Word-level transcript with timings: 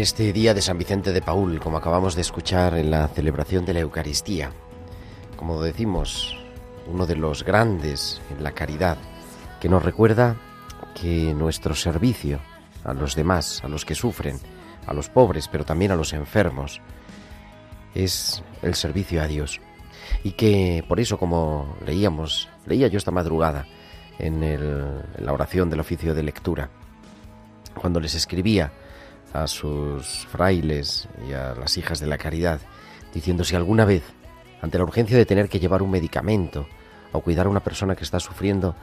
En 0.00 0.04
este 0.04 0.32
día 0.32 0.54
de 0.54 0.62
San 0.62 0.78
Vicente 0.78 1.12
de 1.12 1.20
Paul, 1.20 1.60
como 1.60 1.76
acabamos 1.76 2.14
de 2.14 2.22
escuchar 2.22 2.72
en 2.72 2.90
la 2.90 3.06
celebración 3.08 3.66
de 3.66 3.74
la 3.74 3.80
Eucaristía, 3.80 4.50
como 5.36 5.60
decimos, 5.60 6.38
uno 6.86 7.06
de 7.06 7.16
los 7.16 7.44
grandes 7.44 8.22
en 8.30 8.42
la 8.42 8.52
caridad, 8.52 8.96
que 9.60 9.68
nos 9.68 9.84
recuerda 9.84 10.36
que 10.98 11.34
nuestro 11.34 11.74
servicio 11.74 12.40
a 12.82 12.94
los 12.94 13.14
demás, 13.14 13.62
a 13.62 13.68
los 13.68 13.84
que 13.84 13.94
sufren, 13.94 14.40
a 14.86 14.94
los 14.94 15.10
pobres, 15.10 15.48
pero 15.48 15.66
también 15.66 15.92
a 15.92 15.96
los 15.96 16.14
enfermos, 16.14 16.80
es 17.94 18.42
el 18.62 18.76
servicio 18.76 19.20
a 19.20 19.26
Dios. 19.26 19.60
Y 20.24 20.30
que 20.30 20.82
por 20.88 20.98
eso, 20.98 21.18
como 21.18 21.76
leíamos, 21.84 22.48
leía 22.64 22.88
yo 22.88 22.96
esta 22.96 23.10
madrugada 23.10 23.66
en, 24.18 24.40
la 25.18 25.32
oración 25.34 25.68
del 25.68 25.80
oficio 25.80 26.14
de 26.14 26.22
lectura, 26.22 26.70
cuando 27.74 28.00
les 28.00 28.14
escribía 28.14 28.72
a 29.32 29.46
sus 29.46 30.26
frailes 30.26 31.08
y 31.28 31.32
a 31.32 31.54
las 31.54 31.76
hijas 31.78 32.00
de 32.00 32.06
la 32.06 32.18
caridad, 32.18 32.60
diciendo 33.14 33.44
si 33.44 33.56
alguna 33.56 33.84
vez, 33.84 34.02
ante 34.60 34.78
la 34.78 34.84
urgencia 34.84 35.16
de 35.16 35.26
tener 35.26 35.48
que 35.48 35.60
llevar 35.60 35.82
un 35.82 35.90
medicamento 35.90 36.66
o 37.12 37.20
cuidar 37.20 37.46
a 37.46 37.50
una 37.50 37.60
persona 37.60 37.96
que 37.96 38.04
está 38.04 38.20
sufriendo, 38.20 38.74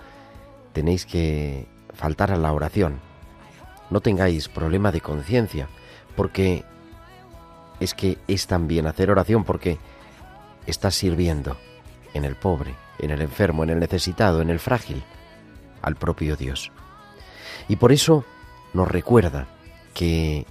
tenéis 0.73 1.05
que 1.05 1.67
faltar 1.93 2.31
a 2.31 2.37
la 2.37 2.51
oración. 2.53 2.99
No 3.89 4.01
tengáis 4.01 4.49
problema 4.49 4.91
de 4.91 5.01
conciencia, 5.01 5.67
porque 6.15 6.63
es 7.79 7.93
que 7.93 8.17
es 8.27 8.47
también 8.47 8.87
hacer 8.87 9.11
oración, 9.11 9.43
porque 9.43 9.77
estás 10.65 10.95
sirviendo 10.95 11.57
en 12.13 12.25
el 12.25 12.35
pobre, 12.35 12.75
en 12.99 13.11
el 13.11 13.21
enfermo, 13.21 13.63
en 13.63 13.69
el 13.69 13.79
necesitado, 13.79 14.41
en 14.41 14.49
el 14.49 14.59
frágil, 14.59 15.03
al 15.81 15.95
propio 15.95 16.35
Dios. 16.35 16.71
Y 17.67 17.75
por 17.75 17.91
eso 17.91 18.25
nos 18.73 18.87
recuerda 18.87 19.47
que 19.97 20.45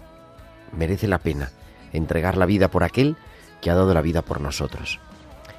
merece 0.72 1.06
la 1.06 1.18
pena 1.18 1.52
entregar 1.92 2.36
la 2.36 2.46
vida 2.46 2.68
por 2.68 2.82
aquel 2.82 3.16
que 3.62 3.70
ha 3.70 3.76
dado 3.76 3.94
la 3.94 4.02
vida 4.02 4.22
por 4.22 4.40
nosotros. 4.40 4.98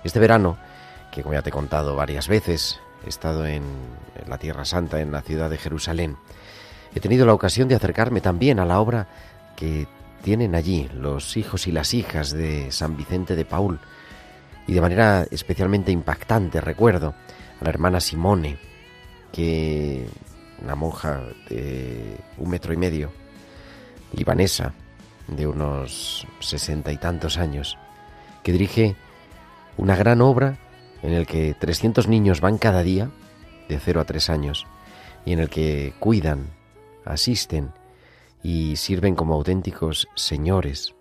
Este 0.03 0.19
verano, 0.19 0.57
que 1.09 1.23
como 1.23 1.33
ya 1.33 1.41
te 1.41 1.49
he 1.49 1.53
contado 1.53 1.95
varias 1.95 2.27
veces, 2.27 2.81
he 3.05 3.09
estado 3.09 3.45
en, 3.47 3.63
la 4.27 4.37
Tierra 4.37 4.65
Santa, 4.65 4.99
en 4.99 5.13
la 5.13 5.21
ciudad 5.21 5.49
de 5.49 5.57
Jerusalén, 5.57 6.17
he 6.93 6.99
tenido 6.99 7.25
la 7.25 7.33
ocasión 7.33 7.69
de 7.69 7.75
acercarme 7.75 8.19
también 8.19 8.59
a 8.59 8.65
la 8.65 8.81
obra 8.81 9.07
que 9.55 9.87
tienen 10.21 10.53
allí 10.53 10.89
los 10.93 11.37
hijos 11.37 11.65
y 11.67 11.71
las 11.71 11.93
hijas 11.93 12.31
de 12.31 12.73
San 12.73 12.97
Vicente 12.97 13.37
de 13.37 13.45
Paul, 13.45 13.79
y 14.67 14.73
de 14.73 14.81
manera 14.81 15.25
especialmente 15.31 15.93
impactante 15.93 16.59
recuerdo 16.59 17.15
a 17.61 17.63
la 17.63 17.69
hermana 17.69 18.01
Simone, 18.01 18.57
que 19.31 20.05
una 20.61 20.75
monja 20.75 21.21
de 21.49 22.17
un 22.37 22.49
metro 22.49 22.73
y 22.73 22.77
medio, 22.77 23.11
libanesa, 24.13 24.73
de 25.27 25.47
unos 25.47 26.27
sesenta 26.39 26.91
y 26.91 26.97
tantos 26.97 27.37
años, 27.37 27.77
que 28.43 28.51
dirige 28.51 28.95
una 29.77 29.95
gran 29.95 30.21
obra 30.21 30.57
en 31.03 31.13
el 31.13 31.27
que 31.27 31.53
300 31.53 32.07
niños 32.07 32.41
van 32.41 32.57
cada 32.57 32.81
día, 32.83 33.09
de 33.69 33.79
0 33.79 34.01
a 34.01 34.05
3 34.05 34.29
años, 34.29 34.65
y 35.25 35.33
en 35.33 35.39
el 35.39 35.49
que 35.49 35.93
cuidan, 35.99 36.47
asisten 37.05 37.71
y 38.43 38.77
sirven 38.77 39.15
como 39.15 39.35
auténticos 39.35 40.07
señores 40.15 40.95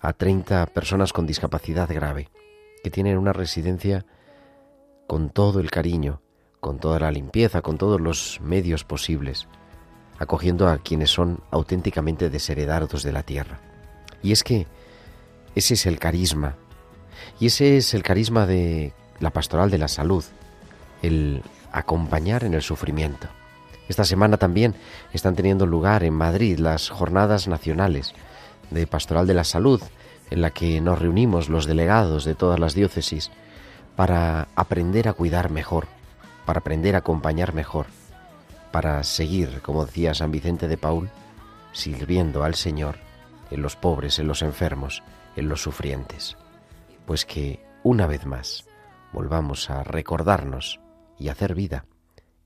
a 0.00 0.12
30 0.12 0.66
personas 0.66 1.12
con 1.12 1.26
discapacidad 1.26 1.88
grave, 1.92 2.28
que 2.82 2.90
tienen 2.90 3.18
una 3.18 3.32
residencia 3.32 4.06
con 5.06 5.30
todo 5.30 5.60
el 5.60 5.70
cariño, 5.70 6.22
con 6.60 6.78
toda 6.78 7.00
la 7.00 7.10
limpieza, 7.10 7.62
con 7.62 7.78
todos 7.78 8.00
los 8.00 8.40
medios 8.42 8.84
posibles, 8.84 9.48
acogiendo 10.20 10.68
a 10.68 10.78
quienes 10.78 11.10
son 11.10 11.40
auténticamente 11.50 12.30
desheredados 12.30 13.02
de 13.02 13.12
la 13.12 13.24
tierra. 13.24 13.58
Y 14.22 14.32
es 14.32 14.44
que 14.44 14.66
ese 15.56 15.74
es 15.74 15.86
el 15.86 15.98
carisma, 15.98 16.56
y 17.40 17.46
ese 17.46 17.78
es 17.78 17.94
el 17.94 18.02
carisma 18.02 18.46
de 18.46 18.92
la 19.18 19.30
pastoral 19.30 19.70
de 19.70 19.78
la 19.78 19.88
salud, 19.88 20.22
el 21.02 21.42
acompañar 21.72 22.44
en 22.44 22.52
el 22.54 22.62
sufrimiento. 22.62 23.28
Esta 23.88 24.04
semana 24.04 24.36
también 24.36 24.74
están 25.12 25.34
teniendo 25.34 25.66
lugar 25.66 26.04
en 26.04 26.14
Madrid 26.14 26.58
las 26.58 26.90
jornadas 26.90 27.48
nacionales 27.48 28.12
de 28.70 28.86
pastoral 28.86 29.26
de 29.26 29.34
la 29.34 29.44
salud, 29.44 29.80
en 30.30 30.42
la 30.42 30.50
que 30.50 30.80
nos 30.82 30.98
reunimos 30.98 31.48
los 31.48 31.66
delegados 31.66 32.24
de 32.24 32.34
todas 32.34 32.60
las 32.60 32.74
diócesis 32.74 33.30
para 33.96 34.48
aprender 34.54 35.08
a 35.08 35.14
cuidar 35.14 35.50
mejor, 35.50 35.88
para 36.44 36.60
aprender 36.60 36.94
a 36.94 36.98
acompañar 36.98 37.54
mejor, 37.54 37.86
para 38.72 39.02
seguir, 39.04 39.60
como 39.62 39.84
decía 39.84 40.14
San 40.14 40.30
Vicente 40.30 40.68
de 40.68 40.76
Paul, 40.76 41.10
sirviendo 41.72 42.44
al 42.44 42.54
Señor 42.54 42.96
en 43.50 43.62
los 43.62 43.76
pobres, 43.76 44.18
en 44.18 44.28
los 44.28 44.42
enfermos, 44.42 45.02
en 45.36 45.48
los 45.48 45.62
sufrientes. 45.62 46.36
Pues 47.06 47.24
que, 47.24 47.64
una 47.82 48.06
vez 48.06 48.26
más, 48.26 48.64
volvamos 49.12 49.70
a 49.70 49.82
recordarnos 49.82 50.80
y 51.18 51.28
hacer 51.28 51.54
vida, 51.54 51.84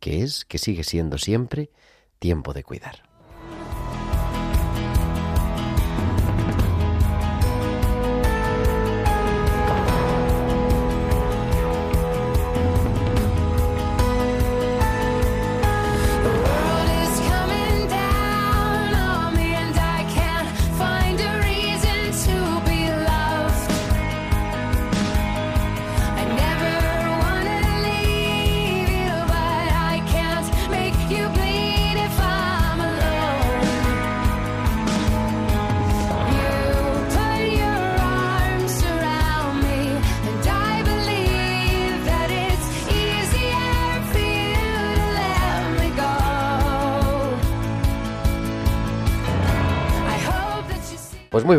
que 0.00 0.22
es, 0.22 0.44
que 0.44 0.58
sigue 0.58 0.84
siendo 0.84 1.18
siempre, 1.18 1.70
tiempo 2.18 2.52
de 2.52 2.64
cuidar. 2.64 3.13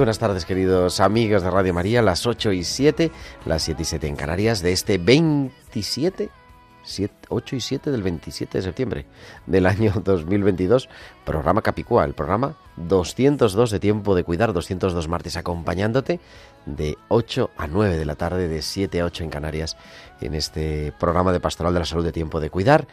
Buenas 0.05 0.19
tardes, 0.19 0.45
queridos 0.45 0.99
amigos 0.99 1.41
de 1.41 1.49
Radio 1.49 1.73
María, 1.73 2.03
las 2.03 2.27
8 2.27 2.51
y 2.51 2.63
7, 2.63 3.09
las 3.47 3.63
7 3.63 3.81
y 3.81 3.85
7 3.85 4.07
en 4.07 4.15
Canarias, 4.15 4.61
de 4.61 4.71
este 4.71 4.99
27, 4.99 6.29
8 7.29 7.55
y 7.55 7.59
7 7.59 7.89
del 7.89 8.03
27 8.03 8.59
de 8.59 8.61
septiembre 8.61 9.05
del 9.47 9.65
año 9.65 9.93
2022, 10.05 10.89
programa 11.25 11.63
Capicúa, 11.63 12.05
el 12.05 12.13
programa 12.13 12.55
202 12.77 13.71
de 13.71 13.79
Tiempo 13.79 14.13
de 14.13 14.23
Cuidar, 14.23 14.53
202 14.53 15.07
martes 15.07 15.37
acompañándote 15.37 16.19
de 16.67 16.99
8 17.07 17.49
a 17.57 17.65
9 17.65 17.97
de 17.97 18.05
la 18.05 18.13
tarde, 18.13 18.47
de 18.47 18.61
7 18.61 19.01
a 19.01 19.05
8 19.05 19.23
en 19.23 19.29
Canarias, 19.31 19.75
en 20.21 20.35
este 20.35 20.93
programa 20.99 21.33
de 21.33 21.39
Pastoral 21.39 21.73
de 21.73 21.79
la 21.79 21.85
Salud 21.85 22.05
de 22.05 22.11
Tiempo 22.11 22.39
de 22.39 22.51
Cuidar, 22.51 22.85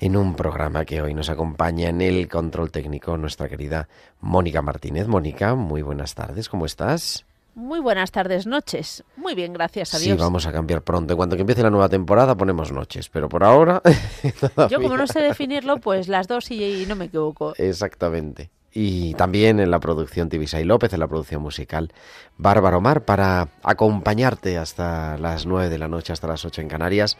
en 0.00 0.16
un 0.16 0.34
programa 0.34 0.84
que 0.84 1.02
hoy 1.02 1.14
nos 1.14 1.28
acompaña 1.28 1.90
en 1.90 2.00
el 2.00 2.26
control 2.26 2.70
técnico 2.70 3.16
nuestra 3.18 3.48
querida 3.48 3.88
Mónica 4.20 4.62
Martínez. 4.62 5.06
Mónica, 5.06 5.54
muy 5.54 5.82
buenas 5.82 6.14
tardes, 6.14 6.48
¿cómo 6.48 6.64
estás? 6.64 7.26
Muy 7.54 7.80
buenas 7.80 8.10
tardes, 8.10 8.46
noches. 8.46 9.04
Muy 9.16 9.34
bien, 9.34 9.52
gracias 9.52 9.92
a 9.94 9.98
Dios. 9.98 10.16
Sí, 10.16 10.22
vamos 10.22 10.46
a 10.46 10.52
cambiar 10.52 10.82
pronto. 10.82 11.12
En 11.12 11.16
cuanto 11.18 11.36
que 11.36 11.42
empiece 11.42 11.62
la 11.62 11.68
nueva 11.68 11.88
temporada 11.90 12.34
ponemos 12.34 12.72
noches, 12.72 13.10
pero 13.10 13.28
por 13.28 13.44
ahora... 13.44 13.82
Yo 14.70 14.80
como 14.80 14.96
no 14.96 15.06
sé 15.06 15.20
definirlo, 15.20 15.78
pues 15.78 16.08
las 16.08 16.26
dos 16.26 16.50
y, 16.50 16.86
no 16.88 16.96
me 16.96 17.06
equivoco. 17.06 17.52
Exactamente. 17.58 18.50
Y 18.72 19.14
también 19.14 19.58
en 19.58 19.70
la 19.70 19.80
producción 19.80 20.28
Tibisay 20.28 20.64
López, 20.64 20.92
en 20.92 21.00
la 21.00 21.08
producción 21.08 21.42
musical 21.42 21.92
Bárbaro 22.38 22.78
Omar, 22.78 23.04
para 23.04 23.48
acompañarte 23.64 24.58
hasta 24.58 25.18
las 25.18 25.44
nueve 25.44 25.68
de 25.68 25.78
la 25.78 25.88
noche, 25.88 26.12
hasta 26.12 26.28
las 26.28 26.44
ocho 26.44 26.60
en 26.60 26.68
Canarias, 26.68 27.18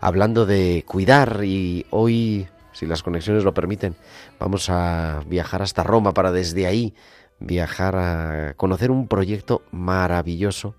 hablando 0.00 0.44
de 0.44 0.84
cuidar. 0.86 1.40
Y 1.44 1.86
hoy, 1.90 2.48
si 2.72 2.86
las 2.86 3.02
conexiones 3.02 3.44
lo 3.44 3.54
permiten, 3.54 3.96
vamos 4.38 4.68
a 4.68 5.22
viajar 5.26 5.62
hasta 5.62 5.82
Roma 5.82 6.12
para 6.12 6.32
desde 6.32 6.66
ahí 6.66 6.94
viajar 7.38 7.96
a 7.96 8.54
conocer 8.58 8.90
un 8.90 9.08
proyecto 9.08 9.62
maravilloso 9.70 10.74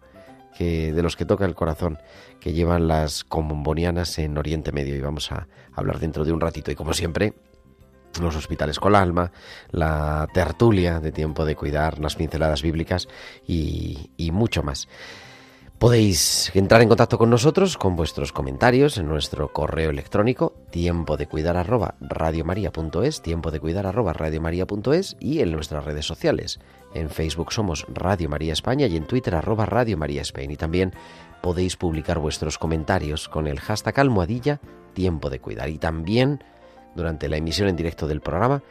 que, 0.55 0.93
de 0.93 1.01
los 1.01 1.15
que 1.15 1.25
toca 1.25 1.45
el 1.45 1.55
corazón 1.55 1.97
que 2.39 2.53
llevan 2.53 2.87
las 2.87 3.23
combonianas 3.23 4.19
en 4.19 4.37
Oriente 4.37 4.71
Medio. 4.71 4.95
Y 4.95 5.01
vamos 5.01 5.31
a 5.31 5.47
hablar 5.73 5.99
dentro 5.99 6.25
de 6.25 6.31
un 6.31 6.41
ratito. 6.41 6.69
Y 6.69 6.75
como 6.75 6.93
siempre 6.93 7.33
los 8.19 8.35
hospitales 8.35 8.79
con 8.79 8.95
alma, 8.95 9.31
la 9.71 10.27
tertulia 10.33 10.99
de 10.99 11.11
tiempo 11.11 11.45
de 11.45 11.55
cuidar, 11.55 11.99
las 11.99 12.15
pinceladas 12.15 12.61
bíblicas 12.61 13.07
y, 13.47 14.09
mucho 14.31 14.63
más. 14.63 14.87
Podéis 15.77 16.51
entrar 16.53 16.81
en 16.83 16.89
contacto 16.89 17.17
con 17.17 17.31
nosotros 17.31 17.75
con 17.75 17.95
vuestros 17.95 18.31
comentarios 18.31 18.97
en 18.97 19.07
nuestro 19.07 19.51
correo 19.51 19.89
electrónico 19.89 20.53
tiempo 20.69 21.17
de 21.17 21.25
cuidar 21.25 21.57
arroba 21.57 21.95
radiomaria.es, 21.99 23.21
tiempo 23.23 23.49
de 23.49 23.59
cuidar 23.59 23.87
arroba 23.87 24.13
radiomaria.es 24.13 25.17
y 25.19 25.39
en 25.39 25.51
nuestras 25.51 25.83
redes 25.83 26.05
sociales. 26.05 26.59
En 26.93 27.09
Facebook 27.09 27.51
somos 27.51 27.87
Radio 27.89 28.29
María 28.29 28.53
España 28.53 28.85
y 28.85 28.95
en 28.95 29.07
Twitter 29.07 29.33
arroba 29.33 29.65
Radio 29.65 29.97
María 29.97 30.21
España. 30.21 30.53
Y 30.53 30.57
también 30.57 30.93
podéis 31.41 31.77
publicar 31.77 32.19
vuestros 32.19 32.59
comentarios 32.59 33.27
con 33.27 33.47
el 33.47 33.59
hashtag 33.59 33.99
almohadilla 33.99 34.61
tiempo 34.93 35.31
de 35.31 35.39
cuidar. 35.39 35.69
Y 35.69 35.79
también 35.79 36.43
durante 36.95 37.29
la 37.29 37.37
emisión 37.37 37.67
en 37.67 37.75
directo 37.75 38.07
del 38.07 38.21
programa 38.21 38.63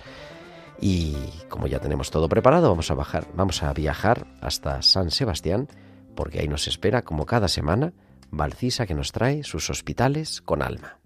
Y 0.80 1.15
como 1.50 1.68
ya 1.68 1.80
tenemos 1.80 2.12
todo 2.12 2.30
preparado, 2.30 2.69
vamos 2.69 2.91
a 2.91 2.95
bajar, 2.95 3.27
vamos 3.33 3.63
a 3.63 3.73
viajar 3.73 4.27
hasta 4.41 4.81
San 4.81 5.12
Sebastián, 5.12 5.68
porque 6.15 6.39
ahí 6.39 6.47
nos 6.47 6.68
espera, 6.68 7.01
como 7.01 7.25
cada 7.25 7.47
semana, 7.47 7.94
Valcisa 8.30 8.85
que 8.85 8.94
nos 8.94 9.12
trae 9.12 9.44
sus 9.44 9.69
hospitales 9.69 10.41
con 10.41 10.62
alma. 10.62 11.00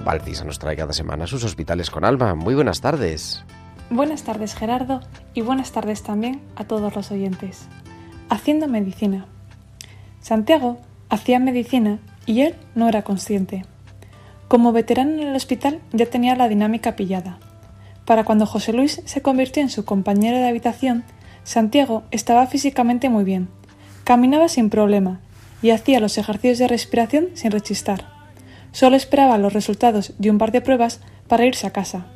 Valcisa 0.00 0.44
nos 0.44 0.58
trae 0.58 0.76
cada 0.76 0.92
semana 0.92 1.26
sus 1.26 1.44
hospitales 1.44 1.90
con 1.90 2.04
alma. 2.04 2.34
Muy 2.34 2.54
buenas 2.54 2.80
tardes. 2.80 3.44
Buenas 3.90 4.22
tardes 4.22 4.54
Gerardo 4.54 5.00
y 5.34 5.42
buenas 5.42 5.72
tardes 5.72 6.02
también 6.02 6.40
a 6.56 6.64
todos 6.64 6.94
los 6.96 7.10
oyentes. 7.10 7.66
Haciendo 8.30 8.68
medicina. 8.68 9.26
Santiago 10.20 10.78
hacía 11.10 11.38
medicina 11.38 11.98
y 12.24 12.42
él 12.42 12.54
no 12.74 12.88
era 12.88 13.02
consciente. 13.02 13.64
Como 14.48 14.72
veterano 14.72 15.12
en 15.12 15.28
el 15.28 15.36
hospital 15.36 15.80
ya 15.92 16.06
tenía 16.06 16.36
la 16.36 16.48
dinámica 16.48 16.96
pillada. 16.96 17.38
Para 18.04 18.24
cuando 18.24 18.46
José 18.46 18.72
Luis 18.72 19.02
se 19.04 19.22
convirtió 19.22 19.62
en 19.62 19.70
su 19.70 19.84
compañero 19.84 20.38
de 20.38 20.48
habitación, 20.48 21.04
Santiago 21.44 22.04
estaba 22.10 22.46
físicamente 22.46 23.08
muy 23.08 23.24
bien, 23.24 23.48
caminaba 24.04 24.48
sin 24.48 24.70
problema 24.70 25.20
y 25.60 25.70
hacía 25.70 26.00
los 26.00 26.18
ejercicios 26.18 26.58
de 26.58 26.68
respiración 26.68 27.28
sin 27.34 27.50
rechistar. 27.50 28.11
Solo 28.72 28.96
esperaba 28.96 29.36
los 29.36 29.52
resultados 29.52 30.14
de 30.18 30.30
un 30.30 30.38
par 30.38 30.50
de 30.50 30.62
pruebas 30.62 31.00
para 31.28 31.44
irse 31.44 31.66
a 31.66 31.72
casa. 31.72 32.06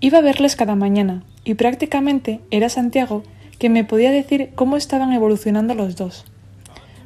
Iba 0.00 0.18
a 0.18 0.22
verles 0.22 0.56
cada 0.56 0.74
mañana 0.76 1.24
y 1.42 1.54
prácticamente 1.54 2.40
era 2.50 2.68
Santiago 2.68 3.22
quien 3.58 3.72
me 3.72 3.84
podía 3.84 4.10
decir 4.10 4.50
cómo 4.54 4.76
estaban 4.76 5.12
evolucionando 5.12 5.74
los 5.74 5.96
dos. 5.96 6.26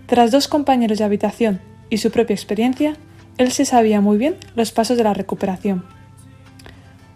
Tras 0.07 0.33
dos 0.33 0.49
compañeros 0.49 0.99
de 0.99 1.05
habitación 1.05 1.61
y 1.89 1.99
su 1.99 2.11
propia 2.11 2.35
experiencia, 2.35 2.97
él 3.37 3.53
se 3.53 3.65
sabía 3.65 4.01
muy 4.01 4.19
bien 4.19 4.37
los 4.57 4.73
pasos 4.73 4.97
de 4.97 5.05
la 5.05 5.15
recuperación. 5.15 5.85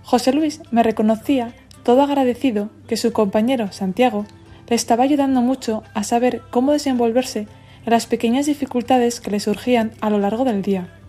José 0.04 0.32
Luis 0.32 0.60
me 0.70 0.84
reconocía 0.84 1.54
todo 1.82 2.02
agradecido 2.02 2.70
que 2.86 2.96
su 2.96 3.12
compañero, 3.12 3.72
Santiago, 3.72 4.26
le 4.68 4.76
estaba 4.76 5.02
ayudando 5.02 5.40
mucho 5.42 5.82
a 5.94 6.04
saber 6.04 6.42
cómo 6.50 6.70
desenvolverse 6.70 7.48
en 7.84 7.90
las 7.90 8.06
pequeñas 8.06 8.46
dificultades 8.46 9.20
que 9.20 9.32
le 9.32 9.40
surgían 9.40 9.92
a 10.00 10.10
lo 10.10 10.18
largo 10.18 10.44
del 10.44 10.62
día 10.62 11.01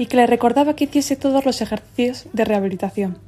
y 0.00 0.06
que 0.06 0.16
le 0.16 0.26
recordaba 0.26 0.76
que 0.76 0.84
hiciese 0.84 1.14
todos 1.14 1.44
los 1.44 1.60
ejercicios 1.60 2.26
de 2.32 2.46
rehabilitación. 2.46 3.18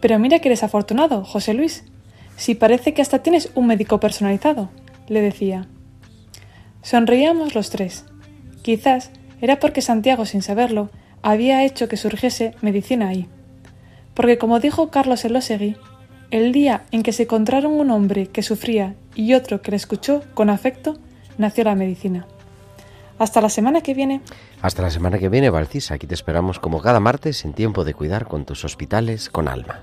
Pero 0.00 0.18
mira 0.18 0.38
que 0.38 0.48
eres 0.48 0.62
afortunado, 0.62 1.26
José 1.26 1.52
Luis. 1.52 1.84
Si 2.38 2.54
parece 2.54 2.94
que 2.94 3.02
hasta 3.02 3.18
tienes 3.18 3.50
un 3.54 3.66
médico 3.66 4.00
personalizado, 4.00 4.70
le 5.08 5.20
decía. 5.20 5.68
Sonreíamos 6.80 7.54
los 7.54 7.68
tres. 7.68 8.06
Quizás 8.62 9.10
era 9.42 9.60
porque 9.60 9.82
Santiago, 9.82 10.24
sin 10.24 10.40
saberlo, 10.40 10.88
había 11.20 11.66
hecho 11.66 11.86
que 11.86 11.98
surgiese 11.98 12.54
medicina 12.62 13.08
ahí. 13.08 13.28
Porque 14.14 14.38
como 14.38 14.60
dijo 14.60 14.88
Carlos 14.88 15.22
Elosegui, 15.26 15.76
el 16.30 16.52
día 16.52 16.84
en 16.92 17.02
que 17.02 17.12
se 17.12 17.24
encontraron 17.24 17.74
un 17.74 17.90
hombre 17.90 18.28
que 18.28 18.42
sufría 18.42 18.94
y 19.14 19.34
otro 19.34 19.60
que 19.60 19.72
le 19.72 19.76
escuchó 19.76 20.22
con 20.32 20.48
afecto, 20.48 20.96
nació 21.36 21.64
la 21.64 21.74
medicina. 21.74 22.26
Hasta 23.18 23.40
la 23.40 23.48
semana 23.48 23.80
que 23.80 23.94
viene. 23.94 24.20
Hasta 24.60 24.82
la 24.82 24.90
semana 24.90 25.18
que 25.18 25.28
viene, 25.28 25.50
Valcisa. 25.50 25.94
Aquí 25.94 26.06
te 26.06 26.14
esperamos 26.14 26.58
como 26.58 26.80
cada 26.80 27.00
martes 27.00 27.44
en 27.44 27.52
tiempo 27.52 27.84
de 27.84 27.94
cuidar 27.94 28.26
con 28.26 28.44
tus 28.44 28.64
hospitales 28.64 29.28
con 29.30 29.48
alma. 29.48 29.82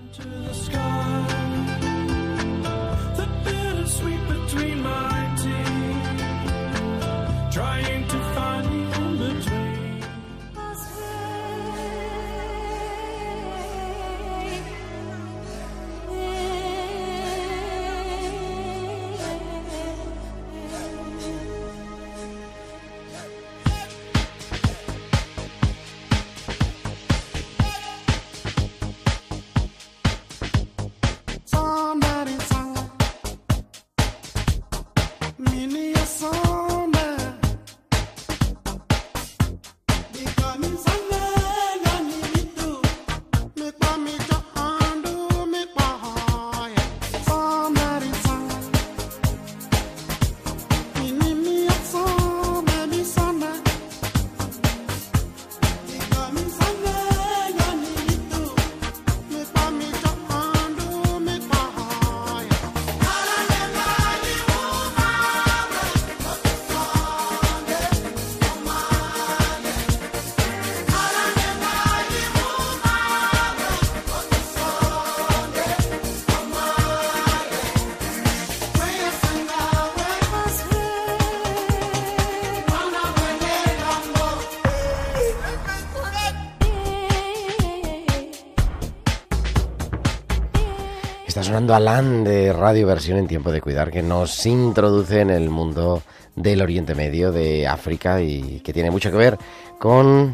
Sonando 91.62 91.76
Alan 91.76 92.24
de 92.24 92.54
Radio 92.54 92.88
Versión 92.88 93.20
en 93.20 93.28
Tiempo 93.28 93.52
de 93.52 93.62
Cuidar, 93.62 93.92
que 93.92 94.02
nos 94.02 94.48
introduce 94.48 95.22
en 95.22 95.30
el 95.30 95.52
mundo 95.52 96.02
del 96.36 96.60
Oriente 96.60 96.96
Medio, 96.96 97.32
de 97.32 97.68
África, 97.68 98.20
y 98.20 98.62
que 98.62 98.74
tiene 98.74 98.90
mucho 98.90 99.12
que 99.12 99.18
ver 99.18 99.38
con 99.78 100.34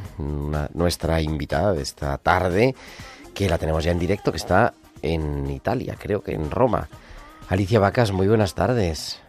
nuestra 0.74 1.20
invitada 1.20 1.74
de 1.74 1.82
esta 1.82 2.18
tarde, 2.18 2.76
que 3.34 3.50
la 3.50 3.58
tenemos 3.58 3.84
ya 3.84 3.92
en 3.92 4.00
directo, 4.00 4.32
que 4.32 4.38
está 4.38 4.74
en 5.02 5.50
Italia, 5.50 5.96
creo 6.00 6.22
que 6.22 6.32
en 6.32 6.50
Roma. 6.50 6.88
Alicia 7.50 7.82
Vacas, 7.82 8.14
muy 8.14 8.30
buenas 8.30 8.56
tardes. 8.56 9.22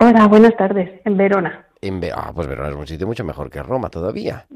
Hola, 0.00 0.26
buenas 0.26 0.56
tardes, 0.56 0.90
en 1.04 1.16
Verona. 1.16 1.65
En 1.80 2.02
ah, 2.14 2.32
pues 2.34 2.48
Verona 2.48 2.70
es 2.70 2.74
un 2.74 2.86
sitio 2.86 3.06
mucho 3.06 3.22
mejor 3.22 3.50
que 3.50 3.62
Roma 3.62 3.90
todavía, 3.90 4.46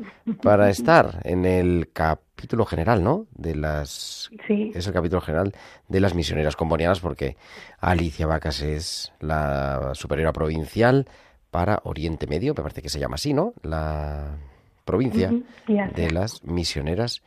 para 0.42 0.70
estar 0.70 1.20
en 1.24 1.44
el 1.44 1.90
capítulo 1.92 2.64
general, 2.64 3.04
¿no? 3.04 3.26
De 3.32 3.54
las... 3.54 4.30
Sí. 4.46 4.72
Es 4.74 4.86
el 4.86 4.94
capítulo 4.94 5.20
general 5.20 5.52
de 5.88 6.00
las 6.00 6.14
misioneras 6.14 6.56
combonianas 6.56 7.00
porque 7.00 7.36
Alicia 7.78 8.26
Vacas 8.26 8.62
es 8.62 9.12
la 9.20 9.90
superiora 9.94 10.32
provincial 10.32 11.06
para 11.50 11.80
Oriente 11.84 12.26
Medio, 12.26 12.54
me 12.54 12.62
parece 12.62 12.80
que 12.80 12.88
se 12.88 12.98
llama 12.98 13.16
así, 13.16 13.34
¿no? 13.34 13.52
La 13.62 14.38
provincia 14.84 15.30
de 15.68 16.10
las 16.10 16.42
misioneras 16.44 17.22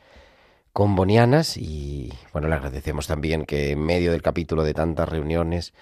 combonianas 0.72 1.56
y 1.56 2.12
bueno, 2.32 2.48
le 2.48 2.56
agradecemos 2.56 3.06
también 3.06 3.46
que 3.46 3.70
en 3.70 3.80
medio 3.80 4.10
del 4.10 4.22
capítulo 4.22 4.64
de 4.64 4.74
tantas 4.74 5.08
reuniones 5.08 5.72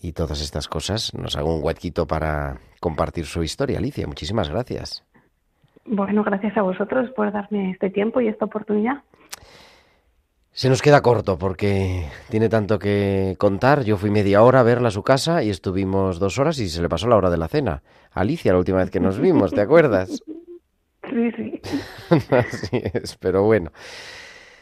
y 0.00 0.12
todas 0.12 0.40
estas 0.40 0.68
cosas 0.68 1.14
nos 1.14 1.36
haga 1.36 1.48
un 1.48 1.62
huequito 1.62 2.06
para 2.06 2.58
compartir 2.80 3.26
su 3.26 3.42
historia. 3.42 3.78
Alicia, 3.78 4.06
muchísimas 4.06 4.48
gracias. 4.48 5.04
Bueno, 5.84 6.22
gracias 6.24 6.56
a 6.56 6.62
vosotros 6.62 7.10
por 7.10 7.32
darme 7.32 7.70
este 7.72 7.90
tiempo 7.90 8.20
y 8.20 8.28
esta 8.28 8.44
oportunidad. 8.44 9.02
Se 10.52 10.68
nos 10.68 10.82
queda 10.82 11.00
corto 11.00 11.38
porque 11.38 12.06
tiene 12.28 12.48
tanto 12.48 12.78
que 12.78 13.36
contar. 13.38 13.84
Yo 13.84 13.96
fui 13.96 14.10
media 14.10 14.42
hora 14.42 14.60
a 14.60 14.64
verla 14.64 14.88
a 14.88 14.92
su 14.92 15.02
casa 15.02 15.42
y 15.42 15.50
estuvimos 15.50 16.18
dos 16.18 16.38
horas 16.38 16.58
y 16.58 16.68
se 16.68 16.82
le 16.82 16.88
pasó 16.88 17.08
la 17.08 17.16
hora 17.16 17.30
de 17.30 17.36
la 17.36 17.48
cena. 17.48 17.82
Alicia, 18.12 18.52
la 18.52 18.58
última 18.58 18.78
vez 18.78 18.90
que 18.90 19.00
nos 19.00 19.18
vimos, 19.18 19.52
¿te 19.52 19.60
acuerdas? 19.60 20.22
Sí, 21.08 21.32
sí. 21.32 21.60
Así 22.30 22.82
es, 22.94 23.16
pero 23.16 23.42
bueno. 23.42 23.72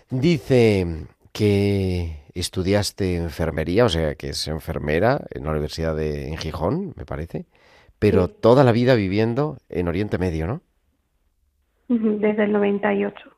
Dice 0.08 0.86
que 1.32 2.22
estudiaste 2.40 3.16
enfermería, 3.16 3.84
o 3.84 3.88
sea, 3.88 4.14
que 4.14 4.30
es 4.30 4.48
enfermera 4.48 5.20
en 5.30 5.44
la 5.44 5.50
Universidad 5.50 5.96
de 5.96 6.28
en 6.28 6.36
Gijón, 6.36 6.94
me 6.96 7.04
parece, 7.04 7.46
pero 7.98 8.28
toda 8.28 8.64
la 8.64 8.72
vida 8.72 8.94
viviendo 8.94 9.58
en 9.68 9.88
Oriente 9.88 10.18
Medio, 10.18 10.46
¿no? 10.46 10.62
Desde 11.88 12.44
el 12.44 12.52
98. 12.52 13.30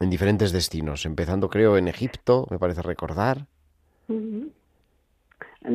En 0.00 0.10
diferentes 0.10 0.52
destinos, 0.52 1.04
empezando 1.06 1.48
creo 1.48 1.76
en 1.76 1.88
Egipto, 1.88 2.46
me 2.50 2.58
parece 2.58 2.82
recordar. 2.82 3.46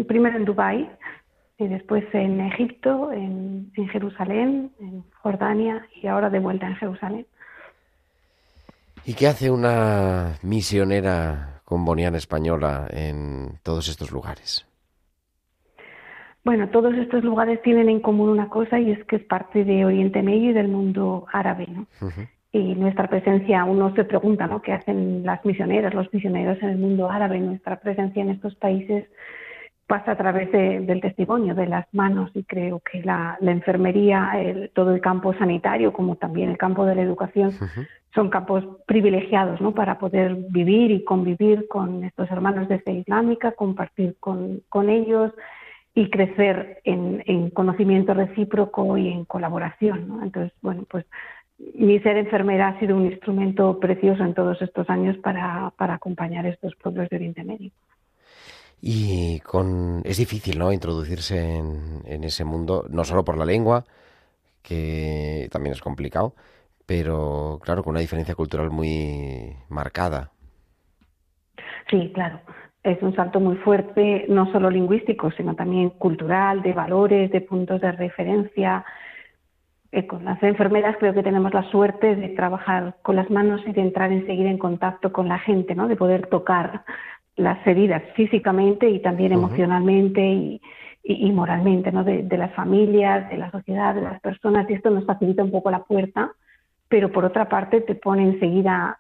Primero 0.08 0.38
en 0.38 0.46
Dubái 0.46 0.90
y 1.58 1.68
después 1.68 2.06
en 2.14 2.40
Egipto, 2.40 3.12
en, 3.12 3.72
en 3.76 3.88
Jerusalén, 3.90 4.72
en 4.80 5.04
Jordania 5.22 5.86
y 6.02 6.08
ahora 6.08 6.30
de 6.30 6.40
vuelta 6.40 6.68
en 6.68 6.76
Jerusalén. 6.76 7.28
¿Y 9.06 9.16
qué 9.16 9.28
hace 9.28 9.52
una 9.52 10.38
misionera 10.44 11.62
comboniana 11.66 12.18
española 12.18 12.88
en 12.90 13.60
todos 13.62 13.90
estos 13.90 14.12
lugares? 14.12 14.66
Bueno, 16.46 16.70
todos 16.70 16.94
estos 16.96 17.24
lugares 17.24 17.62
tienen 17.62 17.90
en 17.90 18.00
común 18.00 18.30
una 18.30 18.50
cosa 18.50 18.80
y 18.80 18.92
es 18.92 19.04
que 19.06 19.18
es 19.18 19.24
parte 19.24 19.66
de 19.66 19.86
Oriente 19.86 20.22
Medio 20.22 20.52
y 20.52 20.54
del 20.54 20.68
mundo 20.68 21.26
árabe, 21.32 21.68
¿no? 21.68 21.88
Y 22.52 22.76
nuestra 22.76 23.10
presencia, 23.10 23.66
uno 23.66 23.94
se 23.96 24.06
pregunta, 24.06 24.48
¿no? 24.48 24.62
¿Qué 24.62 24.74
hacen 24.74 25.24
las 25.26 25.44
misioneras, 25.44 25.94
los 25.94 26.14
misioneros 26.14 26.62
en 26.62 26.70
el 26.70 26.78
mundo 26.78 27.10
árabe? 27.10 27.40
Nuestra 27.40 27.80
presencia 27.80 28.22
en 28.22 28.30
estos 28.30 28.56
países 28.56 29.06
pasa 29.88 30.12
a 30.12 30.18
través 30.18 30.52
del 30.52 31.02
testimonio, 31.02 31.56
de 31.56 31.68
las 31.68 31.86
manos 31.94 32.32
y 32.34 32.44
creo 32.44 32.80
que 32.80 33.02
la, 33.04 33.38
enfermería, 33.42 34.32
todo 34.74 34.94
el 34.94 35.02
campo 35.02 35.34
sanitario 35.34 35.92
como 35.92 36.16
también 36.16 36.50
el 36.50 36.58
campo 36.58 36.86
de 36.86 36.96
la 36.96 37.02
educación 37.02 37.52
son 38.14 38.30
campos 38.30 38.64
privilegiados 38.86 39.60
¿no? 39.60 39.74
para 39.74 39.98
poder 39.98 40.36
vivir 40.50 40.92
y 40.92 41.04
convivir 41.04 41.68
con 41.68 42.04
estos 42.04 42.30
hermanos 42.30 42.68
de 42.70 42.80
fe 42.80 42.94
islámica, 42.94 43.54
compartir 43.54 44.16
con, 44.20 44.62
con 44.70 44.90
ellos 44.90 45.32
y 45.96 46.10
crecer 46.10 46.82
en, 46.84 47.50
conocimiento 47.52 48.14
recíproco 48.14 48.98
y 48.98 49.10
en 49.10 49.26
colaboración. 49.26 50.08
¿no? 50.08 50.24
Entonces, 50.24 50.54
bueno, 50.62 50.86
pues 50.90 51.06
mi 51.76 52.00
ser 52.00 52.18
enfermera 52.18 52.70
ha 52.70 52.80
sido 52.80 52.96
un 52.96 53.06
instrumento 53.06 53.80
precioso 53.80 54.24
en 54.24 54.34
todos 54.34 54.62
estos 54.62 54.90
años 54.90 55.18
para, 55.18 55.72
para 55.78 55.96
acompañar 55.96 56.46
estos 56.46 56.76
pueblos 56.76 57.10
de 57.10 57.16
Oriente 57.16 57.44
Medio. 57.44 57.72
Y 58.86 59.40
con 59.40 60.02
es 60.04 60.18
difícil, 60.18 60.60
¿no? 60.60 60.74
Introducirse 60.74 61.58
en, 61.58 62.24
ese 62.26 62.44
mundo, 62.44 62.86
no 62.90 63.06
solo 63.06 63.24
por 63.24 63.38
la 63.38 63.46
lengua, 63.46 63.86
que 64.62 65.48
también 65.54 65.72
es 65.72 65.80
complicado, 65.80 66.34
pero 66.86 67.62
claro, 67.64 67.82
con 67.82 67.92
una 67.92 68.02
diferencia 68.02 68.36
cultural 68.36 68.72
muy 68.72 69.56
marcada. 69.70 70.32
Sí, 71.90 72.12
claro. 72.14 72.42
Es 72.84 73.02
un 73.02 73.16
salto 73.16 73.40
muy 73.40 73.56
fuerte, 73.56 74.26
no 74.28 74.52
solo 74.52 74.70
lingüístico, 74.70 75.32
sino 75.32 75.56
también 75.56 75.92
cultural, 75.92 76.62
de 76.62 76.74
valores, 76.74 77.32
de 77.32 77.40
puntos 77.40 77.80
de 77.80 77.94
referencia. 77.94 78.84
Eh, 79.94 80.06
con 80.08 80.26
las 80.26 80.44
enfermeras 80.44 80.98
creo 81.00 81.14
que 81.14 81.24
tenemos 81.24 81.54
la 81.54 81.64
suerte 81.72 82.18
de 82.18 82.30
trabajar 82.30 82.98
con 83.02 83.16
las 83.16 83.30
manos 83.30 83.62
y 83.66 83.72
de 83.72 83.80
entrar 83.80 84.12
enseguida 84.12 84.50
en 84.50 84.58
contacto 84.58 85.14
con 85.14 85.30
la 85.30 85.40
gente, 85.40 85.74
¿no? 85.74 85.88
De 85.88 85.96
poder 85.96 86.28
tocar 86.28 86.84
las 87.36 87.66
heridas 87.66 88.04
físicamente 88.16 88.90
y 88.90 89.00
también 89.00 89.32
emocionalmente 89.32 90.22
y, 90.22 90.62
y, 91.04 91.32
moralmente, 91.32 91.92
¿no? 91.92 92.04
De, 92.04 92.26
las 92.38 92.54
familias, 92.54 93.30
de 93.30 93.38
la 93.38 93.52
sociedad, 93.52 93.94
de 93.94 94.02
las 94.02 94.22
personas, 94.22 94.70
y 94.70 94.74
esto 94.74 94.90
nos 94.90 95.06
facilita 95.06 95.44
un 95.44 95.52
poco 95.52 95.70
la 95.70 95.84
puerta, 95.84 96.32
pero 96.88 97.12
por 97.12 97.26
otra 97.26 97.50
parte 97.50 97.82
te 97.82 97.96
pone 97.96 98.24
enseguida 98.24 98.98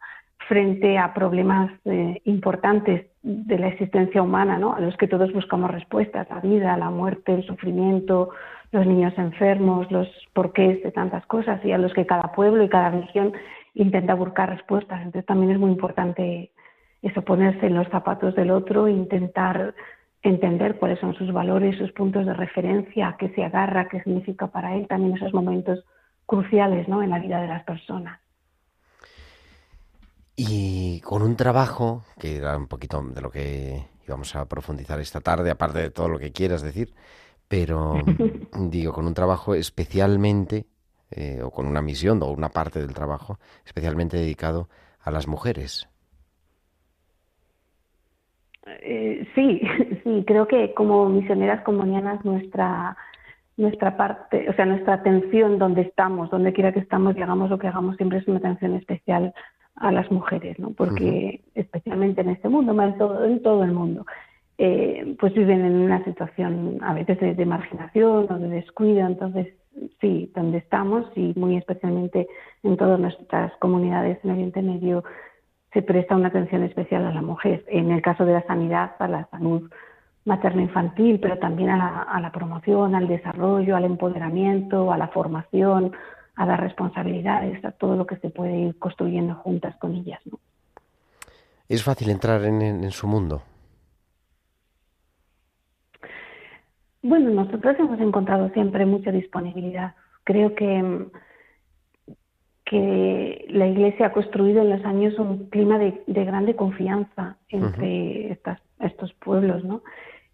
frente 0.47 0.97
a 0.97 1.13
problemas 1.13 1.71
eh, 1.85 2.21
importantes 2.25 3.05
de 3.21 3.57
la 3.57 3.67
existencia 3.69 4.21
humana, 4.21 4.57
¿no? 4.57 4.73
A 4.73 4.81
los 4.81 4.97
que 4.97 5.07
todos 5.07 5.31
buscamos 5.31 5.71
respuestas, 5.71 6.29
la 6.29 6.41
vida, 6.41 6.75
la 6.75 6.89
muerte, 6.89 7.33
el 7.33 7.45
sufrimiento, 7.45 8.31
los 8.71 8.85
niños 8.85 9.13
enfermos, 9.17 9.89
los 9.89 10.09
porqués 10.33 10.83
de 10.83 10.91
tantas 10.91 11.25
cosas, 11.27 11.63
y 11.63 11.71
a 11.71 11.77
los 11.77 11.93
que 11.93 12.05
cada 12.05 12.33
pueblo 12.33 12.63
y 12.63 12.69
cada 12.69 12.89
región 12.89 13.31
intenta 13.75 14.13
buscar 14.15 14.49
respuestas. 14.49 14.97
Entonces 14.97 15.25
también 15.25 15.51
es 15.51 15.59
muy 15.59 15.71
importante 15.71 16.51
eso, 17.03 17.22
ponerse 17.22 17.67
en 17.67 17.75
los 17.75 17.88
zapatos 17.89 18.33
del 18.36 18.50
otro 18.50 18.88
e 18.88 18.91
intentar 18.91 19.75
entender 20.24 20.77
cuáles 20.77 21.00
son 21.00 21.13
sus 21.15 21.31
valores, 21.33 21.77
sus 21.77 21.91
puntos 21.91 22.25
de 22.25 22.33
referencia, 22.33 23.10
a 23.10 23.17
qué 23.17 23.29
se 23.36 23.43
agarra, 23.43 23.89
qué 23.89 24.01
significa 24.01 24.48
para 24.48 24.75
él, 24.75 24.88
también 24.88 25.17
esos 25.17 25.33
momentos 25.33 25.83
cruciales 26.25 26.88
¿no? 26.88 27.03
en 27.03 27.10
la 27.10 27.19
vida 27.19 27.41
de 27.41 27.48
las 27.48 27.63
personas. 27.65 28.19
Y 30.36 31.01
con 31.01 31.22
un 31.22 31.36
trabajo, 31.36 32.03
que 32.17 32.38
era 32.38 32.57
un 32.57 32.67
poquito 32.67 33.01
de 33.03 33.22
lo 33.22 33.29
que 33.29 33.86
íbamos 34.07 34.36
a 34.36 34.48
profundizar 34.48 35.00
esta 35.00 35.19
tarde, 35.19 35.51
aparte 35.51 35.79
de 35.79 35.91
todo 35.91 36.07
lo 36.07 36.17
que 36.17 36.31
quieras 36.31 36.62
decir, 36.62 36.93
pero 37.50 37.95
digo, 38.57 38.93
con 38.93 39.05
un 39.05 39.13
trabajo 39.13 39.53
especialmente, 39.53 40.65
eh, 41.12 41.41
o 41.43 41.51
con 41.51 41.67
una 41.67 41.81
misión 41.81 42.24
o 42.24 42.31
una 42.31 42.50
parte 42.50 42.79
del 42.79 42.93
trabajo 42.93 43.38
especialmente 43.65 44.17
dedicado 44.17 44.69
a 45.00 45.12
las 45.12 45.27
mujeres. 45.27 45.88
Eh, 48.65 49.27
sí, 49.36 49.62
sí, 50.03 50.24
creo 50.25 50.48
que 50.48 50.74
como 50.74 51.10
misioneras 51.10 51.63
comunianas 51.63 52.24
nuestra 52.25 52.98
nuestra 53.55 53.96
parte, 53.98 54.50
o 54.50 54.53
sea, 54.53 54.65
nuestra 54.65 54.96
atención 54.96 55.60
donde 55.60 55.82
estamos, 55.82 56.32
donde 56.32 56.53
quiera 56.53 56.74
que 56.74 56.79
estamos 56.79 57.15
y 57.15 57.22
hagamos 57.22 57.51
lo 57.51 57.60
que 57.60 57.67
hagamos, 57.67 57.98
siempre 57.98 58.17
es 58.17 58.27
una 58.27 58.39
atención 58.39 58.74
especial 58.74 59.32
a 59.75 59.91
las 59.91 60.12
mujeres, 60.12 60.58
¿no? 60.58 60.72
Porque 60.72 61.41
especialmente 61.53 62.22
en 62.22 62.29
este 62.29 62.50
mundo, 62.50 62.74
más 62.74 62.93
en 62.93 62.98
todo, 62.98 63.25
en 63.25 63.43
todo 63.43 63.63
el 63.63 63.72
mundo, 63.72 64.05
eh, 64.58 65.15
pues 65.20 65.34
viven 65.34 65.65
en 65.65 65.74
una 65.82 66.03
situación 66.03 66.79
a 66.82 66.93
veces 66.93 67.20
de, 67.20 67.36
de, 67.36 67.46
marginación 67.46 68.27
o 68.32 68.39
de 68.39 68.50
descuido, 68.50 69.05
entonces 69.05 69.53
sí, 70.00 70.32
donde 70.36 70.60
estamos 70.60 71.05
y 71.15 71.34
muy 71.36 71.58
especialmente 71.58 72.27
en 72.63 72.77
todas 72.77 73.00
nuestras 73.00 73.51
comunidades 73.58 74.20
en 74.24 74.32
Oriente 74.32 74.62
Medio 74.62 75.03
se 75.74 75.82
presta 75.82 76.15
una 76.15 76.27
atención 76.27 76.63
especial 76.63 77.06
a 77.06 77.12
la 77.12 77.22
mujer. 77.22 77.65
En 77.68 77.92
el 77.92 78.01
caso 78.01 78.25
de 78.25 78.34
la 78.34 78.46
sanidad, 78.46 78.92
a 79.00 79.08
la 79.08 79.27
salud 79.32 79.70
materno-infantil, 80.25 81.20
pero 81.20 81.38
también 81.39 81.70
a 81.70 82.20
la, 82.22 82.32
promoción, 82.32 82.96
al 82.96 83.08
desarrollo, 83.08 83.75
al 83.75 83.84
empoderamiento, 83.84 84.94
a 84.94 84.98
la 84.98 85.10
formación, 85.10 85.92
a 86.36 86.46
las 86.46 86.60
responsabilidades, 86.60 87.63
a 87.65 87.72
todo 87.72 87.96
lo 87.96 88.06
que 88.06 88.18
se 88.18 88.30
puede 88.30 88.56
ir 88.58 88.80
construyendo 88.80 89.36
juntas 89.36 89.75
con 89.77 89.96
ellas. 89.96 90.20
¿no? 90.25 90.39
¿Es 91.68 91.84
fácil 91.84 92.10
entrar 92.10 92.44
en, 92.44 92.89
su 92.92 93.08
mundo? 93.08 93.42
Bueno, 97.01 97.32
nosotros 97.32 97.75
hemos 97.80 98.00
encontrado 98.00 98.50
siempre 98.50 98.86
mucha 98.86 99.12
disponibilidad. 99.12 99.94
Creo 100.24 100.56
que 100.56 101.10
que 102.74 103.46
la 103.50 103.68
Iglesia 103.68 104.08
ha 104.08 104.12
construido 104.12 104.63
en 104.63 104.72
los 104.72 104.84
años 104.84 105.20
un 105.20 105.48
clima 105.50 105.77
de, 105.77 106.01
grande 106.08 106.56
confianza 106.56 107.38
entre 107.50 108.32
estas, 108.32 108.60
estos 108.80 109.13
pueblos, 109.13 109.63
¿no? 109.63 109.84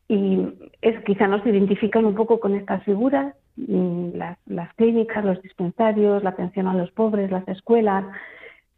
Y 0.07 0.47
es, 0.81 1.03
quizá 1.03 1.27
nos 1.27 1.45
identifican 1.45 2.05
un 2.05 2.15
poco 2.15 2.39
con 2.39 2.55
estas 2.55 2.81
figuras, 2.85 3.35
mm, 3.57 4.15
las, 4.15 4.37
las 4.45 4.73
clínicas, 4.75 5.25
los 5.25 5.41
dispensarios, 5.41 6.23
la 6.23 6.29
atención 6.29 6.67
a 6.67 6.73
los 6.73 6.91
pobres, 6.91 7.29
las 7.29 7.45
escuelas, 7.49 8.05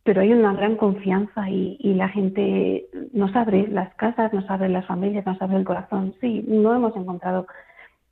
pero 0.03 0.21
hay 0.21 0.33
una 0.33 0.53
gran 0.53 0.75
confianza 0.75 1.47
y, 1.47 1.77
y, 1.79 1.93
la 1.93 2.09
gente 2.09 2.87
nos 3.13 3.35
abre 3.35 3.67
las 3.67 3.93
casas, 3.93 4.33
nos 4.33 4.49
abre 4.49 4.69
las 4.69 4.87
familias, 4.87 5.23
nos 5.27 5.39
abre 5.39 5.57
el 5.57 5.65
corazón. 5.65 6.15
Sí, 6.19 6.43
no 6.47 6.75
hemos 6.75 6.95
encontrado 6.95 7.45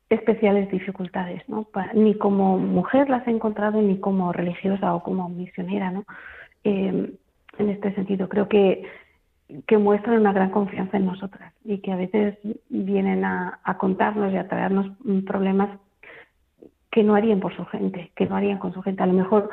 especiales 0.10 0.72
dificultades, 0.72 1.48
¿no? 1.48 1.68
ni 1.94 2.16
como 2.16 2.58
mujer 2.58 3.10
las 3.10 3.28
he 3.28 3.32
encontrado, 3.32 3.82
ni 3.82 4.00
como 4.00 4.34
religiosa 4.34 4.96
o 4.96 5.04
como 5.04 5.30
misionera, 5.30 5.92
¿no? 5.92 6.06
Eh, 6.64 7.14
en 7.58 7.70
este 7.70 7.94
sentido, 7.94 8.30
creo 8.30 8.48
que, 8.48 8.84
que 9.68 9.78
muestran 9.78 10.20
una 10.20 10.34
gran 10.34 10.50
confianza 10.50 10.98
en 10.98 11.06
nosotras 11.06 11.54
y 11.64 11.80
que 11.80 11.92
a 11.92 11.98
veces 11.98 12.38
vienen 12.70 13.26
a, 13.26 13.60
a 13.64 13.78
contarnos 13.78 14.34
y 14.34 14.38
a 14.38 14.48
traernos 14.48 14.88
problemas 15.28 15.70
que 16.90 17.04
no 17.04 17.16
harían 17.16 17.40
por 17.40 17.56
su 17.56 17.66
gente, 17.66 18.12
que 18.16 18.26
no 18.26 18.36
harían 18.36 18.58
con 18.58 18.74
su 18.74 18.82
gente. 18.82 19.04
A 19.04 19.08
lo 19.08 19.14
mejor 19.14 19.50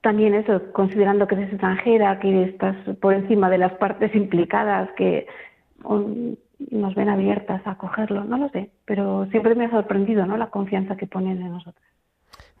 también 0.00 0.34
eso, 0.34 0.72
considerando 0.72 1.26
que 1.26 1.34
eres 1.34 1.50
extranjera, 1.50 2.18
que 2.20 2.44
estás 2.44 2.76
por 3.00 3.14
encima 3.14 3.50
de 3.50 3.58
las 3.58 3.72
partes 3.74 4.14
implicadas, 4.14 4.90
que 4.92 5.26
nos 6.70 6.94
ven 6.94 7.08
abiertas 7.08 7.62
a 7.64 7.76
cogerlo, 7.76 8.24
no 8.24 8.36
lo 8.36 8.48
sé, 8.50 8.70
pero 8.84 9.26
siempre 9.30 9.54
me 9.54 9.66
ha 9.66 9.70
sorprendido, 9.70 10.26
¿no? 10.26 10.36
La 10.36 10.50
confianza 10.50 10.96
que 10.96 11.06
ponen 11.06 11.40
en 11.40 11.52
nosotros. 11.52 11.84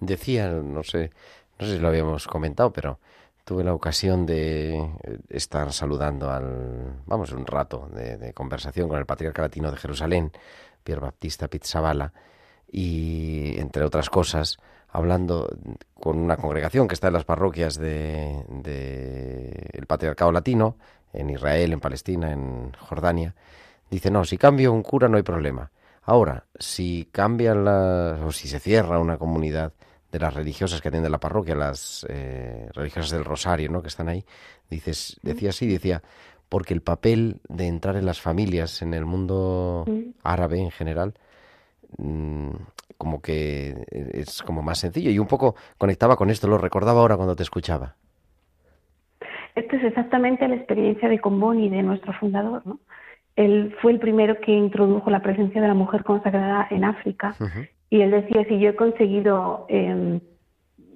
Decía, 0.00 0.48
no 0.50 0.82
sé, 0.82 1.10
no 1.58 1.66
sé 1.66 1.74
si 1.74 1.78
lo 1.78 1.88
habíamos 1.88 2.26
comentado, 2.26 2.72
pero 2.72 2.98
tuve 3.44 3.64
la 3.64 3.74
ocasión 3.74 4.26
de 4.26 4.90
estar 5.28 5.72
saludando 5.72 6.30
al, 6.30 7.02
vamos, 7.06 7.32
un 7.32 7.46
rato 7.46 7.88
de, 7.92 8.32
conversación 8.32 8.88
con 8.88 8.98
el 8.98 9.06
patriarca 9.06 9.42
latino 9.42 9.70
de 9.70 9.76
Jerusalén, 9.76 10.32
Pier 10.82 11.00
Baptista 11.00 11.48
Pizzabala, 11.48 12.12
y 12.72 13.58
entre 13.58 13.84
otras 13.84 14.08
cosas, 14.08 14.58
hablando 14.88 15.48
con 15.94 16.18
una 16.18 16.36
congregación 16.36 16.88
que 16.88 16.94
está 16.94 17.08
en 17.08 17.14
las 17.14 17.24
parroquias 17.24 17.76
de, 17.76 18.44
de 18.48 19.84
patriarcado 19.86 20.32
latino, 20.32 20.76
en 21.12 21.30
Israel, 21.30 21.72
en 21.72 21.80
Palestina, 21.80 22.32
en 22.32 22.72
Jordania, 22.78 23.34
Dice, 23.90 24.10
no, 24.10 24.24
si 24.24 24.38
cambia 24.38 24.70
un 24.70 24.82
cura 24.82 25.08
no 25.08 25.16
hay 25.16 25.22
problema. 25.22 25.70
Ahora, 26.02 26.44
si 26.58 27.08
cambian 27.12 27.64
las, 27.64 28.20
o 28.20 28.32
si 28.32 28.48
se 28.48 28.60
cierra 28.60 28.98
una 28.98 29.18
comunidad 29.18 29.72
de 30.10 30.18
las 30.18 30.34
religiosas 30.34 30.80
que 30.80 30.88
atienden 30.88 31.12
la 31.12 31.18
parroquia, 31.18 31.54
las 31.54 32.06
eh, 32.08 32.68
religiosas 32.72 33.10
del 33.10 33.24
Rosario, 33.24 33.70
¿no? 33.70 33.82
Que 33.82 33.88
están 33.88 34.08
ahí, 34.08 34.24
dices, 34.68 35.18
decía 35.22 35.50
así, 35.50 35.66
decía, 35.66 36.02
porque 36.48 36.74
el 36.74 36.82
papel 36.82 37.40
de 37.48 37.66
entrar 37.66 37.96
en 37.96 38.06
las 38.06 38.20
familias 38.20 38.82
en 38.82 38.94
el 38.94 39.04
mundo 39.04 39.84
árabe 40.22 40.60
en 40.60 40.70
general, 40.70 41.14
mm, 41.98 42.50
como 42.98 43.22
que 43.22 43.84
es 43.90 44.42
como 44.42 44.62
más 44.62 44.78
sencillo 44.78 45.10
y 45.10 45.18
un 45.18 45.28
poco 45.28 45.54
conectaba 45.78 46.16
con 46.16 46.30
esto, 46.30 46.48
lo 46.48 46.58
recordaba 46.58 47.00
ahora 47.00 47.16
cuando 47.16 47.36
te 47.36 47.42
escuchaba. 47.42 47.94
Esto 49.54 49.76
es 49.76 49.84
exactamente 49.84 50.46
la 50.48 50.56
experiencia 50.56 51.08
de 51.08 51.20
Comboni, 51.20 51.68
de 51.68 51.82
nuestro 51.82 52.12
fundador, 52.14 52.66
¿no? 52.66 52.78
Él 53.36 53.74
fue 53.80 53.92
el 53.92 53.98
primero 53.98 54.40
que 54.40 54.52
introdujo 54.52 55.10
la 55.10 55.20
presencia 55.20 55.60
de 55.60 55.68
la 55.68 55.74
mujer 55.74 56.04
consagrada 56.04 56.66
en 56.70 56.84
África 56.84 57.34
y 57.88 58.02
él 58.02 58.10
decía, 58.10 58.44
si 58.44 58.58
yo 58.58 58.70
he 58.70 58.76
conseguido 58.76 59.66
em, 59.68 60.20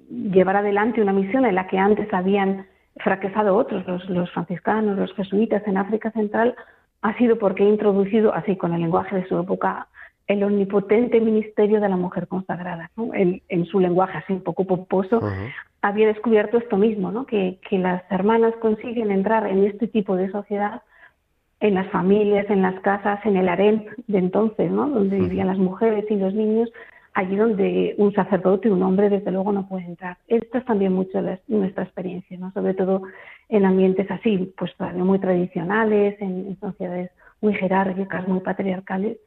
llevar 0.09 0.57
adelante 0.57 1.01
una 1.01 1.13
misión 1.13 1.45
en 1.45 1.55
la 1.55 1.67
que 1.67 1.77
antes 1.77 2.13
habían 2.13 2.67
fracasado 2.97 3.55
otros, 3.55 3.85
los, 3.87 4.09
los, 4.09 4.31
franciscanos, 4.31 4.97
los 4.97 5.13
jesuitas 5.13 5.63
en 5.67 5.77
África 5.77 6.11
Central, 6.11 6.55
ha 7.01 7.17
sido 7.17 7.37
porque 7.37 7.63
he 7.63 7.69
introducido, 7.69 8.33
así 8.33 8.55
con 8.55 8.73
el 8.73 8.81
lenguaje 8.81 9.15
de 9.15 9.27
su 9.27 9.37
época, 9.39 9.87
el 10.27 10.43
omnipotente 10.43 11.19
ministerio 11.19 11.79
de 11.79 11.89
la 11.89 11.97
mujer 11.97 12.27
consagrada. 12.27 12.89
en 13.13 13.65
su 13.65 13.79
lenguaje 13.79 14.17
así 14.17 14.33
un 14.33 14.41
poco 14.41 14.65
pomposo, 14.65 15.21
había 15.81 16.07
descubierto 16.07 16.57
esto 16.57 16.77
mismo, 16.77 17.11
¿no? 17.11 17.25
que, 17.25 17.59
que 17.69 17.77
las 17.77 18.03
hermanas 18.09 18.55
consiguen 18.59 19.11
entrar 19.11 19.45
en 19.45 19.65
este 19.65 19.87
tipo 19.87 20.15
de 20.15 20.31
sociedad 20.31 20.81
en 21.67 21.75
las 21.75 21.87
familias, 21.87 22.45
en 22.49 22.61
las 22.61 22.79
casas, 22.81 23.19
en 23.25 23.37
el 23.37 23.49
harén 23.49 23.87
de 24.07 24.19
entonces, 24.19 24.69
¿no? 24.69 24.87
Donde 24.87 25.17
vivían 25.17 25.47
las 25.47 25.57
mujeres 25.57 26.05
y 26.09 26.15
los 26.15 26.33
niños, 26.33 26.71
allí 27.13 27.35
donde 27.35 27.95
un 27.97 28.13
sacerdote, 28.13 28.69
un 28.69 28.83
hombre, 28.83 29.09
desde 29.09 29.31
luego 29.31 29.51
no 29.51 29.67
puede 29.67 29.85
entrar. 29.85 30.17
Esto 30.27 30.59
es 30.59 30.65
también 30.65 30.93
mucho 30.93 31.21
de 31.23 31.39
nuestra 31.47 31.83
experiencia, 31.83 32.37
¿no? 32.37 32.51
Sobre 32.51 32.75
todo 32.75 33.01
en 33.49 33.65
ambientes 33.65 34.09
así, 34.11 34.53
pues 34.57 34.71
muy 34.95 35.17
tradicionales, 35.17 36.21
en, 36.21 36.55
sociedades 36.59 37.09
muy 37.41 37.55
jerárquicas, 37.55 38.27
muy 38.27 38.41
patriarcales. 38.41 39.17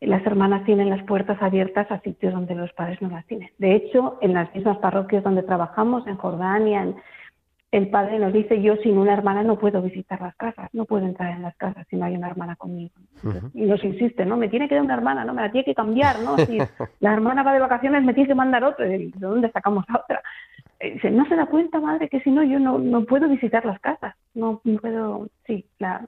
Las 0.00 0.24
hermanas 0.26 0.64
tienen 0.64 0.90
las 0.90 1.02
puertas 1.04 1.40
abiertas 1.42 1.90
a 1.90 2.00
sitios 2.00 2.32
donde 2.32 2.54
los 2.54 2.72
padres 2.72 3.00
no 3.02 3.10
las 3.10 3.26
tienen. 3.26 3.50
De 3.58 3.74
hecho, 3.74 4.18
en 4.22 4.32
las 4.32 4.54
mismas 4.54 4.78
parroquias 4.78 5.22
donde 5.22 5.42
trabajamos, 5.42 6.06
en 6.06 6.16
Jordania, 6.16 6.82
en, 6.82 6.96
el 7.76 7.88
padre 7.88 8.20
nos 8.20 8.32
dice, 8.32 8.62
yo 8.62 8.76
sin 8.76 8.98
una 8.98 9.12
hermana 9.12 9.42
no 9.42 9.58
puedo 9.58 9.82
visitar 9.82 10.20
las 10.20 10.36
casas, 10.36 10.70
no 10.72 10.84
puedo 10.84 11.06
entrar 11.06 11.32
en 11.32 11.42
las 11.42 11.56
casas 11.56 11.84
si 11.90 11.96
no 11.96 12.04
hay 12.04 12.14
una 12.14 12.28
hermana 12.28 12.54
conmigo. 12.54 12.94
Y 13.52 13.62
nos 13.62 13.82
insiste, 13.82 14.24
¿no? 14.24 14.36
Me 14.36 14.48
tiene 14.48 14.68
que 14.68 14.76
dar 14.76 14.84
una 14.84 14.94
hermana, 14.94 15.24
¿no? 15.24 15.34
Me 15.34 15.42
la 15.42 15.50
tiene 15.50 15.64
que 15.64 15.74
cambiar, 15.74 16.20
¿no? 16.20 16.38
Si 16.38 16.58
la 17.00 17.12
hermana 17.12 17.42
va 17.42 17.52
de 17.52 17.58
vacaciones, 17.58 18.04
me 18.04 18.14
tiene 18.14 18.28
que 18.28 18.34
mandar 18.34 18.62
otra. 18.62 18.86
¿De 18.86 19.10
dónde 19.16 19.50
sacamos 19.50 19.84
a 19.88 19.98
otra? 19.98 20.22
Dice, 20.80 21.10
no 21.10 21.26
se 21.26 21.34
da 21.34 21.46
cuenta, 21.46 21.80
madre, 21.80 22.08
que 22.08 22.20
si 22.20 22.30
no, 22.30 22.44
yo 22.44 22.60
no, 22.60 22.78
no 22.78 23.04
puedo 23.04 23.28
visitar 23.28 23.64
las 23.64 23.80
casas. 23.80 24.14
No 24.34 24.60
puedo, 24.80 25.28
sí, 25.46 25.66
la, 25.80 26.06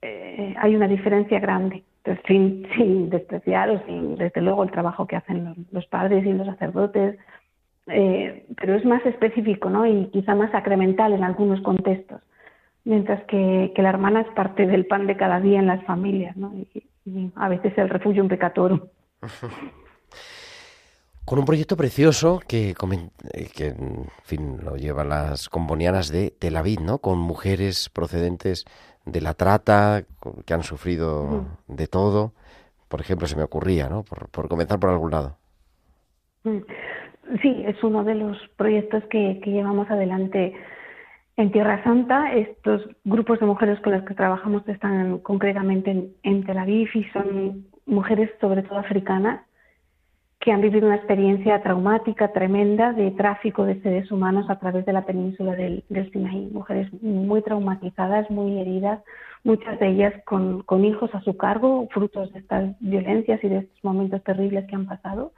eh, 0.00 0.54
hay 0.58 0.74
una 0.74 0.88
diferencia 0.88 1.38
grande. 1.38 1.84
Entonces, 2.04 2.24
sin, 2.26 2.66
sin 2.76 3.10
despreciar 3.10 3.68
o 3.68 3.84
sin, 3.84 4.16
desde 4.16 4.40
luego, 4.40 4.62
el 4.62 4.70
trabajo 4.70 5.06
que 5.06 5.16
hacen 5.16 5.44
los, 5.44 5.58
los 5.70 5.86
padres 5.86 6.24
y 6.24 6.32
los 6.32 6.46
sacerdotes, 6.46 7.18
eh, 7.88 8.46
pero 8.60 8.74
es 8.74 8.84
más 8.84 9.04
específico 9.06 9.70
¿no? 9.70 9.86
y 9.86 10.06
quizá 10.06 10.34
más 10.34 10.50
sacramental 10.50 11.12
en 11.12 11.24
algunos 11.24 11.60
contextos, 11.62 12.20
mientras 12.84 13.24
que, 13.24 13.72
la 13.76 13.88
hermana 13.88 14.20
es 14.22 14.28
parte 14.34 14.66
del 14.66 14.86
pan 14.86 15.06
de 15.06 15.16
cada 15.16 15.40
día 15.40 15.58
en 15.58 15.66
las 15.66 15.84
familias 15.84 16.36
¿no? 16.36 16.52
y, 16.54 16.84
a 17.36 17.48
veces 17.48 17.72
el 17.78 17.88
refugio 17.88 18.22
un 18.22 18.28
pecatorum. 18.28 18.80
Con 21.24 21.38
un 21.38 21.44
proyecto 21.44 21.76
precioso 21.76 22.40
que, 22.46 22.70
eh, 22.70 23.48
que 23.54 23.66
en 23.66 24.06
fin, 24.22 24.58
lo 24.64 24.76
llevan 24.76 25.10
las 25.10 25.48
combonianas 25.50 26.10
de 26.10 26.30
Tel 26.30 26.56
Aviv, 26.56 26.80
¿no? 26.80 26.98
Con 26.98 27.18
mujeres 27.18 27.90
procedentes 27.90 28.64
de 29.04 29.20
la 29.20 29.34
trata, 29.34 30.04
que 30.46 30.54
han 30.54 30.62
sufrido 30.62 31.44
de 31.66 31.86
todo. 31.86 32.32
Por 32.88 33.02
ejemplo, 33.02 33.26
se 33.26 33.36
me 33.36 33.42
ocurría, 33.42 33.90
¿no? 33.90 34.04
Por, 34.04 34.30
por 34.30 34.48
comenzar 34.48 34.80
por 34.80 34.88
algún 34.88 35.10
lado. 35.10 35.36
Sí, 37.42 37.62
es 37.66 37.82
uno 37.84 38.04
de 38.04 38.14
los 38.14 38.38
proyectos 38.56 39.04
que, 39.10 39.40
llevamos 39.44 39.90
adelante 39.90 40.54
en 41.36 41.52
Tierra 41.52 41.82
Santa. 41.84 42.32
Estos 42.32 42.88
grupos 43.04 43.38
de 43.40 43.46
mujeres 43.46 43.78
con 43.80 43.92
las 43.92 44.04
que 44.04 44.14
trabajamos 44.14 44.66
están 44.66 45.18
concretamente 45.18 46.10
en, 46.22 46.44
Tel 46.44 46.58
Aviv 46.58 46.88
y 46.94 47.04
son 47.12 47.66
mujeres 47.86 48.30
sobre 48.40 48.62
todo 48.62 48.78
africanas 48.78 49.42
que 50.40 50.52
han 50.52 50.60
vivido 50.60 50.86
una 50.86 50.96
experiencia 50.96 51.60
traumática, 51.62 52.32
tremenda, 52.32 52.92
de 52.92 53.10
tráfico 53.10 53.64
de 53.64 53.82
seres 53.82 54.10
humanos 54.10 54.48
a 54.48 54.58
través 54.58 54.86
de 54.86 54.92
la 54.92 55.04
península 55.04 55.54
del, 55.54 55.84
Sinaí. 56.12 56.48
Mujeres 56.52 56.90
muy 57.02 57.42
traumatizadas, 57.42 58.30
muy 58.30 58.58
heridas, 58.58 59.02
muchas 59.42 59.78
de 59.80 59.88
ellas 59.88 60.14
con, 60.24 60.62
con 60.62 60.84
hijos 60.84 61.14
a 61.14 61.20
su 61.22 61.36
cargo, 61.36 61.88
frutos 61.90 62.32
de 62.32 62.38
estas 62.38 62.76
violencias 62.80 63.42
y 63.42 63.48
de 63.48 63.58
estos 63.58 63.84
momentos 63.84 64.22
terribles 64.22 64.64
que 64.66 64.76
han 64.76 64.86
pasado 64.86 65.32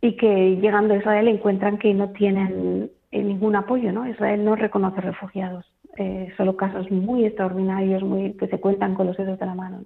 y 0.00 0.16
que 0.16 0.56
llegando 0.56 0.94
a 0.94 0.96
Israel 0.96 1.28
encuentran 1.28 1.78
que 1.78 1.92
no 1.92 2.10
tienen 2.10 2.90
eh, 3.12 3.22
ningún 3.22 3.56
apoyo, 3.56 3.92
¿no? 3.92 4.08
Israel 4.08 4.44
no 4.44 4.56
reconoce 4.56 5.00
refugiados, 5.00 5.66
eh, 5.96 6.32
solo 6.36 6.56
casos 6.56 6.90
muy 6.90 7.24
extraordinarios, 7.26 8.02
muy 8.02 8.32
que 8.34 8.48
se 8.48 8.60
cuentan 8.60 8.94
con 8.94 9.06
los 9.06 9.16
dedos 9.16 9.38
de 9.38 9.46
la 9.46 9.54
mano. 9.54 9.82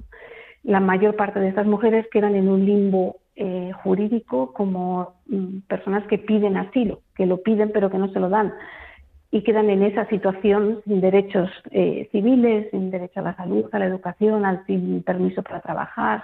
La 0.63 0.81
mayor 0.81 1.17
parte 1.17 1.41
de 1.41 1.49
estas 1.49 1.67
mujeres 1.67 2.07
quedan 2.13 2.37
en 2.37 2.49
un 2.49 2.65
limbo 2.65 3.17
eh, 3.37 3.73
jurídico 3.83 4.53
como 4.53 5.15
mm, 5.27 5.61
personas 5.69 6.07
que 6.07 6.19
piden 6.19 6.57
asilo, 6.57 7.01
que 7.17 7.27
lo 7.27 7.43
piden 7.43 7.73
pero 7.73 7.91
que 7.91 7.99
no 7.99 8.09
se 8.13 8.21
lo 8.21 8.29
dan 8.29 8.55
y 9.31 9.43
quedan 9.43 9.69
en 9.69 9.83
esa 9.83 10.07
situación 10.07 10.81
sin 10.85 11.01
derechos 11.01 11.51
civiles, 12.13 12.71
sin 12.71 12.93
derecho 12.93 13.19
a 13.19 13.25
la 13.25 13.35
salud, 13.35 13.65
a 13.73 13.81
la 13.81 13.87
educación, 13.87 14.45
sin 14.69 15.03
permiso 15.03 15.43
para 15.43 15.61
trabajar, 15.61 16.23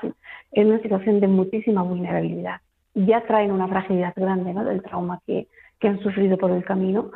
en 0.53 0.69
una 0.69 0.79
situación 0.79 1.19
de 1.19 1.27
muchísima 1.27 1.83
vulnerabilidad 1.83 2.61
ya 2.95 3.23
traen 3.23 3.53
una 3.53 3.69
fragilidad 3.69 4.13
grande 4.17 4.53
¿no? 4.53 4.65
del 4.65 4.83
trauma 4.83 5.21
que, 5.27 5.49
que 5.79 5.89
han 5.89 6.01
sufrido 6.01 6.37
por 6.37 6.51
el 6.51 6.65
camino, 6.65 7.11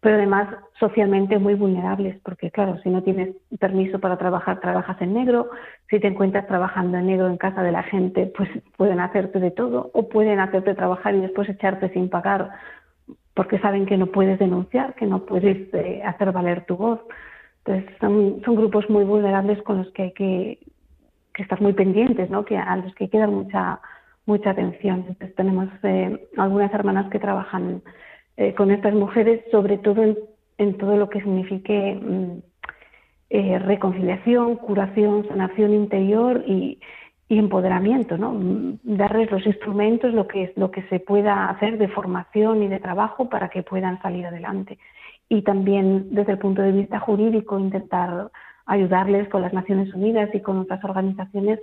pero 0.00 0.16
además 0.16 0.48
socialmente 0.78 1.38
muy 1.38 1.54
vulnerables, 1.54 2.18
porque 2.22 2.50
claro, 2.50 2.78
si 2.82 2.90
no 2.90 3.02
tienes 3.02 3.34
permiso 3.58 3.98
para 3.98 4.18
trabajar, 4.18 4.60
trabajas 4.60 5.00
en 5.00 5.14
negro, 5.14 5.50
si 5.90 5.98
te 5.98 6.06
encuentras 6.06 6.46
trabajando 6.46 6.98
en 6.98 7.06
negro 7.06 7.28
en 7.28 7.38
casa 7.38 7.62
de 7.62 7.72
la 7.72 7.82
gente, 7.82 8.32
pues 8.36 8.48
pueden 8.76 9.00
hacerte 9.00 9.40
de 9.40 9.50
todo, 9.50 9.90
o 9.94 10.08
pueden 10.08 10.38
hacerte 10.38 10.74
trabajar 10.74 11.14
y 11.14 11.20
después 11.20 11.48
echarte 11.48 11.88
sin 11.90 12.08
pagar 12.08 12.50
porque 13.36 13.58
saben 13.58 13.84
que 13.84 13.98
no 13.98 14.06
puedes 14.06 14.38
denunciar, 14.38 14.94
que 14.94 15.04
no 15.04 15.26
puedes 15.26 15.72
eh, 15.74 16.02
hacer 16.02 16.32
valer 16.32 16.64
tu 16.64 16.76
voz. 16.76 17.00
Entonces, 17.64 17.94
son, 18.00 18.40
son 18.42 18.56
grupos 18.56 18.88
muy 18.88 19.04
vulnerables 19.04 19.62
con 19.62 19.76
los 19.76 19.90
que 19.92 20.04
hay 20.04 20.12
que, 20.12 20.58
que 21.34 21.42
estar 21.42 21.60
muy 21.60 21.74
pendientes, 21.74 22.30
¿no? 22.30 22.46
que, 22.46 22.56
a 22.56 22.76
los 22.76 22.94
que 22.94 23.04
hay 23.04 23.10
que 23.10 23.18
dar 23.18 23.28
mucha, 23.28 23.78
mucha 24.26 24.50
atención. 24.50 25.04
Entonces, 25.08 25.34
tenemos 25.34 25.68
eh, 25.82 26.28
algunas 26.36 26.72
hermanas 26.74 27.10
que 27.10 27.18
trabajan 27.18 27.82
eh, 28.36 28.54
con 28.54 28.70
estas 28.70 28.92
mujeres, 28.92 29.42
sobre 29.50 29.78
todo 29.78 30.02
en, 30.58 30.78
todo 30.78 30.96
lo 30.96 31.08
que 31.08 31.20
signifique 31.20 31.94
mm, 31.94 32.38
eh, 33.30 33.58
reconciliación, 33.60 34.56
curación, 34.56 35.26
sanación 35.28 35.72
interior 35.72 36.44
y, 36.46 36.78
y 37.28 37.38
empoderamiento, 37.38 38.18
¿no? 38.18 38.32
Mm, 38.32 38.78
darles 38.82 39.30
los 39.30 39.46
instrumentos, 39.46 40.12
lo 40.12 40.28
que, 40.28 40.52
lo 40.56 40.70
que 40.70 40.82
se 40.82 41.00
pueda 41.00 41.48
hacer 41.48 41.78
de 41.78 41.88
formación 41.88 42.62
y 42.62 42.68
de 42.68 42.80
trabajo 42.80 43.28
para 43.28 43.48
que 43.48 43.62
puedan 43.62 44.00
salir 44.02 44.26
adelante. 44.26 44.78
Y 45.28 45.42
también 45.42 46.08
desde 46.14 46.32
el 46.32 46.38
punto 46.38 46.62
de 46.62 46.72
vista 46.72 47.00
jurídico 47.00 47.58
intentar 47.58 48.30
ayudarles 48.66 49.28
con 49.28 49.42
las 49.42 49.52
Naciones 49.52 49.92
Unidas 49.94 50.30
y 50.34 50.40
con 50.40 50.58
otras 50.58 50.82
organizaciones 50.84 51.60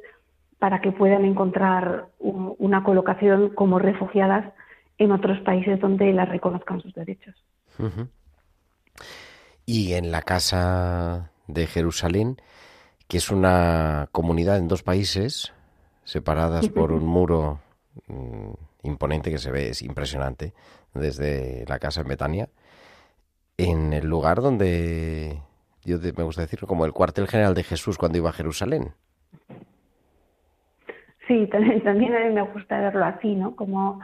para 0.63 0.79
que 0.79 0.93
puedan 0.93 1.25
encontrar 1.25 2.07
un, 2.19 2.55
una 2.57 2.85
colocación 2.85 3.49
como 3.49 3.79
refugiadas 3.79 4.53
en 4.97 5.11
otros 5.11 5.37
países 5.41 5.77
donde 5.81 6.13
las 6.13 6.29
reconozcan 6.29 6.79
sus 6.79 6.93
derechos. 6.93 7.35
Uh 7.77 7.87
-huh. 7.87 8.07
Y 9.65 9.91
en 9.91 10.09
la 10.09 10.21
Casa 10.21 11.31
de 11.47 11.67
Jerusalén, 11.67 12.37
que 13.09 13.17
es 13.17 13.29
una 13.29 14.07
comunidad 14.13 14.57
en 14.57 14.69
dos 14.69 14.83
países, 14.83 15.51
separadas 16.05 16.69
por 16.69 16.93
un 16.93 17.05
muro 17.07 17.59
mmm, 18.07 18.53
imponente 18.83 19.31
que 19.31 19.39
se 19.39 19.51
ve, 19.51 19.67
es 19.67 19.81
impresionante, 19.81 20.53
desde 20.93 21.65
la 21.67 21.77
casa 21.77 21.99
en 21.99 22.07
Betania, 22.07 22.47
en 23.57 23.91
el 23.91 24.07
lugar 24.07 24.41
donde, 24.41 25.41
yo 25.83 25.97
me 25.99 26.23
gusta 26.23 26.43
decirlo, 26.43 26.69
como 26.69 26.85
el 26.85 26.93
cuartel 26.93 27.27
general 27.27 27.53
de 27.53 27.65
Jesús 27.65 27.97
cuando 27.97 28.17
iba 28.17 28.29
a 28.29 28.39
Jerusalén. 28.41 28.93
Sí, 31.27 31.47
también, 31.51 31.81
también 31.81 32.15
a 32.15 32.19
mí 32.19 32.33
me 32.33 32.41
gusta 32.41 32.79
verlo 32.79 33.05
así, 33.05 33.35
¿no? 33.35 33.55
Como, 33.55 33.99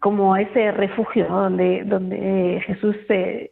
como 0.00 0.36
ese 0.36 0.72
refugio 0.72 1.26
donde, 1.28 1.84
donde 1.84 2.62
Jesús 2.66 2.96
se, 3.06 3.50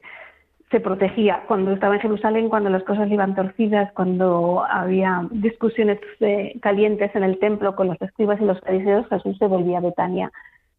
se 0.71 0.81
protegía 0.81 1.45
cuando 1.47 1.73
estaba 1.73 1.95
en 1.95 2.01
Jerusalén, 2.01 2.49
cuando 2.49 2.71
las 2.71 2.83
cosas 2.83 3.11
iban 3.11 3.35
torcidas, 3.35 3.93
cuando 3.93 4.65
había 4.69 5.27
discusiones 5.31 6.01
eh, 6.21 6.59
calientes 6.61 7.15
en 7.15 7.23
el 7.23 7.39
templo 7.39 7.77
con 7.77 7.87
los 7.89 8.03
escribas 8.03 8.41
y 8.41 8.45
los 8.45 8.61
fariseos, 8.61 9.07
Jesús 9.09 9.37
se 9.39 9.47
volvía 9.47 9.79
a 9.79 9.83
Betania, 9.83 10.33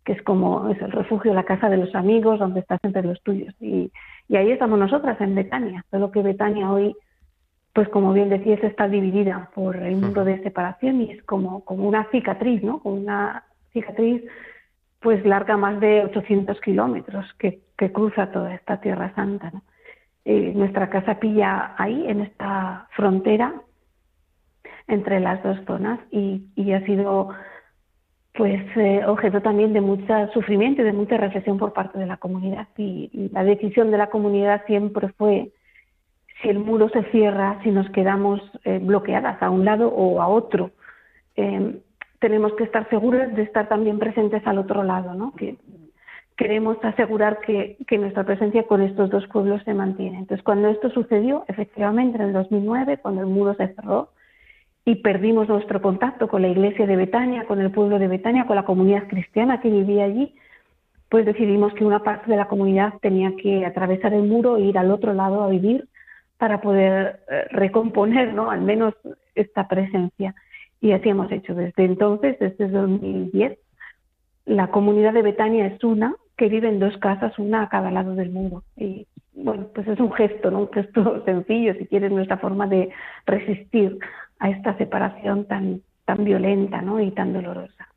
que 0.03 0.13
es 0.13 0.21
como 0.23 0.69
es 0.69 0.81
el 0.81 0.91
refugio, 0.91 1.33
la 1.33 1.43
casa 1.43 1.69
de 1.69 1.77
los 1.77 1.95
amigos, 1.95 2.39
donde 2.39 2.59
estás 2.59 2.79
entre 2.83 3.03
los 3.03 3.21
tuyos. 3.21 3.55
Y, 3.61 3.91
y 4.27 4.35
ahí 4.35 4.51
estamos 4.51 4.77
nosotras, 4.77 5.19
en 5.21 5.33
Betania. 5.33 5.85
Solo 5.91 6.11
que 6.11 6.21
Betania 6.21 6.69
hoy, 6.69 6.93
pues 7.75 7.89
como 7.89 8.13
bien 8.13 8.29
decías, 8.29 8.63
está 8.63 8.87
dividida 8.87 9.49
por 9.53 9.75
el 9.75 9.97
muro 9.97 10.23
de 10.23 10.41
separación 10.41 11.01
y 11.01 11.11
es 11.11 11.23
como, 11.23 11.65
como 11.65 11.85
una 11.85 12.05
cicatriz, 12.09 12.63
¿no? 12.63 12.79
Como 12.79 12.95
una 12.95 13.43
cicatriz 13.73 14.23
pues 15.01 15.25
larga 15.25 15.57
más 15.57 15.81
de 15.81 16.05
800 16.05 16.61
kilómetros 16.61 17.25
que, 17.37 17.59
que 17.77 17.91
cruza 17.91 18.31
toda 18.31 18.55
esta 18.55 18.79
Tierra 18.79 19.13
Santa, 19.13 19.51
¿no? 19.51 19.61
Eh, 20.23 20.53
nuestra 20.55 20.89
casa 20.89 21.19
pilla 21.19 21.75
ahí, 21.77 22.05
en 22.07 22.21
esta 22.21 22.87
frontera 22.95 23.53
entre 24.87 25.19
las 25.19 25.43
dos 25.43 25.57
zonas 25.67 25.99
y, 26.11 26.45
y 26.55 26.71
ha 26.71 26.85
sido 26.85 27.31
pues 28.35 28.61
eh, 28.77 29.01
objeto 29.05 29.41
también 29.41 29.73
de 29.73 29.81
mucho 29.81 30.13
sufrimiento 30.33 30.81
y 30.81 30.85
de 30.85 30.93
mucha 30.93 31.17
reflexión 31.17 31.57
por 31.57 31.73
parte 31.73 31.99
de 31.99 32.05
la 32.05 32.15
comunidad 32.15 32.69
y, 32.77 33.09
y, 33.11 33.29
la 33.33 33.43
decisión 33.43 33.91
de 33.91 33.97
la 33.97 34.09
comunidad 34.09 34.65
siempre 34.65 35.09
fue 35.09 35.51
el 36.49 36.59
muro 36.59 36.89
se 36.89 37.03
cierra, 37.05 37.59
si 37.63 37.71
nos 37.71 37.89
quedamos 37.91 38.41
eh, 38.63 38.79
bloqueadas 38.81 39.41
a 39.41 39.49
un 39.49 39.65
lado 39.65 39.89
o 39.89 40.21
a 40.21 40.27
otro, 40.27 40.71
eh, 41.35 41.79
tenemos 42.19 42.53
que 42.53 42.63
estar 42.63 42.89
seguras 42.89 43.35
de 43.35 43.43
estar 43.43 43.67
también 43.67 43.99
presentes 43.99 44.45
al 44.47 44.57
otro 44.57 44.83
lado, 44.83 45.13
¿no? 45.13 45.33
Que 45.35 45.57
queremos 46.37 46.77
asegurar 46.83 47.39
que, 47.39 47.77
que, 47.87 47.97
nuestra 47.97 48.23
presencia 48.23 48.63
con 48.63 48.81
estos 48.81 49.09
dos 49.09 49.25
pueblos 49.27 49.61
se 49.63 49.73
mantiene. 49.73 50.19
Entonces, 50.19 50.43
cuando 50.43 50.67
esto 50.69 50.89
sucedió, 50.89 51.45
efectivamente, 51.47 52.17
en 52.17 52.23
el 52.25 52.33
2009, 52.33 52.97
cuando 52.97 53.21
el 53.21 53.27
muro 53.27 53.53
se 53.55 53.73
cerró 53.73 54.09
y 54.83 54.95
perdimos 54.95 55.47
nuestro 55.47 55.81
contacto 55.81 56.27
con 56.27 56.41
la 56.41 56.47
iglesia 56.47 56.85
de 56.85 56.95
Betania, 56.95 57.45
con 57.45 57.59
el 57.59 57.71
pueblo 57.71 57.99
de 57.99 58.07
Betania, 58.07 58.45
con 58.45 58.55
la 58.55 58.65
comunidad 58.65 59.07
cristiana 59.07 59.61
que 59.61 59.69
vivía 59.69 60.05
allí, 60.05 60.35
pues 61.09 61.25
decidimos 61.25 61.73
que 61.73 61.85
una 61.85 62.03
parte 62.03 62.29
de 62.29 62.37
la 62.37 62.47
comunidad 62.47 62.93
tenía 63.01 63.35
que 63.35 63.65
atravesar 63.65 64.13
el 64.13 64.23
muro 64.23 64.57
e 64.57 64.61
ir 64.61 64.77
al 64.77 64.91
otro 64.91 65.13
lado 65.13 65.43
a 65.43 65.49
vivir 65.49 65.87
para 66.37 66.61
poder 66.61 67.21
eh, 67.29 67.45
recomponer, 67.51 68.33
¿no? 68.33 68.51
Al 68.51 68.61
menos 68.61 68.93
esta 69.35 69.67
presencia. 69.67 70.35
Y 70.81 70.91
así 70.91 71.09
hemos 71.09 71.31
hecho 71.31 71.55
desde 71.55 71.85
entonces, 71.85 72.37
desde 72.39 72.67
2010. 72.67 73.57
La 74.45 74.67
comunidad 74.67 75.13
de 75.13 75.23
Betania 75.23 75.67
es 75.67 75.83
una, 75.83 76.15
que 76.37 76.49
vive 76.49 76.67
en 76.67 76.79
dos 76.79 76.97
casas, 76.97 77.37
una 77.39 77.63
a 77.63 77.69
cada 77.69 77.91
lado 77.91 78.15
del 78.15 78.29
muro. 78.29 78.63
Y 78.75 79.07
bueno, 79.33 79.67
pues 79.73 79.87
es 79.87 79.99
un 79.99 80.11
gesto, 80.13 80.51
¿no? 80.51 80.59
Un 80.59 80.71
gesto 80.71 81.23
sencillo, 81.25 81.73
si 81.75 81.85
quieres, 81.87 82.11
nuestra 82.11 82.37
forma 82.37 82.67
de 82.67 82.89
resistir 83.25 83.97
a 84.39 84.49
esta 84.49 84.77
separación 84.77 85.45
tan, 85.45 85.81
tan 86.05 86.23
violenta, 86.23 86.81
¿no? 86.81 86.99
Y 86.99 87.11
tan 87.11 87.33
dolorosa. 87.33 87.87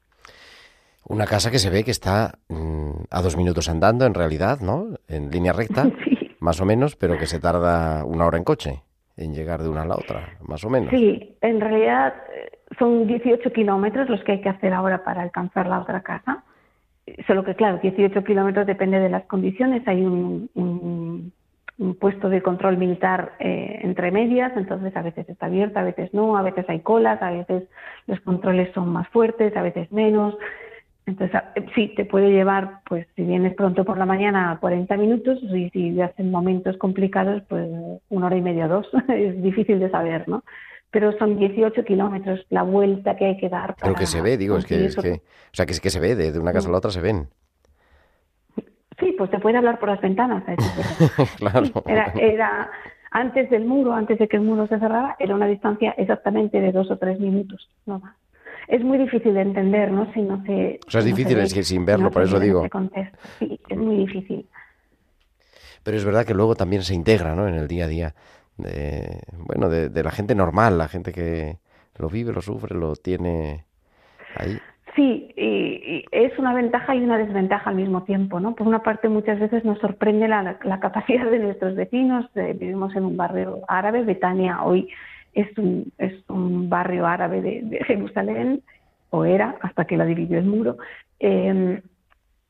Una 1.08 1.26
casa 1.26 1.50
que 1.50 1.58
se 1.58 1.70
ve 1.70 1.84
que 1.84 1.90
está 1.90 2.38
mmm, 2.48 3.04
a 3.10 3.22
dos 3.22 3.36
minutos 3.36 3.68
andando, 3.68 4.06
en 4.06 4.14
realidad, 4.14 4.60
¿no? 4.60 4.94
En 5.08 5.30
línea 5.30 5.52
recta, 5.52 5.84
sí. 6.04 6.17
Más 6.40 6.60
o 6.60 6.64
menos, 6.64 6.96
pero 6.96 7.18
que 7.18 7.26
se 7.26 7.40
tarda 7.40 8.04
una 8.04 8.26
hora 8.26 8.38
en 8.38 8.44
coche 8.44 8.82
en 9.16 9.34
llegar 9.34 9.62
de 9.62 9.68
una 9.68 9.82
a 9.82 9.86
la 9.86 9.96
otra, 9.96 10.36
más 10.40 10.64
o 10.64 10.70
menos. 10.70 10.90
Sí, 10.90 11.36
en 11.40 11.60
realidad 11.60 12.14
son 12.78 13.06
18 13.06 13.52
kilómetros 13.52 14.08
los 14.08 14.22
que 14.22 14.32
hay 14.32 14.40
que 14.40 14.48
hacer 14.48 14.72
ahora 14.72 15.02
para 15.02 15.22
alcanzar 15.22 15.66
la 15.66 15.80
otra 15.80 16.02
casa 16.02 16.44
solo 17.26 17.44
que 17.44 17.54
claro, 17.54 17.78
18 17.82 18.24
kilómetros 18.24 18.66
depende 18.66 18.98
de 19.00 19.08
las 19.08 19.24
condiciones, 19.24 19.86
hay 19.86 20.02
un, 20.02 20.50
un, 20.54 21.32
un 21.78 21.94
puesto 21.94 22.28
de 22.28 22.42
control 22.42 22.76
militar 22.76 23.32
eh, 23.38 23.80
entre 23.82 24.10
medias, 24.10 24.52
entonces 24.56 24.94
a 24.96 25.02
veces 25.02 25.28
está 25.28 25.46
abierta, 25.46 25.80
a 25.80 25.84
veces 25.84 26.12
no, 26.12 26.36
a 26.36 26.42
veces 26.42 26.68
hay 26.68 26.80
colas, 26.80 27.22
a 27.22 27.30
veces 27.30 27.64
los 28.06 28.20
controles 28.20 28.72
son 28.74 28.88
más 28.88 29.08
fuertes, 29.08 29.56
a 29.56 29.62
veces 29.62 29.90
menos. 29.92 30.36
Entonces, 31.08 31.40
sí, 31.74 31.94
te 31.96 32.04
puede 32.04 32.30
llevar, 32.30 32.80
pues 32.86 33.06
si 33.16 33.22
vienes 33.22 33.54
pronto 33.54 33.82
por 33.82 33.96
la 33.96 34.04
mañana, 34.04 34.58
40 34.60 34.94
minutos, 34.98 35.38
y 35.42 35.70
si 35.70 35.98
hacen 36.02 36.30
momentos 36.30 36.76
complicados, 36.76 37.42
pues 37.48 37.66
una 38.10 38.26
hora 38.26 38.36
y 38.36 38.42
media, 38.42 38.68
dos. 38.68 38.86
es 39.08 39.42
difícil 39.42 39.80
de 39.80 39.90
saber, 39.90 40.28
¿no? 40.28 40.44
pero 40.90 41.16
son 41.18 41.38
18 41.38 41.84
kilómetros 41.84 42.46
la 42.48 42.62
vuelta 42.62 43.16
que 43.16 43.26
hay 43.26 43.36
que 43.36 43.48
dar. 43.48 43.76
Pero 43.80 43.94
que 43.94 44.06
se 44.06 44.22
ve, 44.22 44.38
digo, 44.38 44.56
es 44.56 44.64
que, 44.64 44.86
es 44.86 44.96
que, 44.96 45.12
o 45.12 45.52
sea, 45.54 45.66
que, 45.66 45.78
que 45.78 45.90
se 45.90 46.00
ve, 46.00 46.14
de, 46.14 46.32
de, 46.32 46.38
una 46.38 46.52
casa 46.52 46.68
a 46.68 46.72
la 46.72 46.78
otra 46.78 46.90
se 46.90 47.02
ven. 47.02 47.28
Sí, 48.98 49.14
pues 49.16 49.30
te 49.30 49.38
puede 49.38 49.58
hablar 49.58 49.78
por 49.78 49.90
las 49.90 50.00
ventanas. 50.00 50.44
claro. 51.36 51.66
Era, 51.86 52.12
era, 52.18 52.70
antes 53.10 53.50
del 53.50 53.66
muro, 53.66 53.92
antes 53.92 54.18
de 54.18 54.28
que 54.28 54.38
el 54.38 54.42
muro 54.42 54.66
se 54.66 54.78
cerrara, 54.78 55.16
era 55.18 55.34
una 55.34 55.46
distancia 55.46 55.94
exactamente 55.98 56.60
de 56.60 56.72
dos 56.72 56.90
o 56.90 56.96
tres 56.96 57.20
minutos, 57.20 57.68
no 57.84 57.98
más. 57.98 58.16
Es 58.68 58.84
muy 58.84 58.98
difícil 58.98 59.34
de 59.34 59.40
entender, 59.40 59.90
¿no? 59.90 60.12
Si 60.12 60.20
no 60.20 60.44
se. 60.44 60.78
O 60.86 60.90
sea, 60.90 61.00
es 61.00 61.06
no 61.06 61.16
difícil, 61.16 61.38
es 61.38 61.54
que 61.54 61.62
sin 61.62 61.84
verlo, 61.84 62.04
no 62.04 62.10
por 62.10 62.22
eso 62.22 62.38
digo. 62.38 62.66
Sí, 63.38 63.58
es 63.68 63.78
muy 63.78 63.96
difícil. 63.96 64.46
Pero 65.82 65.96
es 65.96 66.04
verdad 66.04 66.26
que 66.26 66.34
luego 66.34 66.54
también 66.54 66.82
se 66.82 66.94
integra, 66.94 67.34
¿no? 67.34 67.48
En 67.48 67.54
el 67.54 67.66
día 67.66 67.86
a 67.86 67.88
día 67.88 68.14
de 68.58 69.22
bueno 69.46 69.68
de, 69.68 69.88
de, 69.88 70.02
la 70.02 70.10
gente 70.10 70.34
normal 70.34 70.76
la 70.76 70.88
gente 70.88 71.12
que 71.12 71.58
lo 71.96 72.08
vive 72.08 72.32
lo 72.32 72.42
sufre 72.42 72.76
lo 72.76 72.96
tiene 72.96 73.64
ahí 74.34 74.58
sí 74.96 75.32
y, 75.36 75.44
y 75.44 76.04
es 76.10 76.36
una 76.38 76.52
ventaja 76.52 76.94
y 76.94 77.00
una 77.02 77.18
desventaja 77.18 77.70
al 77.70 77.76
mismo 77.76 78.02
tiempo 78.02 78.40
no 78.40 78.54
por 78.56 78.66
una 78.66 78.82
parte 78.82 79.08
muchas 79.08 79.38
veces 79.38 79.64
nos 79.64 79.78
sorprende 79.78 80.26
la, 80.26 80.58
la 80.62 80.80
capacidad 80.80 81.30
de 81.30 81.38
nuestros 81.38 81.76
vecinos 81.76 82.26
eh, 82.34 82.54
vivimos 82.58 82.94
en 82.96 83.04
un 83.04 83.16
barrio 83.16 83.60
árabe 83.68 84.02
Betania 84.02 84.62
hoy 84.64 84.88
es 85.40 85.56
un 85.58 85.92
es 85.98 86.12
un 86.28 86.68
barrio 86.68 87.06
árabe 87.06 87.40
de, 87.42 87.78
Jerusalén 87.86 88.62
o 89.10 89.24
era 89.24 89.56
hasta 89.60 89.84
que 89.84 89.96
la 89.96 90.04
dividió 90.04 90.38
el 90.38 90.46
muro 90.46 90.76
eh, 91.20 91.80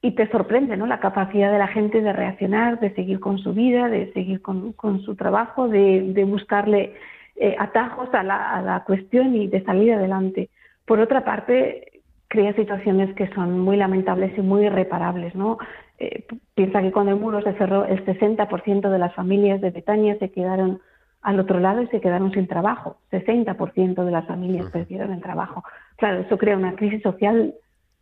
y 0.00 0.12
te 0.12 0.30
sorprende 0.30 0.76
¿no? 0.76 0.86
la 0.86 1.00
capacidad 1.00 1.50
de 1.50 1.58
la 1.58 1.66
gente 1.68 2.00
de 2.00 2.12
reaccionar, 2.12 2.78
de 2.78 2.94
seguir 2.94 3.18
con 3.20 3.38
su 3.38 3.52
vida, 3.52 3.88
de 3.88 4.12
seguir 4.12 4.40
con, 4.42 4.72
con 4.72 5.02
su 5.02 5.16
trabajo, 5.16 5.68
de, 5.68 6.12
de 6.12 6.24
buscarle 6.24 6.94
eh, 7.36 7.56
atajos 7.58 8.08
a 8.14 8.22
la, 8.22 8.54
a 8.54 8.62
la 8.62 8.84
cuestión 8.84 9.34
y 9.34 9.48
de 9.48 9.64
salir 9.64 9.92
adelante. 9.92 10.50
Por 10.86 11.00
otra 11.00 11.24
parte, 11.24 12.00
crea 12.28 12.54
situaciones 12.54 13.14
que 13.16 13.28
son 13.34 13.58
muy 13.58 13.76
lamentables 13.76 14.36
y 14.38 14.40
muy 14.40 14.66
irreparables. 14.66 15.34
¿no? 15.34 15.58
Eh, 15.98 16.24
piensa 16.54 16.80
que 16.80 16.92
cuando 16.92 17.12
el 17.12 17.18
muro 17.18 17.42
se 17.42 17.54
cerró, 17.54 17.84
el 17.84 18.04
60% 18.04 18.90
de 18.90 18.98
las 18.98 19.14
familias 19.14 19.60
de 19.60 19.70
Betania 19.70 20.16
se 20.18 20.30
quedaron 20.30 20.80
al 21.22 21.40
otro 21.40 21.60
lado 21.60 21.82
y 21.82 21.88
se 21.88 22.00
quedaron 22.00 22.32
sin 22.32 22.46
trabajo. 22.46 22.98
60% 23.10 24.04
de 24.04 24.10
las 24.10 24.26
familias 24.26 24.70
perdieron 24.70 25.12
el 25.12 25.20
trabajo. 25.20 25.64
Claro, 25.96 26.20
eso 26.20 26.38
crea 26.38 26.56
una 26.56 26.76
crisis 26.76 27.02
social 27.02 27.54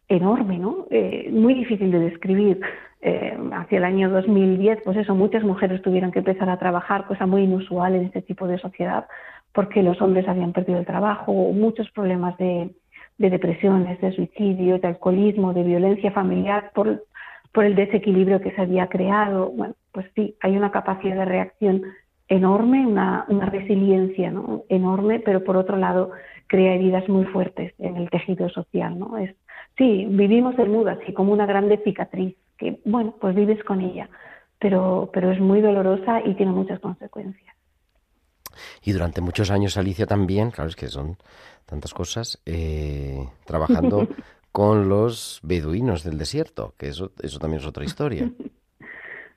enorme, 0.08 0.58
¿no? 0.58 0.86
Eh, 0.90 1.28
muy 1.32 1.54
difícil 1.54 1.90
de 1.90 1.98
describir. 1.98 2.60
Eh, 3.02 3.38
hacia 3.52 3.78
el 3.78 3.84
año 3.84 4.10
2010, 4.10 4.80
pues 4.84 4.96
eso, 4.96 5.14
muchas 5.14 5.44
mujeres 5.44 5.82
tuvieron 5.82 6.10
que 6.10 6.20
empezar 6.20 6.48
a 6.48 6.58
trabajar, 6.58 7.06
cosa 7.06 7.26
muy 7.26 7.42
inusual 7.42 7.94
en 7.94 8.06
este 8.06 8.22
tipo 8.22 8.48
de 8.48 8.58
sociedad, 8.58 9.06
porque 9.52 9.82
los 9.82 10.00
hombres 10.00 10.26
habían 10.26 10.52
perdido 10.52 10.78
el 10.78 10.86
trabajo, 10.86 11.32
muchos 11.52 11.90
problemas 11.90 12.36
de, 12.38 12.70
de 13.18 13.30
depresiones, 13.30 14.00
de 14.00 14.12
suicidio, 14.12 14.78
de 14.78 14.88
alcoholismo, 14.88 15.52
de 15.52 15.62
violencia 15.62 16.10
familiar 16.10 16.72
por, 16.74 17.04
por 17.52 17.64
el 17.64 17.74
desequilibrio 17.74 18.40
que 18.40 18.52
se 18.52 18.62
había 18.62 18.88
creado. 18.88 19.50
Bueno, 19.50 19.74
pues 19.92 20.06
sí, 20.14 20.36
hay 20.40 20.56
una 20.56 20.70
capacidad 20.70 21.16
de 21.16 21.24
reacción 21.24 21.82
enorme, 22.28 22.86
una, 22.86 23.24
una 23.28 23.46
resiliencia 23.46 24.30
¿no? 24.30 24.64
enorme, 24.68 25.20
pero 25.20 25.44
por 25.44 25.56
otro 25.56 25.76
lado 25.76 26.10
crea 26.46 26.74
heridas 26.74 27.08
muy 27.08 27.24
fuertes 27.26 27.72
en 27.78 27.96
el 27.96 28.10
tejido 28.10 28.48
social. 28.48 28.98
¿no? 28.98 29.16
Es, 29.18 29.34
sí, 29.78 30.06
vivimos 30.08 30.58
el 30.58 30.68
mudo 30.68 30.90
así 30.90 31.12
como 31.12 31.32
una 31.32 31.46
grande 31.46 31.80
cicatriz, 31.84 32.36
que 32.58 32.80
bueno, 32.84 33.14
pues 33.20 33.34
vives 33.34 33.62
con 33.64 33.80
ella, 33.80 34.08
pero, 34.58 35.10
pero 35.12 35.30
es 35.30 35.40
muy 35.40 35.60
dolorosa 35.60 36.20
y 36.24 36.34
tiene 36.34 36.52
muchas 36.52 36.80
consecuencias. 36.80 37.54
Y 38.82 38.92
durante 38.92 39.20
muchos 39.20 39.50
años 39.50 39.76
Alicia 39.76 40.06
también, 40.06 40.50
claro, 40.50 40.70
es 40.70 40.76
que 40.76 40.88
son 40.88 41.16
tantas 41.66 41.92
cosas, 41.92 42.40
eh, 42.46 43.28
trabajando 43.44 44.08
con 44.52 44.88
los 44.88 45.40
beduinos 45.42 46.02
del 46.02 46.16
desierto, 46.16 46.74
que 46.78 46.88
eso, 46.88 47.12
eso 47.20 47.38
también 47.38 47.60
es 47.60 47.66
otra 47.66 47.84
historia. 47.84 48.30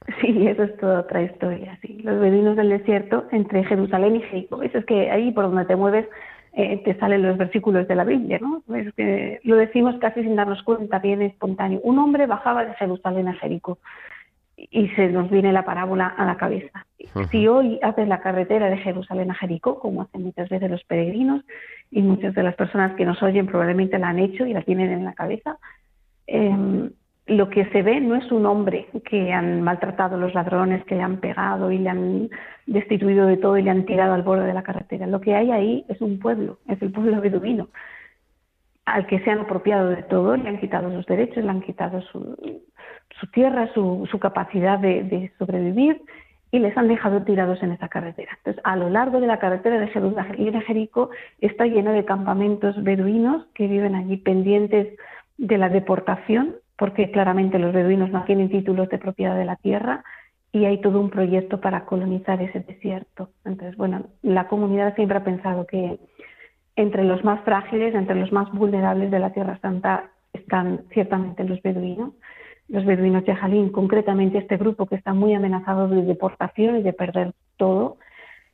Sí, 0.21 0.47
eso 0.47 0.63
es 0.63 0.77
toda 0.77 1.01
otra 1.01 1.21
historia, 1.21 1.77
sí. 1.81 1.99
Los 2.03 2.19
beduinos 2.19 2.55
del 2.55 2.69
desierto 2.69 3.25
entre 3.31 3.63
Jerusalén 3.63 4.17
y 4.17 4.21
Jericó. 4.21 4.63
Eso 4.63 4.79
es 4.79 4.85
que 4.85 5.11
ahí 5.11 5.31
por 5.31 5.45
donde 5.45 5.65
te 5.65 5.75
mueves 5.75 6.07
eh, 6.53 6.81
te 6.83 6.97
salen 6.99 7.21
los 7.21 7.37
versículos 7.37 7.87
de 7.87 7.95
la 7.95 8.03
Biblia, 8.03 8.39
¿no? 8.41 8.63
Es 8.75 8.93
que 8.95 9.39
lo 9.43 9.55
decimos 9.55 9.95
casi 9.99 10.23
sin 10.23 10.35
darnos 10.35 10.63
cuenta, 10.63 10.99
bien 10.99 11.21
espontáneo. 11.21 11.79
Un 11.83 11.99
hombre 11.99 12.25
bajaba 12.25 12.65
de 12.65 12.73
Jerusalén 12.73 13.27
a 13.27 13.33
Jericó 13.35 13.77
y 14.57 14.89
se 14.89 15.07
nos 15.09 15.29
viene 15.29 15.53
la 15.53 15.63
parábola 15.63 16.07
a 16.07 16.25
la 16.25 16.37
cabeza. 16.37 16.85
Si 17.31 17.47
hoy 17.47 17.79
haces 17.81 18.07
la 18.07 18.19
carretera 18.19 18.69
de 18.69 18.77
Jerusalén 18.77 19.31
a 19.31 19.35
Jericó, 19.35 19.79
como 19.79 20.01
hacen 20.01 20.23
muchas 20.23 20.49
veces 20.49 20.69
los 20.69 20.83
peregrinos 20.83 21.45
y 21.91 22.01
muchas 22.01 22.35
de 22.35 22.43
las 22.43 22.55
personas 22.55 22.93
que 22.95 23.05
nos 23.05 23.21
oyen 23.23 23.45
probablemente 23.45 23.97
la 23.99 24.09
han 24.09 24.19
hecho 24.19 24.45
y 24.45 24.53
la 24.53 24.63
tienen 24.63 24.91
en 24.91 25.05
la 25.05 25.13
cabeza, 25.13 25.57
eh, 26.27 26.89
lo 27.29 27.49
que 27.49 27.65
se 27.65 27.81
ve 27.81 28.01
no 28.01 28.15
es 28.15 28.31
un 28.31 28.45
hombre 28.45 28.87
que 29.05 29.31
han 29.31 29.61
maltratado 29.61 30.17
los 30.17 30.33
ladrones, 30.33 30.83
que 30.85 30.95
le 30.95 31.03
han 31.03 31.17
pegado 31.17 31.71
y 31.71 31.77
le 31.77 31.89
han 31.89 32.29
destituido 32.65 33.27
de 33.27 33.37
todo 33.37 33.57
y 33.57 33.63
le 33.63 33.69
han 33.69 33.85
tirado 33.85 34.13
al 34.13 34.23
borde 34.23 34.45
de 34.45 34.53
la 34.53 34.63
carretera. 34.63 35.07
Lo 35.07 35.21
que 35.21 35.35
hay 35.35 35.51
ahí 35.51 35.85
es 35.89 36.01
un 36.01 36.19
pueblo, 36.19 36.57
es 36.67 36.81
el 36.81 36.91
pueblo 36.91 37.21
beduino, 37.21 37.69
al 38.85 39.05
que 39.05 39.19
se 39.19 39.29
han 39.29 39.39
apropiado 39.39 39.89
de 39.89 40.03
todo, 40.03 40.35
le 40.35 40.49
han 40.49 40.59
quitado 40.59 40.91
sus 40.91 41.05
derechos, 41.05 41.43
le 41.43 41.49
han 41.49 41.61
quitado 41.61 42.01
su, 42.01 42.61
su 43.19 43.27
tierra, 43.27 43.71
su, 43.73 44.07
su 44.09 44.19
capacidad 44.19 44.79
de, 44.79 45.31
sobrevivir 45.37 46.01
y 46.51 46.57
les 46.57 46.75
han 46.75 46.87
dejado 46.87 47.21
tirados 47.21 47.61
en 47.61 47.71
esa 47.71 47.89
carretera. 47.89 48.31
Entonces, 48.37 48.61
a 48.65 48.75
lo 48.75 48.89
largo 48.89 49.19
de 49.19 49.27
la 49.27 49.37
carretera 49.37 49.79
de 49.79 49.87
Jerusalén 49.89 50.51
de 50.51 50.61
Jericó 50.61 51.11
está 51.39 51.67
lleno 51.67 51.91
de 51.91 52.05
campamentos 52.05 52.81
beduinos 52.83 53.45
que 53.53 53.67
viven 53.67 53.93
allí 53.93 54.17
pendientes 54.17 54.97
de 55.37 55.57
la 55.59 55.69
deportación 55.69 56.55
porque 56.79 57.11
claramente 57.11 57.59
los 57.59 57.73
beduinos 57.73 58.09
no 58.09 58.23
tienen 58.23 58.49
títulos 58.49 58.87
de 58.87 58.97
propiedad 58.97 59.35
de 59.35 59.43
la 59.43 59.57
tierra 59.57 60.03
y 60.53 60.63
hay 60.63 60.79
todo 60.79 61.01
un 61.01 61.09
proyecto 61.09 61.59
para 61.59 61.85
colonizar 61.85 62.41
ese 62.41 62.61
desierto. 62.61 63.29
Entonces, 63.43 63.75
bueno, 63.75 64.05
la 64.23 64.47
comunidad 64.47 64.95
siempre 64.95 65.17
ha 65.17 65.23
pensado 65.23 65.67
que 65.67 65.99
entre 66.77 67.03
los 67.03 67.23
más 67.25 67.41
frágiles, 67.41 67.93
entre 67.93 68.15
los 68.15 68.31
más 68.31 68.49
vulnerables 68.53 69.11
de 69.11 69.19
la 69.19 69.33
Tierra 69.33 69.59
Santa 69.61 70.09
están 70.31 70.85
ciertamente 70.93 71.43
los 71.43 71.61
beduinos, 71.61 72.13
los 72.69 72.85
beduinos 72.85 73.25
de 73.25 73.35
Jalín, 73.35 73.69
concretamente 73.71 74.37
este 74.37 74.55
grupo 74.55 74.85
que 74.85 74.95
está 74.95 75.13
muy 75.13 75.33
amenazado 75.33 75.89
de 75.89 76.03
deportación 76.03 76.77
y 76.77 76.83
de 76.83 76.93
perder 76.93 77.33
todo, 77.57 77.97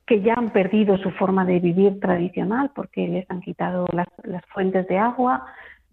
que 0.08 0.22
ya 0.22 0.34
han 0.34 0.50
perdido 0.52 0.98
su 0.98 1.12
forma 1.12 1.46
de 1.46 1.60
vivir 1.60 2.00
tradicional 2.00 2.72
porque 2.74 3.08
les 3.08 3.30
han 3.30 3.42
quitado 3.42 3.86
las, 3.94 4.08
las 4.24 4.44
fuentes 4.48 4.88
de 4.88 4.98
agua, 4.98 5.46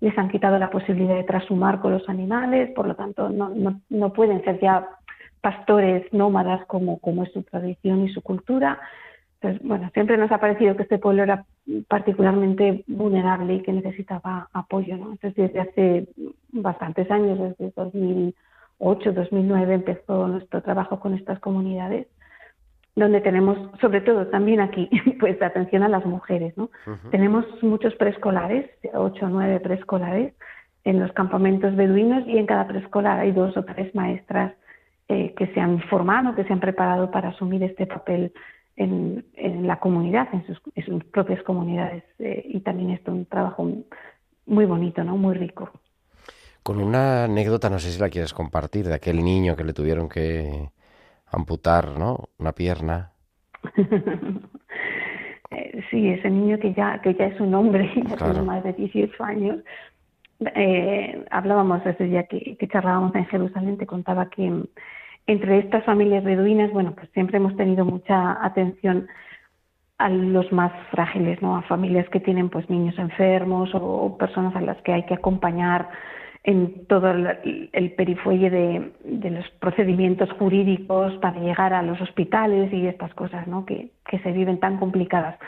les 0.03 0.19
han 0.19 0.29
quitado 0.29 0.59
la 0.59 0.69
posibilidad 0.69 1.15
de 1.15 1.23
trashumar 1.23 1.81
con 1.81 1.93
los 1.93 2.09
animales, 2.09 2.73
por 2.75 2.89
lo 2.89 2.97
tanto 2.97 3.29
no, 3.29 3.51
no, 3.51 3.81
no 3.89 4.13
pueden 4.13 4.43
ser 4.43 4.59
ya 4.61 4.89
pastores 5.41 6.13
nómadas 6.13 6.67
como, 6.67 6.99
como 6.99 7.23
es 7.23 7.33
su 7.33 7.45
tradición 7.45 8.03
y 8.03 8.09
su 8.13 8.21
cultura. 8.21 8.81
Entonces, 9.41 9.67
bueno, 9.67 9.89
siempre 9.95 10.17
nos 10.19 10.33
ha 10.33 10.39
parecido 10.39 10.75
que 10.75 10.83
este 10.83 10.99
pueblo 10.99 11.23
era 11.23 11.45
particularmente 11.87 12.83
vulnerable 12.89 13.55
y 13.55 13.63
que 13.63 13.73
necesitaba 13.73 14.49
apoyo, 14.53 14.97
¿no? 14.97 15.13
Entonces, 15.13 15.37
desde 15.37 15.61
hace 15.61 16.09
bastantes 16.51 17.09
años, 17.09 17.39
desde 17.39 17.73
2008, 17.77 19.13
2009, 19.13 19.75
empezó 19.75 20.27
nuestro 20.27 20.63
trabajo 20.63 20.99
con 20.99 21.15
estas 21.15 21.39
comunidades 21.39 22.09
donde 22.95 23.21
tenemos, 23.21 23.59
sobre 23.81 24.01
todo 24.03 24.27
también 24.27 24.61
aquí, 24.61 24.91
pues 25.21 25.41
atención 25.41 25.83
a 25.83 25.89
las 25.89 26.05
mujeres, 26.05 26.57
¿no? 26.57 26.71
Tenemos 27.11 27.45
muchos 27.63 27.95
preescolares, 27.95 28.71
ocho 28.93 29.27
o 29.27 29.29
nueve 29.29 29.61
preescolares 29.61 30.35
en 30.85 31.01
los 31.01 31.13
campamentos 31.13 31.75
beduinos 31.77 32.27
y 32.27 32.39
en 32.39 32.47
cada 32.47 32.67
preescolar 32.67 33.21
hay 33.21 33.33
dos 33.33 33.57
o 33.57 33.65
tres 33.65 33.95
maestras 33.95 34.53
eh, 35.09 35.33
que 35.37 35.47
se 35.49 35.61
han 35.61 35.81
formado, 35.89 36.35
que 36.35 36.45
se 36.45 36.53
han 36.53 36.61
preparado 36.61 37.11
para 37.11 37.31
asumir 37.31 37.63
este 37.63 37.87
papel 37.87 38.33
en, 38.77 39.25
en 39.35 39.67
la 39.67 39.79
comunidad, 39.79 40.29
en 40.33 40.47
sus, 40.47 40.61
en 40.75 40.85
sus 40.85 41.05
propias 41.05 41.43
comunidades 41.45 42.05
eh, 42.19 42.43
y 42.47 42.61
también 42.61 42.91
es 42.91 43.01
un 43.07 43.27
trabajo 43.27 43.69
muy 44.47 44.65
bonito, 44.65 45.05
¿no? 45.05 45.17
Muy 45.17 45.35
rico. 45.35 45.71
Con 46.63 46.81
una 46.81 47.25
anécdota, 47.25 47.71
no 47.71 47.79
sé 47.79 47.91
si 47.91 48.01
la 48.01 48.09
quieres 48.09 48.33
compartir, 48.33 48.87
de 48.87 48.95
aquel 48.95 49.25
niño 49.25 49.57
que 49.57 49.65
le 49.65 49.73
tuvieron 49.73 50.09
que 50.09 50.71
amputar, 51.33 51.99
¿no? 51.99 52.29
Una 52.39 52.53
pierna. 52.53 53.13
Eh, 55.55 55.85
sí, 55.91 56.09
ese 56.09 56.31
niño 56.31 56.59
que 56.59 56.73
ya 56.73 56.99
que 57.03 57.13
ya 57.15 57.27
es 57.27 57.39
un 57.39 57.55
hombre, 57.55 57.93
ya 58.09 58.17
tiene 58.17 58.41
más 58.41 58.65
de 58.65 58.73
18 58.73 59.23
años. 59.23 59.59
Eh, 60.55 61.27
hablábamos 61.31 61.85
ese 61.85 62.05
día 62.05 62.23
que, 62.23 62.57
que 62.57 62.69
charlábamos 62.69 63.15
en 63.15 63.27
Jerusalén, 63.27 63.77
te 63.77 63.85
contaba 63.85 64.31
que 64.31 64.51
entre 65.27 65.59
estas 65.59 65.85
familias 65.85 66.25
beduinas, 66.25 66.73
bueno, 66.73 66.95
pues 66.95 67.11
siempre 67.11 67.37
hemos 67.37 67.55
tenido 67.57 67.85
mucha 67.85 68.43
atención 68.43 69.09
a 69.99 70.09
los 70.09 70.51
más 70.53 70.73
frágiles, 70.91 71.43
¿no? 71.43 71.59
A 71.59 71.63
familias 71.63 72.09
que 72.09 72.21
tienen 72.21 72.49
pues 72.49 72.71
niños 72.71 72.99
enfermos 72.99 73.75
o, 73.75 73.79
o 73.79 74.17
personas 74.17 74.57
a 74.57 74.61
las 74.63 74.81
que 74.83 74.95
hay 74.95 75.05
que 75.05 75.15
acompañar 75.15 75.91
en 76.45 76.87
todo 76.87 77.11
el, 77.11 77.71
el 77.73 77.93
perifuelle 77.93 78.51
de, 78.51 79.31
los 79.31 79.49
procedimientos 79.61 80.31
jurídicos 80.33 81.15
para 81.19 81.41
llegar 81.41 81.73
a 81.73 81.83
los 81.83 82.01
hospitales 82.01 82.73
y 82.73 82.87
estas 82.87 83.15
cosas 83.15 83.47
¿no? 83.47 83.65
que, 83.65 83.91
que 84.07 84.19
se 84.21 84.33
viven 84.33 84.59
tan 84.59 84.79
complicadas 84.79 85.39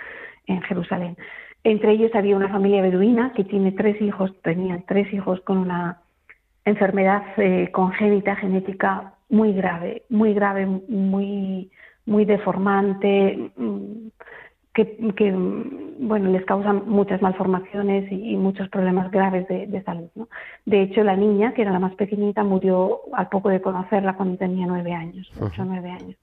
en 0.46 0.62
Jerusalén. 0.62 1.16
Entre 1.64 1.92
ellos 1.92 2.14
había 2.14 2.37
una 2.37 2.48
familia 2.48 2.83
beduina 2.83 3.33
que 3.33 3.44
tiene 3.44 3.72
tres 3.72 4.00
hijos, 4.00 4.30
tenían 4.42 4.85
tres 4.87 5.12
hijos 5.12 5.40
con 5.40 5.59
una 5.59 6.00
enfermedad 6.64 7.22
eh, 7.38 7.70
congénita 7.72 8.37
genética 8.37 9.14
muy 9.28 9.52
grave, 9.52 10.02
muy 10.11 10.35
grave, 10.35 10.66
muy, 10.66 11.70
muy 12.07 12.24
deformante, 12.24 13.50
mm, 13.57 14.09
que, 14.74 14.96
que, 15.16 15.32
bueno, 15.32 16.30
les 16.30 16.44
causan 16.44 16.82
muchas 16.87 17.22
malformaciones 17.22 18.10
y, 18.10 18.32
y 18.32 18.37
muchos 18.37 18.68
problemas 18.68 19.10
graves 19.10 19.46
de, 19.46 19.68
de, 19.68 19.82
salud. 19.84 20.08
¿no? 20.16 20.28
De 20.66 20.82
hecho, 20.82 21.04
la 21.04 21.16
niña, 21.16 21.54
que 21.54 21.62
era 21.62 21.70
la 21.70 21.78
más 21.78 21.94
pequeñita, 21.94 22.42
murió 22.42 23.02
al 23.12 23.28
poco 23.28 23.50
de 23.50 23.62
conocerla 23.62 24.16
cuando 24.16 24.37
tenía 24.37 24.66
nueve 24.66 24.92
años, 24.92 25.30
ocho 25.40 25.62
o 25.62 25.64
nueve 25.64 25.90
años. 25.90 26.16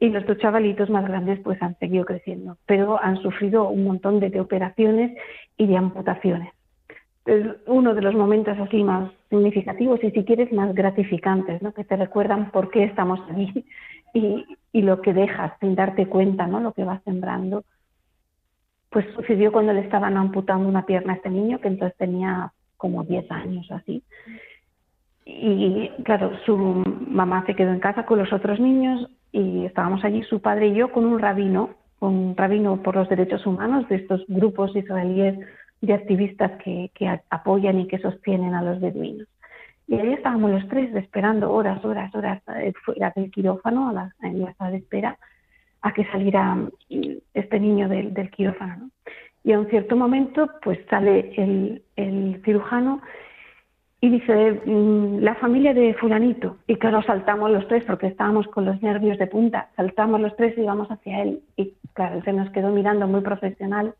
Y 0.00 0.08
los 0.08 0.26
dos 0.26 0.38
chavalitos 0.38 0.88
más 0.88 1.06
grandes 1.06 1.38
pues 1.40 1.62
han 1.62 1.78
seguido 1.78 2.06
creciendo, 2.06 2.56
pero 2.66 3.00
han 3.02 3.18
sufrido 3.18 3.68
un 3.68 3.84
montón 3.84 4.18
de, 4.18 4.30
de 4.30 4.40
operaciones 4.40 5.16
y 5.58 5.66
de 5.66 5.76
amputaciones. 5.76 6.52
Es 7.26 7.46
uno 7.66 7.94
de 7.94 8.02
los 8.02 8.14
momentos 8.14 8.58
así 8.58 8.82
más 8.82 9.10
significativos 9.30 10.02
y 10.02 10.10
si 10.10 10.24
quieres 10.24 10.52
más 10.52 10.74
gratificantes, 10.74 11.62
¿no? 11.62 11.72
que 11.72 11.84
te 11.84 11.96
recuerdan 11.96 12.50
por 12.50 12.70
qué 12.70 12.84
estamos 12.84 13.20
allí 13.30 13.64
y, 14.14 14.44
y 14.72 14.82
lo 14.82 15.00
que 15.00 15.12
dejas 15.12 15.52
sin 15.60 15.74
darte 15.74 16.06
cuenta, 16.06 16.46
¿no? 16.46 16.60
lo 16.60 16.72
que 16.72 16.84
vas 16.84 17.02
sembrando 17.04 17.64
pues 18.94 19.06
sucedió 19.16 19.50
cuando 19.50 19.72
le 19.72 19.80
estaban 19.80 20.16
amputando 20.16 20.68
una 20.68 20.86
pierna 20.86 21.14
a 21.14 21.16
este 21.16 21.28
niño, 21.28 21.60
que 21.60 21.66
entonces 21.66 21.98
tenía 21.98 22.52
como 22.76 23.02
10 23.02 23.28
años 23.32 23.68
así. 23.72 24.04
Y 25.26 25.90
claro, 26.04 26.30
su 26.46 26.56
mamá 26.56 27.44
se 27.44 27.56
quedó 27.56 27.72
en 27.72 27.80
casa 27.80 28.06
con 28.06 28.20
los 28.20 28.32
otros 28.32 28.60
niños 28.60 29.10
y 29.32 29.64
estábamos 29.64 30.04
allí, 30.04 30.22
su 30.22 30.40
padre 30.40 30.68
y 30.68 30.74
yo, 30.74 30.92
con 30.92 31.06
un 31.06 31.18
rabino, 31.18 31.70
un 31.98 32.36
rabino 32.36 32.84
por 32.84 32.94
los 32.94 33.08
derechos 33.08 33.44
humanos 33.46 33.88
de 33.88 33.96
estos 33.96 34.24
grupos 34.28 34.76
israelíes 34.76 35.40
de 35.80 35.92
activistas 35.92 36.52
que, 36.62 36.92
que 36.94 37.20
apoyan 37.30 37.80
y 37.80 37.88
que 37.88 37.98
sostienen 37.98 38.54
a 38.54 38.62
los 38.62 38.80
beduinos. 38.80 39.26
Y 39.88 39.96
ahí 39.96 40.12
estábamos 40.12 40.52
los 40.52 40.68
tres 40.68 40.94
esperando 40.94 41.52
horas, 41.52 41.84
horas, 41.84 42.14
horas 42.14 42.40
eh, 42.60 42.72
fuera 42.84 43.12
del 43.16 43.32
quirófano, 43.32 43.88
a 43.88 43.92
la, 43.92 44.14
en 44.22 44.40
la 44.40 44.54
sala 44.54 44.70
de 44.70 44.76
espera, 44.76 45.18
a 45.84 45.92
que 45.92 46.06
saliera 46.06 46.56
este 47.34 47.60
niño 47.60 47.88
del, 47.88 48.14
del 48.14 48.30
quirófano. 48.30 48.76
¿no? 48.78 48.90
Y 49.44 49.52
a 49.52 49.60
un 49.60 49.68
cierto 49.68 49.94
momento, 49.96 50.50
pues 50.62 50.78
sale 50.88 51.34
el, 51.36 52.42
cirujano 52.42 53.02
y 54.00 54.08
dice, 54.08 54.62
mm, 54.64 55.18
la 55.18 55.34
familia 55.34 55.74
de 55.74 55.92
fulanito. 55.94 56.56
Y 56.66 56.76
claro, 56.76 57.02
saltamos 57.02 57.50
los 57.50 57.68
tres 57.68 57.84
porque 57.84 58.06
estábamos 58.06 58.46
con 58.48 58.64
los 58.64 58.80
nervios 58.80 59.18
de 59.18 59.26
punta. 59.26 59.68
Saltamos 59.76 60.20
los 60.22 60.34
tres 60.36 60.56
y 60.56 60.62
íbamos 60.62 60.90
hacia 60.90 61.22
él. 61.22 61.42
Y 61.56 61.74
claro, 61.92 62.22
se 62.22 62.32
nos 62.32 62.50
quedó 62.50 62.70
mirando 62.70 63.06
muy 63.06 63.20
profesional, 63.20 63.94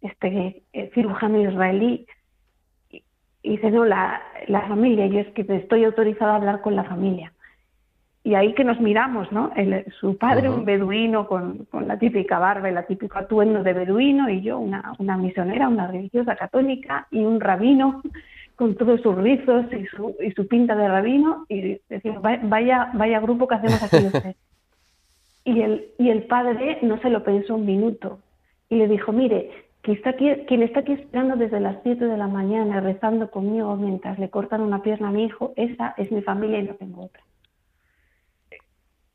este 0.00 0.62
eh, 0.72 0.90
cirujano 0.94 1.42
israelí. 1.42 2.06
Y, 2.90 3.02
dice, 3.42 3.70
no, 3.70 3.84
la, 3.84 4.22
la 4.46 4.62
familia. 4.62 5.04
Y 5.04 5.10
yo 5.10 5.20
es 5.20 5.28
que 5.34 5.44
estoy 5.46 5.84
autorizada 5.84 6.32
a 6.32 6.36
hablar 6.36 6.62
con 6.62 6.74
la 6.74 6.84
familia. 6.84 7.34
Y 8.28 8.34
ahí 8.34 8.52
que 8.52 8.62
nos 8.62 8.78
miramos, 8.78 9.32
¿no? 9.32 9.50
su 10.00 10.18
padre, 10.18 10.50
un 10.50 10.66
beduino 10.66 11.26
con, 11.26 11.64
con, 11.70 11.88
la 11.88 11.98
típica 11.98 12.38
barba 12.38 12.68
y 12.68 12.74
la 12.74 12.82
típica 12.82 13.20
atuendo 13.20 13.62
de 13.62 13.72
beduino, 13.72 14.28
y 14.28 14.42
yo, 14.42 14.58
una, 14.58 14.92
una 14.98 15.16
misionera, 15.16 15.66
una 15.66 15.86
religiosa 15.86 16.36
católica, 16.36 17.06
y 17.10 17.20
un 17.20 17.40
rabino 17.40 18.02
con 18.54 18.74
todos 18.74 19.00
sus 19.00 19.16
rizos 19.16 19.64
y 19.72 19.86
su, 19.86 20.14
y 20.22 20.30
su 20.32 20.46
pinta 20.46 20.76
de 20.76 20.88
rabino 20.88 21.46
y 21.48 21.80
decimos, 21.88 22.20
vaya, 22.20 22.90
vaya 22.92 23.18
grupo 23.20 23.48
que 23.48 23.54
hacemos 23.54 23.82
aquí 23.82 23.96
usted. 24.12 24.36
Y 25.44 25.62
el, 25.62 25.86
y 25.96 26.10
el 26.10 26.24
padre 26.24 26.80
no 26.82 27.00
se 27.00 27.08
lo 27.08 27.24
pensó 27.24 27.54
un 27.54 27.64
minuto 27.64 28.18
y 28.68 28.76
le 28.76 28.88
dijo, 28.88 29.10
mire, 29.10 29.50
quien 29.80 29.96
está 29.96 30.10
aquí, 30.10 30.30
quien 30.46 30.62
está 30.62 30.80
aquí 30.80 30.92
esperando 30.92 31.36
desde 31.36 31.60
las 31.60 31.78
7 31.82 32.04
de 32.04 32.18
la 32.18 32.28
mañana 32.28 32.80
rezando 32.80 33.30
conmigo 33.30 33.74
mientras 33.76 34.18
le 34.18 34.28
cortan 34.28 34.60
una 34.60 34.82
pierna 34.82 35.08
a 35.08 35.12
mi 35.12 35.24
hijo, 35.24 35.54
esa 35.56 35.94
es 35.96 36.12
mi 36.12 36.20
familia 36.20 36.58
y 36.58 36.64
no 36.64 36.74
tengo 36.74 37.04
otra. 37.04 37.22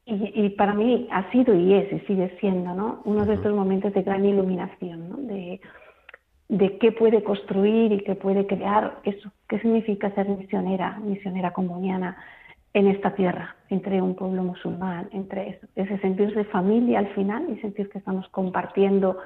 Y, 0.05 0.45
y, 0.45 0.49
para 0.49 0.73
mí 0.73 1.07
ha 1.11 1.31
sido 1.31 1.55
y 1.55 1.73
es 1.73 1.91
y 1.93 1.99
sigue 2.01 2.35
siendo 2.41 2.75
¿no? 2.75 3.01
uno 3.05 3.25
de 3.25 3.35
estos 3.35 3.53
momentos 3.55 3.93
de 3.93 4.03
gran 4.03 4.25
iluminación, 4.25 5.09
¿no? 5.09 5.15
de, 5.17 5.61
de 6.49 6.77
qué 6.77 6.91
puede 6.91 7.23
construir 7.23 7.93
y 7.93 7.99
qué 8.01 8.15
puede 8.15 8.45
crear, 8.45 8.99
eso, 9.03 9.31
qué 9.47 9.59
significa 9.59 10.11
ser 10.11 10.27
misionera, 10.27 10.99
misionera 10.99 11.53
comuniana 11.53 12.17
en 12.73 12.87
esta 12.87 13.15
tierra, 13.15 13.55
entre 13.69 14.01
un 14.01 14.15
pueblo 14.15 14.43
musulmán, 14.43 15.07
entre 15.13 15.51
eso, 15.51 15.67
ese 15.75 15.97
sentirse 15.99 16.35
de 16.35 16.45
familia 16.45 16.99
al 16.99 17.07
final 17.13 17.45
y 17.49 17.61
sentir 17.61 17.89
que 17.89 17.99
estamos 17.99 18.27
compartiendo 18.29 19.19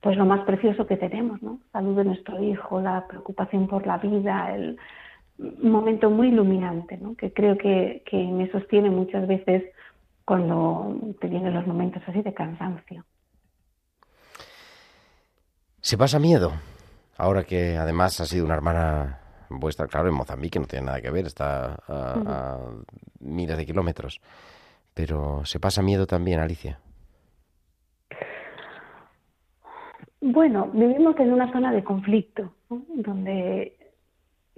pues 0.00 0.16
lo 0.16 0.24
más 0.24 0.40
precioso 0.46 0.86
que 0.86 0.96
tenemos, 0.96 1.42
¿no? 1.42 1.58
Salud 1.72 1.96
de 1.96 2.04
nuestro 2.04 2.42
hijo, 2.42 2.80
la 2.80 3.06
preocupación 3.08 3.66
por 3.66 3.86
la 3.86 3.98
vida, 3.98 4.54
el 4.54 4.78
un 5.38 5.70
momento 5.70 6.10
muy 6.10 6.28
iluminante, 6.28 6.96
¿no? 6.96 7.14
Que 7.14 7.32
creo 7.32 7.58
que, 7.58 8.02
que 8.06 8.16
me 8.16 8.50
sostiene 8.50 8.90
muchas 8.90 9.26
veces 9.26 9.64
cuando 10.26 10.94
te 11.20 11.28
vienen 11.28 11.54
los 11.54 11.66
momentos 11.66 12.02
así 12.06 12.20
de 12.20 12.34
cansancio. 12.34 13.04
¿Se 15.80 15.96
pasa 15.96 16.18
miedo? 16.18 16.52
Ahora 17.16 17.44
que 17.44 17.76
además 17.76 18.20
ha 18.20 18.26
sido 18.26 18.44
una 18.44 18.54
hermana 18.54 19.20
vuestra, 19.48 19.86
claro, 19.86 20.08
en 20.08 20.14
Mozambique 20.14 20.58
no 20.58 20.66
tiene 20.66 20.86
nada 20.86 21.00
que 21.00 21.12
ver, 21.12 21.26
está 21.26 21.78
a, 21.86 22.58
miles 23.20 23.56
de 23.56 23.64
kilómetros. 23.64 24.20
Pero 24.92 25.44
¿se 25.44 25.60
pasa 25.60 25.80
miedo 25.80 26.08
también, 26.08 26.40
Alicia? 26.40 26.80
Bueno, 30.20 30.68
vivimos 30.72 31.16
en 31.20 31.32
una 31.32 31.52
zona 31.52 31.70
de 31.70 31.84
conflicto, 31.84 32.52
donde 32.68 33.76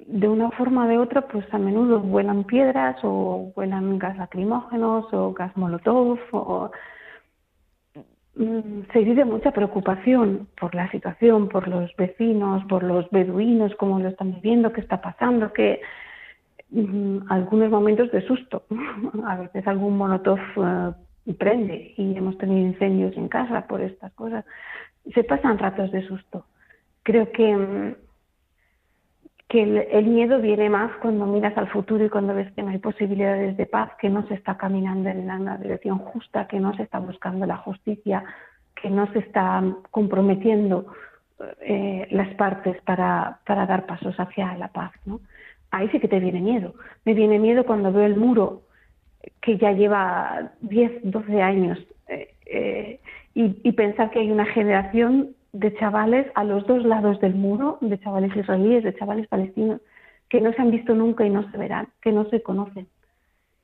de 0.07 0.29
una 0.29 0.51
forma 0.53 0.87
o 0.87 0.89
de 0.89 0.99
otra, 0.99 1.23
pues 1.23 1.45
a 1.53 1.59
menudo 1.59 2.01
vuelan 2.01 2.45
piedras 2.45 2.97
o 3.03 3.53
vuelan 3.55 3.99
gas 3.99 4.17
lacrimógenos 4.17 5.13
o 5.13 5.33
gas 5.33 5.57
molotov 5.57 6.19
o 6.33 6.71
Mm, 8.39 8.85
se 8.93 9.01
vive 9.01 9.25
mucha 9.25 9.51
preocupación 9.51 10.47
por 10.59 10.73
la 10.73 10.89
situación, 10.93 11.49
por 11.49 11.67
los 11.67 11.95
vecinos, 11.97 12.65
por 12.67 12.85
los 12.85 13.11
beduinos, 13.11 13.75
cómo 13.75 13.99
lo 13.99 14.09
están 14.09 14.33
viviendo, 14.35 14.73
qué 14.73 14.81
está 14.81 15.01
pasando, 15.01 15.53
que 15.53 15.81
mm, 16.71 17.31
algunos 17.31 17.69
momentos 17.71 18.13
de 18.13 18.25
susto. 18.27 18.63
A 19.27 19.37
veces 19.39 19.67
algún 19.67 19.99
monotov 19.99 20.39
eh, 20.57 21.33
prende 21.35 21.95
y 21.97 22.17
hemos 22.17 22.39
tenido 22.39 22.61
incendios 22.61 23.17
en 23.17 23.29
casa 23.29 23.67
por 23.67 23.81
estas 23.81 24.13
cosas. 24.13 24.45
Se 25.13 25.25
pasan 25.25 25.59
ratos 25.59 25.91
de 25.91 26.07
susto. 26.07 26.45
Creo 27.03 27.33
que 27.33 27.57
mm, 27.57 27.95
que 29.49 29.63
el, 29.63 30.07
miedo 30.07 30.41
viene 30.41 30.69
más 30.69 30.93
cuando 31.01 31.25
miras 31.25 31.57
al 31.57 31.69
futuro 31.69 32.05
y 32.05 32.11
cuando 32.11 32.35
ves 32.35 32.53
que 32.53 32.63
no 32.63 32.69
hay 32.69 32.79
posibilidades 32.79 33.57
de 33.57 33.65
paz, 33.65 33.91
que 33.99 34.11
no 34.11 34.27
se 34.29 34.35
está 34.35 34.59
caminando 34.59 35.09
en 35.09 35.31
una 35.31 35.57
dirección 35.57 35.99
justa, 35.99 36.47
que 36.47 36.61
no 36.61 36.75
se 36.75 36.83
está 36.83 36.99
buscando 36.99 37.47
la 37.47 37.57
justicia, 37.57 38.25
que 38.75 38.91
no 38.91 39.11
se 39.13 39.21
está 39.21 39.63
comprometiendo 39.91 40.87
eh, 41.61 42.07
las 42.11 42.29
partes 42.35 42.77
para, 42.83 43.39
para, 43.47 43.65
dar 43.65 43.87
pasos 43.87 44.15
hacia 44.21 44.55
la 44.59 44.69
paz. 44.69 44.93
¿no? 45.07 45.21
Ahí 45.71 45.89
sí 45.89 45.99
que 45.99 46.09
te 46.09 46.21
viene 46.21 46.43
miedo. 46.43 46.75
Me 47.07 47.15
viene 47.15 47.39
miedo 47.39 47.65
cuando 47.65 47.91
veo 47.91 48.05
el 48.05 48.17
muro 48.17 48.63
que 49.41 49.57
ya 49.57 49.73
lleva 49.73 50.53
10, 50.61 51.01
12 51.05 51.43
años 51.43 51.79
eh, 52.09 52.35
eh, 52.45 53.01
y, 53.35 53.61
y 53.63 53.73
pensar 53.73 54.11
que 54.11 54.19
hay 54.19 54.31
una 54.31 54.47
generación 54.47 55.35
de 55.53 55.75
chavales 55.75 56.27
a 56.35 56.45
los 56.45 56.67
dos 56.67 56.85
lados 56.85 57.21
del 57.21 57.35
muro, 57.35 57.79
de 57.81 57.99
chavales 57.99 58.35
israelíes, 58.37 58.85
de 58.85 58.95
chavales 58.95 59.27
palestinos, 59.29 59.81
que 60.29 60.41
no 60.41 60.53
se 60.53 60.63
han 60.63 60.71
visto 60.71 60.95
nunca 60.95 61.25
y 61.25 61.31
no 61.31 61.51
se 61.51 61.57
verán, 61.57 61.89
que 62.03 62.13
no 62.13 62.29
se 62.31 62.43
conocen 62.43 62.87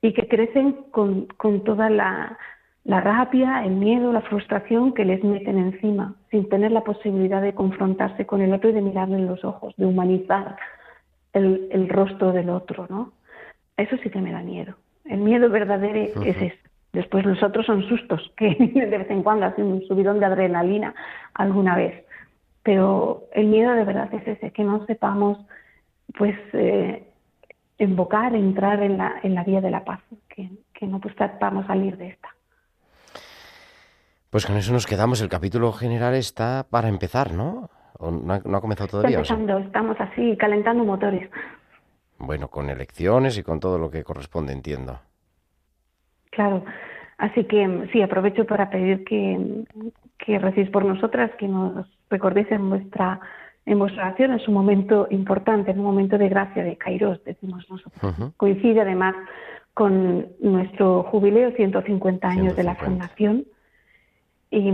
y 0.04 0.12
que 0.12 0.28
crecen 0.28 0.72
con, 0.90 1.28
con 1.38 1.64
toda 1.64 1.88
la, 1.88 2.36
la 2.84 3.00
rabia, 3.00 3.64
el 3.64 3.72
miedo, 3.72 4.12
la 4.12 4.20
frustración 4.20 4.92
que 4.92 5.06
les 5.06 5.24
meten 5.24 5.56
encima, 5.56 6.14
sin 6.30 6.46
tener 6.50 6.72
la 6.72 6.84
posibilidad 6.84 7.40
de 7.40 7.54
confrontarse 7.54 8.26
con 8.26 8.42
el 8.42 8.52
otro 8.52 8.68
y 8.68 8.74
de 8.74 8.82
mirarle 8.82 9.16
en 9.16 9.26
los 9.26 9.42
ojos, 9.44 9.74
de 9.78 9.86
humanizar 9.86 10.56
el, 11.32 11.68
el 11.70 11.88
rostro 11.88 12.32
del 12.32 12.50
otro, 12.50 12.86
¿no? 12.90 13.12
Eso 13.78 13.96
sí 14.02 14.10
que 14.10 14.20
me 14.20 14.30
da 14.30 14.40
miedo. 14.40 14.74
El 15.06 15.20
miedo 15.20 15.48
verdadero 15.48 16.22
es 16.22 16.36
eso. 16.42 16.68
Después 16.94 17.26
los 17.26 17.42
otros 17.42 17.66
son 17.66 17.86
sustos, 17.88 18.32
que 18.36 18.54
de 18.54 18.98
vez 18.98 19.10
en 19.10 19.22
cuando 19.22 19.46
hacen 19.46 19.66
un 19.66 19.82
subidón 19.86 20.20
de 20.20 20.26
adrenalina 20.26 20.94
alguna 21.34 21.76
vez. 21.76 22.04
Pero 22.62 23.24
el 23.32 23.48
miedo 23.48 23.72
de 23.72 23.84
verdad 23.84 24.08
es 24.14 24.26
ese, 24.26 24.50
que 24.52 24.64
no 24.64 24.86
sepamos 24.86 25.38
pues 26.16 26.36
eh, 26.52 27.06
invocar, 27.78 28.34
entrar 28.34 28.82
en 28.82 28.96
la, 28.96 29.20
en 29.22 29.34
la 29.34 29.44
vía 29.44 29.60
de 29.60 29.70
la 29.70 29.84
paz, 29.84 30.00
que, 30.28 30.48
que 30.72 30.86
no 30.86 31.00
pues 31.00 31.14
sepamos 31.18 31.66
salir 31.66 31.98
de 31.98 32.08
esta. 32.08 32.28
Pues 34.30 34.46
con 34.46 34.56
eso 34.56 34.72
nos 34.72 34.86
quedamos. 34.86 35.20
El 35.20 35.28
capítulo 35.28 35.72
general 35.72 36.14
está 36.14 36.66
para 36.70 36.88
empezar, 36.88 37.32
¿no? 37.32 37.68
no, 38.00 38.34
ha, 38.34 38.60
comenzado 38.60 38.88
todavía? 38.88 39.18
empezando, 39.18 39.58
estamos 39.58 39.96
así 40.00 40.36
calentando 40.36 40.84
motores. 40.84 41.28
Bueno, 42.18 42.48
con 42.48 42.70
elecciones 42.70 43.36
y 43.38 43.42
con 43.42 43.60
todo 43.60 43.78
lo 43.78 43.90
que 43.90 44.04
corresponde, 44.04 44.52
entiendo. 44.52 45.00
Claro, 46.34 46.64
así 47.18 47.44
que 47.44 47.88
sí, 47.92 48.02
aprovecho 48.02 48.44
para 48.44 48.70
pedir 48.70 49.04
que, 49.04 49.64
que 50.18 50.38
recéis 50.38 50.68
por 50.70 50.84
nosotras, 50.84 51.30
que 51.38 51.48
nos 51.48 51.86
recordéis 52.10 52.50
en 52.50 52.70
vuestra 52.70 53.20
en 53.66 53.78
vuestra 53.78 54.08
oración, 54.08 54.32
es 54.32 54.46
un 54.46 54.54
momento 54.54 55.06
importante, 55.10 55.70
es 55.70 55.76
un 55.76 55.84
momento 55.84 56.18
de 56.18 56.28
gracia, 56.28 56.62
de 56.62 56.76
Kairos, 56.76 57.24
decimos 57.24 57.64
nosotros. 57.70 58.14
Coincide 58.36 58.82
además 58.82 59.14
con 59.72 60.28
nuestro 60.40 61.04
jubileo, 61.04 61.50
150 61.52 62.28
años 62.28 62.56
de 62.56 62.62
la 62.62 62.74
fundación. 62.74 63.44
Y 64.50 64.70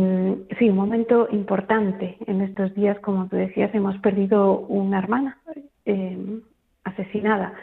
sí, 0.59 0.69
un 0.69 0.77
momento 0.77 1.29
importante. 1.31 2.19
En 2.27 2.43
estos 2.43 2.75
días, 2.75 2.99
como 2.99 3.29
tú 3.29 3.37
decías, 3.37 3.75
hemos 3.75 3.97
perdido 3.99 4.59
una 4.59 4.99
hermana 4.99 5.39
eh, 5.87 6.41
asesinada. 6.85 7.55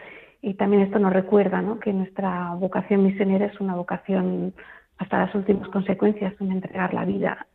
Y 0.48 0.54
también 0.54 0.84
esto 0.84 0.98
nos 0.98 1.12
recuerda 1.12 1.62
¿no? 1.62 1.78
que 1.78 1.92
nuestra 1.92 2.54
vocación 2.54 3.04
misionera 3.04 3.48
es 3.48 3.60
una 3.60 3.76
vocación 3.76 4.54
hasta 4.98 5.18
las 5.26 5.36
últimas 5.36 5.68
consecuencias, 5.68 6.34
un 6.40 6.54
entregar 6.54 6.94
la 6.94 7.04
vida. 7.04 7.46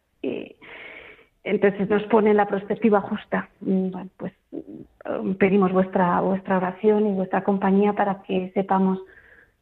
Entonces 1.43 1.88
nos 1.88 2.03
pone 2.03 2.34
la 2.34 2.47
perspectiva 2.47 3.01
justa. 3.01 3.49
Mm, 3.62 3.90
bueno, 3.93 4.11
pues 4.18 4.34
mm, 4.51 5.32
pedimos 5.38 5.72
vuestra, 5.72 6.20
vuestra 6.20 6.59
oración 6.59 7.07
y 7.07 7.14
vuestra 7.14 7.43
compañía 7.43 7.95
para 7.95 8.22
que 8.24 8.53
sepamos 8.53 8.99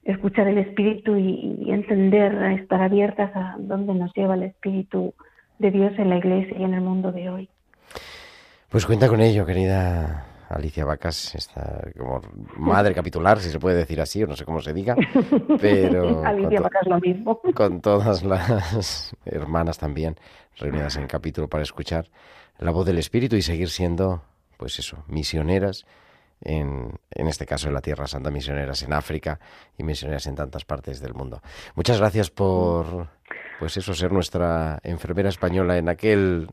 escuchar 0.03 0.49
el 0.49 0.59
Espíritu 0.59 1.16
y 1.16 1.70
entender, 1.70 2.35
estar 2.61 2.83
abiertas 2.83 3.31
a 3.37 3.55
dónde 3.61 3.95
nos 3.95 4.12
lleva 4.12 4.35
el 4.35 4.43
Espíritu 4.43 5.14
de 5.61 5.70
Dios 5.70 5.93
en 5.99 6.11
la 6.11 6.16
Iglesia 6.16 6.59
y 6.59 6.64
en 6.64 6.74
el 6.74 6.81
mundo 6.81 7.12
de 7.12 7.31
hoy. 7.31 7.49
Pues 8.70 8.87
cuenta 8.87 9.07
con 9.07 9.20
ello, 9.20 9.47
querida 9.47 10.30
Alicia 10.51 10.84
Vacas 10.84 11.34
está 11.36 11.80
como 11.96 12.20
madre 12.57 12.92
capitular, 12.92 13.38
si 13.38 13.51
se 13.51 13.61
puede 13.61 13.76
decir 13.76 14.01
así, 14.01 14.22
o 14.24 14.26
no 14.26 14.34
sé 14.34 14.44
cómo 14.44 14.61
se 14.61 14.72
diga, 14.74 14.96
pero 15.61 16.24
Alicia 16.24 16.61
Vacas 16.61 16.86
lo 16.86 16.98
mismo. 16.98 17.40
con 17.55 17.80
todas 17.80 18.24
las 18.24 19.14
hermanas 19.24 19.78
también 19.78 20.16
reunidas 20.59 20.96
en 20.96 21.07
capítulo 21.07 21.48
para 21.48 21.62
escuchar 21.62 22.11
la 22.59 22.72
voz 22.72 22.84
del 22.84 22.98
Espíritu 22.98 23.36
y 23.36 23.42
seguir 23.42 23.70
siendo, 23.70 24.22
pues 24.57 24.78
eso, 24.80 25.05
misioneras 25.07 25.86
en, 26.40 26.98
en 27.11 27.28
este 27.28 27.46
caso 27.46 27.68
en 27.68 27.74
la 27.74 27.80
Tierra 27.80 28.09
Santa, 28.09 28.30
misioneras 28.30 28.82
en 28.82 28.92
África 28.92 29.38
y 29.78 29.84
misioneras 29.84 30.26
en 30.26 30.34
tantas 30.34 30.64
partes 30.64 31.01
del 31.01 31.14
mundo. 31.14 31.40
Muchas 31.76 31.98
gracias 31.98 32.30
por, 32.30 33.09
pues 33.61 33.76
eso, 33.76 33.92
ser 33.92 34.11
nuestra 34.11 34.80
enfermera 34.82 35.28
española 35.28 35.76
en 35.76 35.90
aquel 35.90 36.48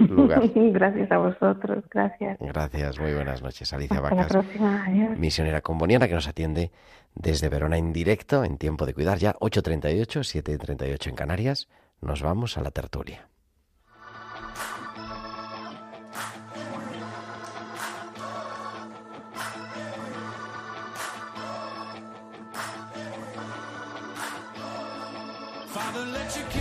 lugar. 0.00 0.42
gracias 0.54 1.10
a 1.12 1.18
vosotros, 1.18 1.84
gracias. 1.88 2.36
Gracias, 2.40 2.98
muy 2.98 3.14
buenas 3.14 3.42
noches, 3.42 3.72
Alicia 3.72 3.98
Hasta 3.98 4.08
la 4.10 4.16
Vacas, 4.16 4.32
próxima, 4.32 4.84
adiós. 4.84 5.16
misionera 5.16 5.60
comboniana 5.60 6.08
que 6.08 6.14
nos 6.14 6.26
atiende 6.26 6.72
desde 7.14 7.48
Verona 7.48 7.78
en 7.78 7.92
directo, 7.92 8.42
en 8.42 8.58
tiempo 8.58 8.86
de 8.86 8.92
cuidar, 8.92 9.18
ya 9.18 9.34
8.38, 9.34 10.42
7.38 10.42 11.06
en 11.06 11.14
Canarias. 11.14 11.68
Nos 12.00 12.22
vamos 12.22 12.58
a 12.58 12.62
la 12.62 12.72
tertulia. 12.72 13.28
never 25.98 26.10
let 26.12 26.36
you 26.36 26.42
go. 26.52 26.57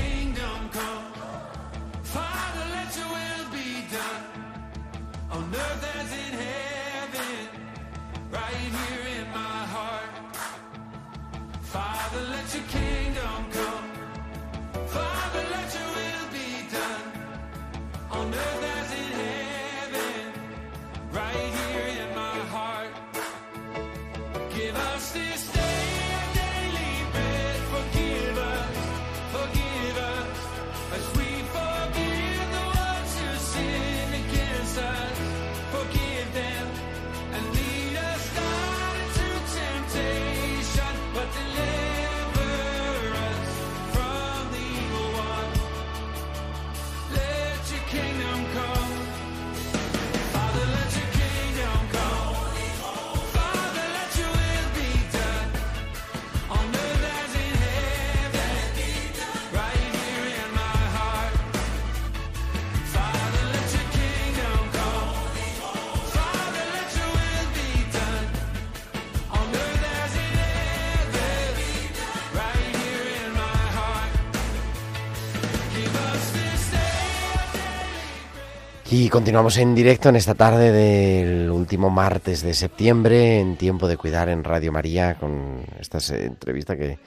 Y 78.99 79.09
continuamos 79.09 79.57
en 79.57 79.75
directo 79.75 80.09
en 80.09 80.15
esta 80.15 80.33
tarde 80.33 80.71
del 80.71 81.51
último 81.51 81.91
martes 81.91 82.41
de 82.41 82.55
septiembre, 82.55 83.39
en 83.39 83.55
tiempo 83.55 83.87
de 83.87 83.95
cuidar 83.95 84.27
en 84.27 84.43
Radio 84.43 84.71
María, 84.71 85.13
con 85.19 85.61
esta 85.79 85.99
se- 85.99 86.25
entrevista 86.25 86.75
que 86.75 86.97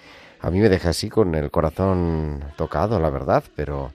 a 0.41 0.51
mí 0.53 0.61
me 0.61 0.69
deja 0.69 0.91
así 0.91 1.09
con 1.09 1.35
el 1.35 1.51
corazón 1.51 2.45
tocado, 2.57 3.01
la 3.01 3.11
verdad, 3.11 3.43
pero 3.57 3.93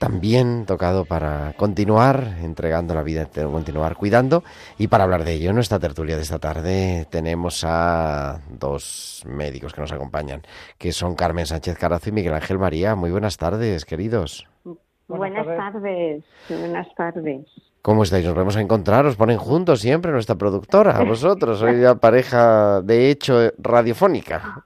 también 0.00 0.66
tocado 0.66 1.04
para 1.04 1.52
continuar 1.56 2.38
entregando 2.42 2.92
la 2.92 3.04
vida, 3.04 3.26
continuar 3.26 3.94
cuidando. 3.94 4.42
Y 4.76 4.88
para 4.88 5.04
hablar 5.04 5.22
de 5.22 5.34
ello, 5.34 5.50
en 5.50 5.54
nuestra 5.54 5.78
tertulia 5.78 6.16
de 6.16 6.22
esta 6.22 6.40
tarde 6.40 7.06
tenemos 7.08 7.62
a 7.64 8.40
dos 8.50 9.22
médicos 9.26 9.72
que 9.72 9.80
nos 9.80 9.92
acompañan, 9.92 10.42
que 10.76 10.90
son 10.90 11.14
Carmen 11.14 11.46
Sánchez 11.46 11.78
Carazo 11.78 12.08
y 12.08 12.12
Miguel 12.12 12.34
Ángel 12.34 12.58
María. 12.58 12.96
Muy 12.96 13.12
buenas 13.12 13.36
tardes, 13.36 13.84
queridos. 13.84 14.48
Buenas, 15.18 15.46
tardes. 15.46 16.24
buenas 16.48 16.94
tardes. 16.94 17.46
¿Cómo 17.82 18.04
estáis? 18.04 18.24
Nos 18.24 18.34
vamos 18.34 18.56
a 18.56 18.60
encontrar, 18.60 19.04
os 19.06 19.16
ponen 19.16 19.38
juntos 19.38 19.80
siempre 19.80 20.12
nuestra 20.12 20.36
productora, 20.36 20.96
a 20.96 21.02
vosotros, 21.04 21.58
sois 21.58 21.80
ya 21.80 21.96
pareja 21.96 22.80
de 22.80 23.10
hecho 23.10 23.50
radiofónica. 23.58 24.64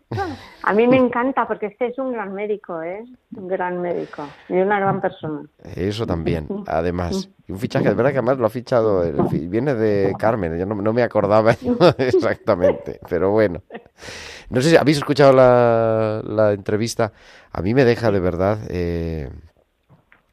A 0.63 0.73
mí 0.75 0.87
me 0.87 0.97
encanta 0.99 1.49
porque 1.49 1.67
este 1.67 1.87
es 1.87 1.99
un 1.99 2.13
gran 2.13 2.35
médico, 2.35 2.83
¿eh? 2.83 3.05
Un 3.35 3.49
gran 3.49 3.81
médico 3.81 4.29
y 4.51 4.55
una 4.55 4.79
gran 4.81 5.01
persona. 5.01 5.43
Eso 5.77 6.07
también, 6.07 6.47
además. 6.67 7.31
Y 7.49 7.53
un 7.53 7.59
fichaje, 7.59 7.89
de 7.89 7.95
verdad 7.95 8.11
que 8.11 8.19
además 8.19 8.37
lo 8.39 8.47
ha 8.47 8.51
fichado, 8.51 9.03
el 9.03 9.27
fi- 9.29 9.47
viene 9.49 9.75
de 9.75 10.15
Carmen, 10.19 10.59
yo 10.59 10.67
no, 10.67 10.75
no 10.75 10.93
me 10.93 11.03
acordaba 11.03 11.53
exactamente, 11.99 13.01
pero 13.09 13.31
bueno. 13.31 13.63
No 14.51 14.61
sé 14.61 14.71
si 14.71 14.77
habéis 14.77 14.99
escuchado 14.99 15.33
la, 15.33 16.23
la 16.25 16.53
entrevista, 16.53 17.13
a 17.51 17.63
mí 17.63 17.73
me 17.73 17.85
deja 17.85 18.11
de 18.11 18.21
verdad... 18.21 18.59
eh, 18.69 19.31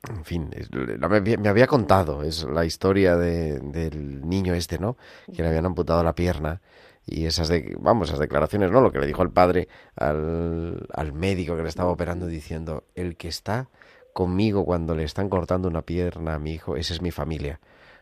en 0.10 0.26
fin, 0.26 0.50
es- 0.54 0.70
la- 0.74 1.08
me, 1.08 1.22
me 1.38 1.50
había 1.50 1.68
contado, 1.68 2.24
es 2.24 2.44
la 2.44 2.66
historia 2.66 3.16
de- 3.16 3.60
del 3.60 4.28
niño 4.28 4.54
este, 4.54 4.78
¿no? 4.78 4.98
Que 5.34 5.42
le 5.42 5.48
habían 5.50 5.66
amputado 5.66 6.04
la 6.04 6.14
pierna 6.14 6.62
y 7.06 7.26
esas, 7.26 7.48
de, 7.50 7.76
vamos, 7.80 8.10
esas 8.10 8.20
declaraciones, 8.20 8.72
¿no? 8.72 8.82
Lo 8.82 8.92
que 8.92 9.00
le 9.00 9.08
dijo 9.08 9.24
el 9.24 9.30
padre 9.32 9.68
al, 9.96 10.88
al 10.94 11.14
médico 11.14 11.56
que 11.56 11.64
le 11.64 11.70
estaba 11.70 11.92
operando 11.92 12.28
diciendo, 12.28 12.84
el 12.96 13.16
que 13.16 13.28
está 13.30 13.68
conmigo 14.14 14.66
cuando 14.66 14.94
le 14.96 15.04
están 15.04 15.30
cortando 15.30 15.68
una 15.68 15.82
pierna 15.82 16.36
a 16.36 16.40
mi 16.40 16.52
hijo, 16.54 16.76
esa 16.76 16.94
es 16.94 17.02
mi 17.02 17.12
familia. 17.12 17.60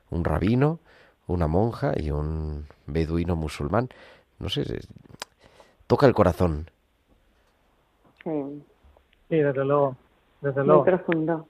Un 0.10 0.24
rabino, 0.26 0.80
una 1.28 1.48
monja 1.48 1.94
y 1.96 2.12
un 2.12 2.66
beduino 2.88 3.36
musulmán. 3.36 3.90
No 4.40 4.50
sé, 4.50 4.62
es- 4.62 4.88
toca 5.88 6.08
el 6.08 6.14
corazón. 6.14 6.70
Sí, 8.24 8.30
Sí, 9.30 9.38
desde 9.38 9.64
luego, 9.66 9.96
desde 10.42 10.60
muy 10.62 10.68
luego. 10.68 10.84
profundo. 10.86 11.48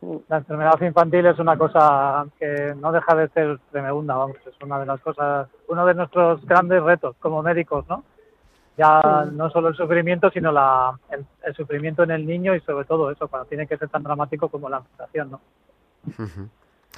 Sí. 0.00 0.06
La 0.28 0.38
enfermedad 0.38 0.80
infantil 0.80 1.26
es 1.26 1.38
una 1.38 1.56
cosa 1.56 2.26
que 2.38 2.74
no 2.80 2.92
deja 2.92 3.14
de 3.14 3.28
ser 3.28 3.58
tremenda, 3.70 4.16
vamos, 4.16 4.36
es 4.46 4.54
una 4.62 4.78
de 4.78 4.86
las 4.86 5.00
cosas, 5.00 5.48
uno 5.68 5.86
de 5.86 5.94
nuestros 5.94 6.44
grandes 6.46 6.82
retos 6.82 7.16
como 7.20 7.42
médicos, 7.42 7.86
¿no? 7.88 8.04
Ya 8.76 9.00
Sí. 9.24 9.34
no 9.34 9.48
solo 9.50 9.68
el 9.68 9.74
sufrimiento, 9.74 10.30
sino 10.30 10.52
la, 10.52 10.98
el, 11.10 11.24
el 11.44 11.54
sufrimiento 11.54 12.02
en 12.02 12.10
el 12.10 12.26
niño 12.26 12.54
y 12.54 12.60
sobre 12.60 12.84
todo 12.84 13.10
eso, 13.10 13.26
cuando 13.28 13.48
tiene 13.48 13.66
que 13.66 13.78
ser 13.78 13.88
tan 13.88 14.02
dramático 14.02 14.48
como 14.48 14.68
la 14.68 14.78
amputación, 14.78 15.30
¿no? 15.30 15.40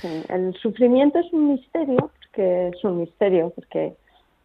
Sí, 0.01 0.25
El 0.29 0.55
sufrimiento 0.55 1.19
es 1.19 1.33
un 1.33 1.53
misterio, 1.53 2.11
porque 2.19 2.69
es 2.69 2.85
un 2.85 2.99
misterio, 3.01 3.51
porque 3.55 3.97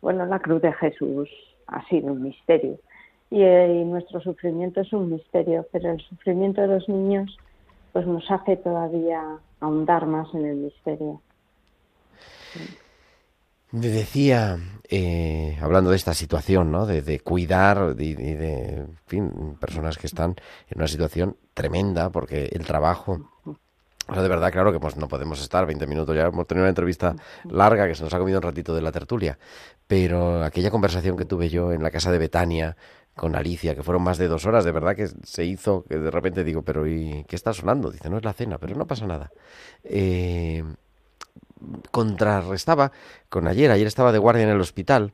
bueno, 0.01 0.25
la 0.25 0.39
cruz 0.39 0.61
de 0.61 0.73
Jesús 0.73 1.29
ha 1.67 1.83
sido 1.87 2.07
un 2.11 2.23
misterio 2.23 2.77
y, 3.29 3.41
eh, 3.41 3.81
y 3.81 3.85
nuestro 3.85 4.19
sufrimiento 4.21 4.81
es 4.81 4.91
un 4.93 5.11
misterio, 5.11 5.65
pero 5.71 5.91
el 5.91 6.01
sufrimiento 6.01 6.61
de 6.61 6.67
los 6.67 6.87
niños 6.89 7.35
pues 7.93 8.07
nos 8.07 8.29
hace 8.29 8.57
todavía 8.57 9.21
ahondar 9.61 10.07
más 10.07 10.27
en 10.33 10.45
el 10.45 10.55
misterio. 10.57 11.21
Decía, 13.71 14.57
eh, 14.89 15.57
hablando 15.61 15.91
de 15.91 15.95
esta 15.95 16.13
situación, 16.13 16.71
¿no? 16.71 16.85
De, 16.85 17.19
cuidar 17.21 17.95
y 17.97 18.13
de, 18.13 18.85
personas 19.59 19.97
que 19.97 20.07
están 20.07 20.35
en 20.69 20.77
una 20.77 20.87
situación 20.87 21.37
tremenda 21.53 22.11
porque 22.11 22.49
el 22.51 22.65
trabajo... 22.65 23.29
O 23.45 24.13
sea, 24.13 24.21
de 24.21 24.27
verdad, 24.27 24.51
claro 24.51 24.73
que 24.73 24.79
pues, 24.79 24.97
no 24.97 25.07
podemos 25.07 25.41
estar 25.41 25.65
20 25.65 25.87
minutos, 25.87 26.15
ya 26.15 26.23
hemos 26.23 26.45
tenido 26.45 26.65
una 26.65 26.69
entrevista 26.69 27.15
larga 27.45 27.87
que 27.87 27.95
se 27.95 28.03
nos 28.03 28.13
ha 28.13 28.19
comido 28.19 28.37
un 28.37 28.43
ratito 28.43 28.75
de 28.75 28.81
la 28.81 28.91
tertulia, 28.91 29.39
pero 29.87 30.43
aquella 30.43 30.69
conversación 30.69 31.15
que 31.15 31.25
tuve 31.25 31.47
yo 31.47 31.71
en 31.71 31.81
la 31.81 31.89
casa 31.89 32.11
de 32.11 32.17
Betania 32.17 32.75
con 33.15 33.35
Alicia, 33.35 33.75
que 33.75 33.83
fueron 33.83 34.03
más 34.03 34.17
de 34.17 34.27
dos 34.27 34.45
horas, 34.45 34.65
de 34.65 34.71
verdad 34.71 34.95
que 34.95 35.07
se 35.07 35.45
hizo, 35.45 35.83
que 35.87 35.97
de 35.97 36.11
repente 36.11 36.43
digo, 36.43 36.63
pero 36.63 36.87
¿y 36.87 37.25
qué 37.27 37.35
está 37.35 37.53
sonando? 37.53 37.91
Dice, 37.91 38.09
no 38.09 38.17
es 38.17 38.23
la 38.23 38.33
cena, 38.33 38.57
pero 38.57 38.75
no 38.75 38.87
pasa 38.87 39.05
nada. 39.05 39.31
Eh, 39.83 40.63
contrarrestaba 41.91 42.91
con 43.29 43.47
ayer. 43.47 43.71
Ayer 43.71 43.87
estaba 43.87 44.11
de 44.11 44.19
guardia 44.19 44.43
en 44.43 44.49
el 44.49 44.59
hospital 44.59 45.13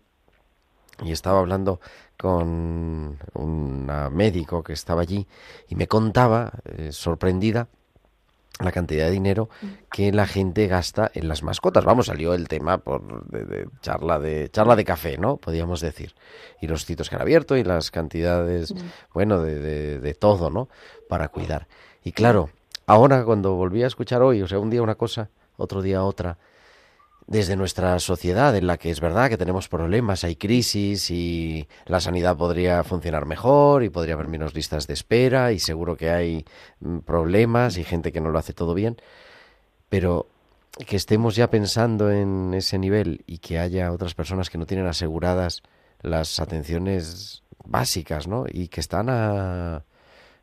y 1.03 1.11
estaba 1.11 1.39
hablando 1.39 1.79
con 2.17 3.17
un 3.33 3.91
médico 4.11 4.63
que 4.63 4.73
estaba 4.73 5.01
allí 5.01 5.27
y 5.67 5.75
me 5.75 5.87
contaba, 5.87 6.51
eh, 6.65 6.91
sorprendida, 6.91 7.67
la 8.59 8.71
cantidad 8.71 9.05
de 9.05 9.11
dinero 9.11 9.49
que 9.91 10.11
la 10.11 10.27
gente 10.27 10.67
gasta 10.67 11.09
en 11.13 11.27
las 11.27 11.43
mascotas. 11.43 11.85
Vamos, 11.85 12.07
salió 12.07 12.33
el 12.33 12.47
tema 12.47 12.77
por 12.77 13.25
de, 13.29 13.45
de 13.45 13.67
charla 13.81 14.19
de 14.19 14.49
charla 14.51 14.75
de 14.75 14.83
café, 14.85 15.17
¿no? 15.17 15.37
Podríamos 15.37 15.81
decir. 15.81 16.13
Y 16.61 16.67
los 16.67 16.83
sitios 16.83 17.09
que 17.09 17.15
han 17.15 17.21
abierto 17.21 17.55
y 17.55 17.63
las 17.63 17.89
cantidades, 17.89 18.73
bueno, 19.13 19.41
de, 19.41 19.59
de, 19.59 19.99
de 19.99 20.13
todo, 20.13 20.49
¿no? 20.49 20.67
Para 21.07 21.29
cuidar. 21.29 21.67
Y 22.03 22.11
claro, 22.11 22.49
ahora 22.85 23.23
cuando 23.23 23.55
volví 23.55 23.83
a 23.83 23.87
escuchar 23.87 24.21
hoy, 24.21 24.41
o 24.41 24.47
sea, 24.47 24.59
un 24.59 24.69
día 24.69 24.81
una 24.81 24.95
cosa, 24.95 25.29
otro 25.57 25.81
día 25.81 26.03
otra, 26.03 26.37
desde 27.29 27.55
nuestra 27.55 27.99
sociedad, 27.99 28.55
en 28.55 28.65
la 28.65 28.77
que 28.77 28.89
es 28.89 28.99
verdad 29.01 29.29
que 29.29 29.37
tenemos 29.37 29.69
problemas, 29.69 30.23
hay 30.23 30.35
crisis 30.35 31.11
y 31.11 31.67
la 31.85 31.99
sanidad 31.99 32.35
podría 32.35 32.83
funcionar 32.83 33.27
mejor 33.27 33.83
y 33.83 33.91
podría 33.91 34.15
haber 34.15 34.27
menos 34.27 34.55
listas 34.55 34.87
de 34.87 34.95
espera 34.95 35.51
y 35.51 35.59
seguro 35.59 35.95
que 35.95 36.09
hay 36.09 36.43
mm, 36.79 36.99
problemas 36.99 37.77
y 37.77 37.83
gente 37.83 38.11
que 38.11 38.19
no 38.19 38.31
lo 38.31 38.39
hace 38.39 38.53
todo 38.53 38.73
bien, 38.73 38.97
pero 39.89 40.25
que 40.87 40.95
estemos 40.95 41.35
ya 41.35 41.51
pensando 41.51 42.09
en 42.11 42.55
ese 42.55 42.79
nivel 42.79 43.23
y 43.27 43.37
que 43.37 43.59
haya 43.59 43.91
otras 43.91 44.15
personas 44.15 44.49
que 44.49 44.57
no 44.57 44.65
tienen 44.65 44.87
aseguradas 44.87 45.61
las 46.01 46.39
atenciones 46.39 47.43
básicas, 47.63 48.27
¿no? 48.27 48.45
Y 48.49 48.69
que 48.69 48.81
están 48.81 49.07
a 49.07 49.83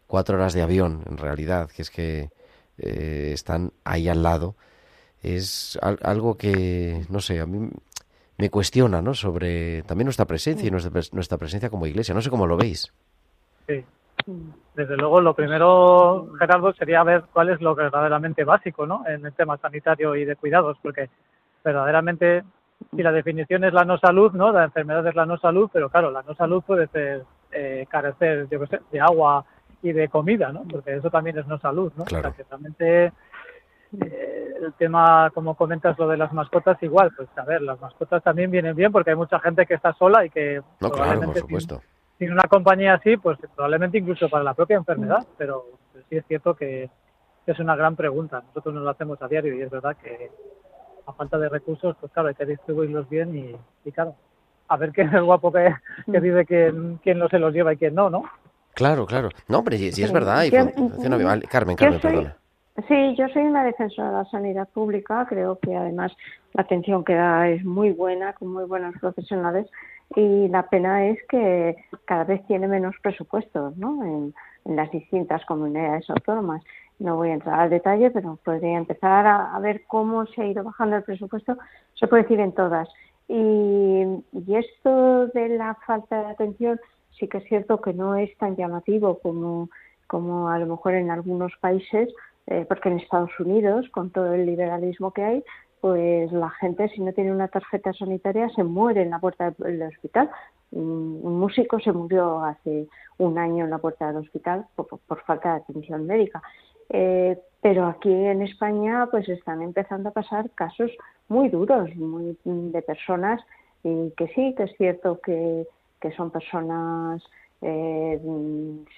cuatro 0.06 0.36
horas 0.36 0.54
de 0.54 0.62
avión, 0.62 1.02
en 1.10 1.16
realidad, 1.16 1.68
que 1.68 1.82
es 1.82 1.90
que 1.90 2.30
eh, 2.78 3.30
están 3.34 3.72
ahí 3.82 4.06
al 4.06 4.22
lado, 4.22 4.54
es 5.34 5.78
al- 5.82 5.98
algo 6.02 6.36
que, 6.36 7.04
no 7.10 7.20
sé, 7.20 7.40
a 7.40 7.46
mí 7.46 7.68
me 8.38 8.50
cuestiona, 8.50 9.00
¿no? 9.02 9.14
Sobre 9.14 9.82
también 9.82 10.06
nuestra 10.06 10.26
presencia 10.26 10.66
y 10.68 10.70
nuestra, 10.70 10.92
nuestra 11.12 11.38
presencia 11.38 11.70
como 11.70 11.86
iglesia. 11.86 12.14
No 12.14 12.20
sé 12.20 12.30
cómo 12.30 12.46
lo 12.46 12.56
veis. 12.56 12.92
Sí. 13.66 13.84
Desde 14.74 14.96
luego, 14.96 15.20
lo 15.20 15.34
primero, 15.34 16.28
Gerardo, 16.38 16.72
sería 16.74 17.02
ver 17.02 17.24
cuál 17.32 17.48
es 17.50 17.60
lo 17.60 17.74
verdaderamente 17.74 18.44
básico 18.44 18.86
¿no? 18.86 19.04
en 19.06 19.24
el 19.24 19.32
tema 19.32 19.56
sanitario 19.58 20.14
y 20.16 20.24
de 20.24 20.36
cuidados, 20.36 20.76
porque 20.82 21.08
verdaderamente, 21.64 22.42
si 22.94 23.02
la 23.02 23.12
definición 23.12 23.64
es 23.64 23.72
la 23.72 23.84
no 23.84 23.98
salud, 23.98 24.32
¿no? 24.32 24.52
la 24.52 24.64
enfermedad 24.64 25.06
es 25.06 25.14
la 25.14 25.26
no 25.26 25.38
salud, 25.38 25.70
pero 25.72 25.88
claro, 25.88 26.10
la 26.10 26.22
no 26.22 26.34
salud 26.34 26.62
puede 26.62 26.88
ser 26.88 27.24
eh, 27.52 27.86
carecer 27.88 28.48
yo 28.50 28.60
qué 28.60 28.66
sé, 28.66 28.80
de 28.92 29.00
agua 29.00 29.44
y 29.82 29.92
de 29.92 30.08
comida, 30.08 30.52
¿no? 30.52 30.64
porque 30.70 30.96
eso 30.96 31.10
también 31.10 31.38
es 31.38 31.46
no 31.46 31.58
salud. 31.58 31.92
¿no? 31.96 32.04
Claro. 32.04 32.28
O 32.28 32.32
sea, 32.32 32.36
que 32.36 32.48
realmente 32.48 33.12
eh, 34.04 34.54
el 34.62 34.72
tema, 34.74 35.30
como 35.34 35.54
comentas, 35.54 35.98
lo 35.98 36.08
de 36.08 36.16
las 36.16 36.32
mascotas, 36.32 36.82
igual, 36.82 37.10
pues 37.16 37.28
a 37.36 37.44
ver, 37.44 37.62
las 37.62 37.80
mascotas 37.80 38.22
también 38.22 38.50
vienen 38.50 38.74
bien 38.76 38.90
porque 38.92 39.10
hay 39.10 39.16
mucha 39.16 39.38
gente 39.40 39.66
que 39.66 39.74
está 39.74 39.92
sola 39.94 40.24
y 40.24 40.30
que 40.30 40.56
No, 40.56 40.62
claro, 40.62 40.90
por 40.90 40.94
probablemente 40.94 41.40
sin- 41.40 41.48
supuesto. 41.48 41.82
sin 42.18 42.32
una 42.32 42.42
compañía 42.48 42.94
así, 42.94 43.16
pues 43.16 43.38
probablemente 43.54 43.98
incluso 43.98 44.28
para 44.28 44.42
la 44.44 44.54
propia 44.54 44.76
enfermedad, 44.76 45.26
pero 45.38 45.64
sí 46.08 46.16
es 46.16 46.24
cierto 46.26 46.54
que 46.54 46.88
es 47.46 47.58
una 47.60 47.76
gran 47.76 47.94
pregunta. 47.96 48.42
Nosotros 48.48 48.74
nos 48.74 48.84
lo 48.84 48.90
hacemos 48.90 49.20
a 49.22 49.28
diario 49.28 49.54
y 49.54 49.62
es 49.62 49.70
verdad 49.70 49.96
que 50.02 50.30
a 51.06 51.12
falta 51.12 51.38
de 51.38 51.48
recursos, 51.48 51.96
pues 52.00 52.10
claro, 52.12 52.28
hay 52.28 52.34
que 52.34 52.46
distribuirlos 52.46 53.08
bien 53.08 53.36
y, 53.36 53.56
y 53.88 53.92
claro, 53.92 54.16
a 54.68 54.76
ver 54.76 54.90
quién 54.92 55.08
es 55.08 55.14
el 55.14 55.24
guapo 55.24 55.52
que, 55.52 55.72
que 56.10 56.20
dice 56.20 56.44
quién, 56.44 56.98
quién 57.02 57.18
no 57.18 57.28
se 57.28 57.38
los 57.38 57.52
lleva 57.54 57.72
y 57.72 57.76
quién 57.76 57.94
no, 57.94 58.10
¿no? 58.10 58.24
Claro, 58.74 59.06
claro. 59.06 59.30
No, 59.48 59.58
hombre, 59.60 59.78
si, 59.78 59.92
si 59.92 60.02
es 60.02 60.08
Sí. 60.08 60.14
verdad 60.14 60.42
y 60.42 60.50
funciona 60.50 61.16
bien. 61.16 61.40
Carmen, 61.48 61.76
Yo 61.76 61.80
Carmen, 61.80 62.00
soy- 62.00 62.10
perdona. 62.10 62.36
Sí, 62.88 63.14
yo 63.16 63.26
soy 63.28 63.42
una 63.42 63.64
defensora 63.64 64.10
de 64.10 64.16
la 64.16 64.24
sanidad 64.26 64.68
pública. 64.68 65.26
Creo 65.28 65.58
que 65.58 65.74
además 65.74 66.14
la 66.52 66.62
atención 66.62 67.04
que 67.04 67.14
da 67.14 67.48
es 67.48 67.64
muy 67.64 67.92
buena, 67.92 68.34
con 68.34 68.52
muy 68.52 68.64
buenos 68.64 68.94
profesionales. 69.00 69.66
Y 70.14 70.48
la 70.48 70.68
pena 70.68 71.06
es 71.06 71.18
que 71.28 71.76
cada 72.04 72.24
vez 72.24 72.46
tiene 72.46 72.68
menos 72.68 72.94
presupuestos 73.02 73.76
¿no? 73.76 74.04
en, 74.04 74.34
las 74.64 74.90
distintas 74.90 75.44
comunidades 75.46 76.08
autónomas. 76.10 76.62
No 76.98 77.16
voy 77.16 77.30
a 77.30 77.34
entrar 77.34 77.60
al 77.60 77.70
detalle, 77.70 78.10
pero 78.10 78.38
podría 78.44 78.76
empezar 78.76 79.26
a, 79.26 79.54
a 79.54 79.58
ver 79.60 79.84
cómo 79.86 80.26
se 80.26 80.42
ha 80.42 80.46
ido 80.46 80.62
bajando 80.62 80.96
el 80.96 81.02
presupuesto. 81.02 81.56
Se 81.94 82.06
puede 82.08 82.24
decir 82.24 82.40
en 82.40 82.52
todas. 82.52 82.88
Y, 83.28 84.04
y 84.32 84.54
esto 84.54 85.28
de 85.28 85.48
la 85.50 85.74
falta 85.86 86.20
de 86.22 86.26
atención 86.26 86.80
sí 87.18 87.28
que 87.28 87.38
es 87.38 87.44
cierto 87.44 87.80
que 87.80 87.92
no 87.92 88.16
es 88.16 88.36
tan 88.38 88.56
llamativo 88.56 89.18
como, 89.20 89.70
como 90.06 90.48
a 90.50 90.58
lo 90.58 90.66
mejor 90.66 90.94
en 90.94 91.10
algunos 91.10 91.52
países, 91.60 92.12
eh, 92.46 92.64
porque 92.68 92.88
en 92.88 93.00
Estados 93.00 93.30
Unidos, 93.40 93.88
con 93.90 94.10
todo 94.10 94.32
el 94.32 94.46
liberalismo 94.46 95.12
que 95.12 95.24
hay, 95.24 95.44
pues 95.80 96.32
la 96.32 96.50
gente 96.50 96.88
si 96.88 97.00
no 97.00 97.12
tiene 97.12 97.32
una 97.32 97.48
tarjeta 97.48 97.92
sanitaria 97.92 98.48
se 98.50 98.64
muere 98.64 99.02
en 99.02 99.10
la 99.10 99.18
puerta 99.18 99.52
del 99.58 99.82
hospital. 99.82 100.30
Un, 100.72 101.38
músico 101.38 101.78
se 101.78 101.92
murió 101.92 102.42
hace 102.42 102.88
un 103.18 103.38
año 103.38 103.64
en 103.64 103.70
la 103.70 103.78
puerta 103.78 104.08
del 104.08 104.16
hospital 104.16 104.66
por, 104.74 105.20
falta 105.22 105.50
de 105.50 105.56
atención 105.60 106.06
médica. 106.06 106.42
Eh, 106.88 107.38
pero 107.60 107.86
aquí 107.86 108.12
en 108.12 108.42
España 108.42 109.08
pues 109.10 109.28
están 109.28 109.60
empezando 109.62 110.08
a 110.08 110.12
pasar 110.12 110.50
casos 110.50 110.90
muy 111.28 111.48
duros 111.48 111.94
muy 111.96 112.36
de 112.44 112.82
personas 112.82 113.40
y 113.82 114.10
que 114.16 114.28
sí, 114.28 114.54
que 114.56 114.64
es 114.64 114.76
cierto 114.76 115.20
que, 115.20 115.66
que 116.00 116.12
son 116.12 116.30
personas 116.30 117.22
eh, 117.62 118.20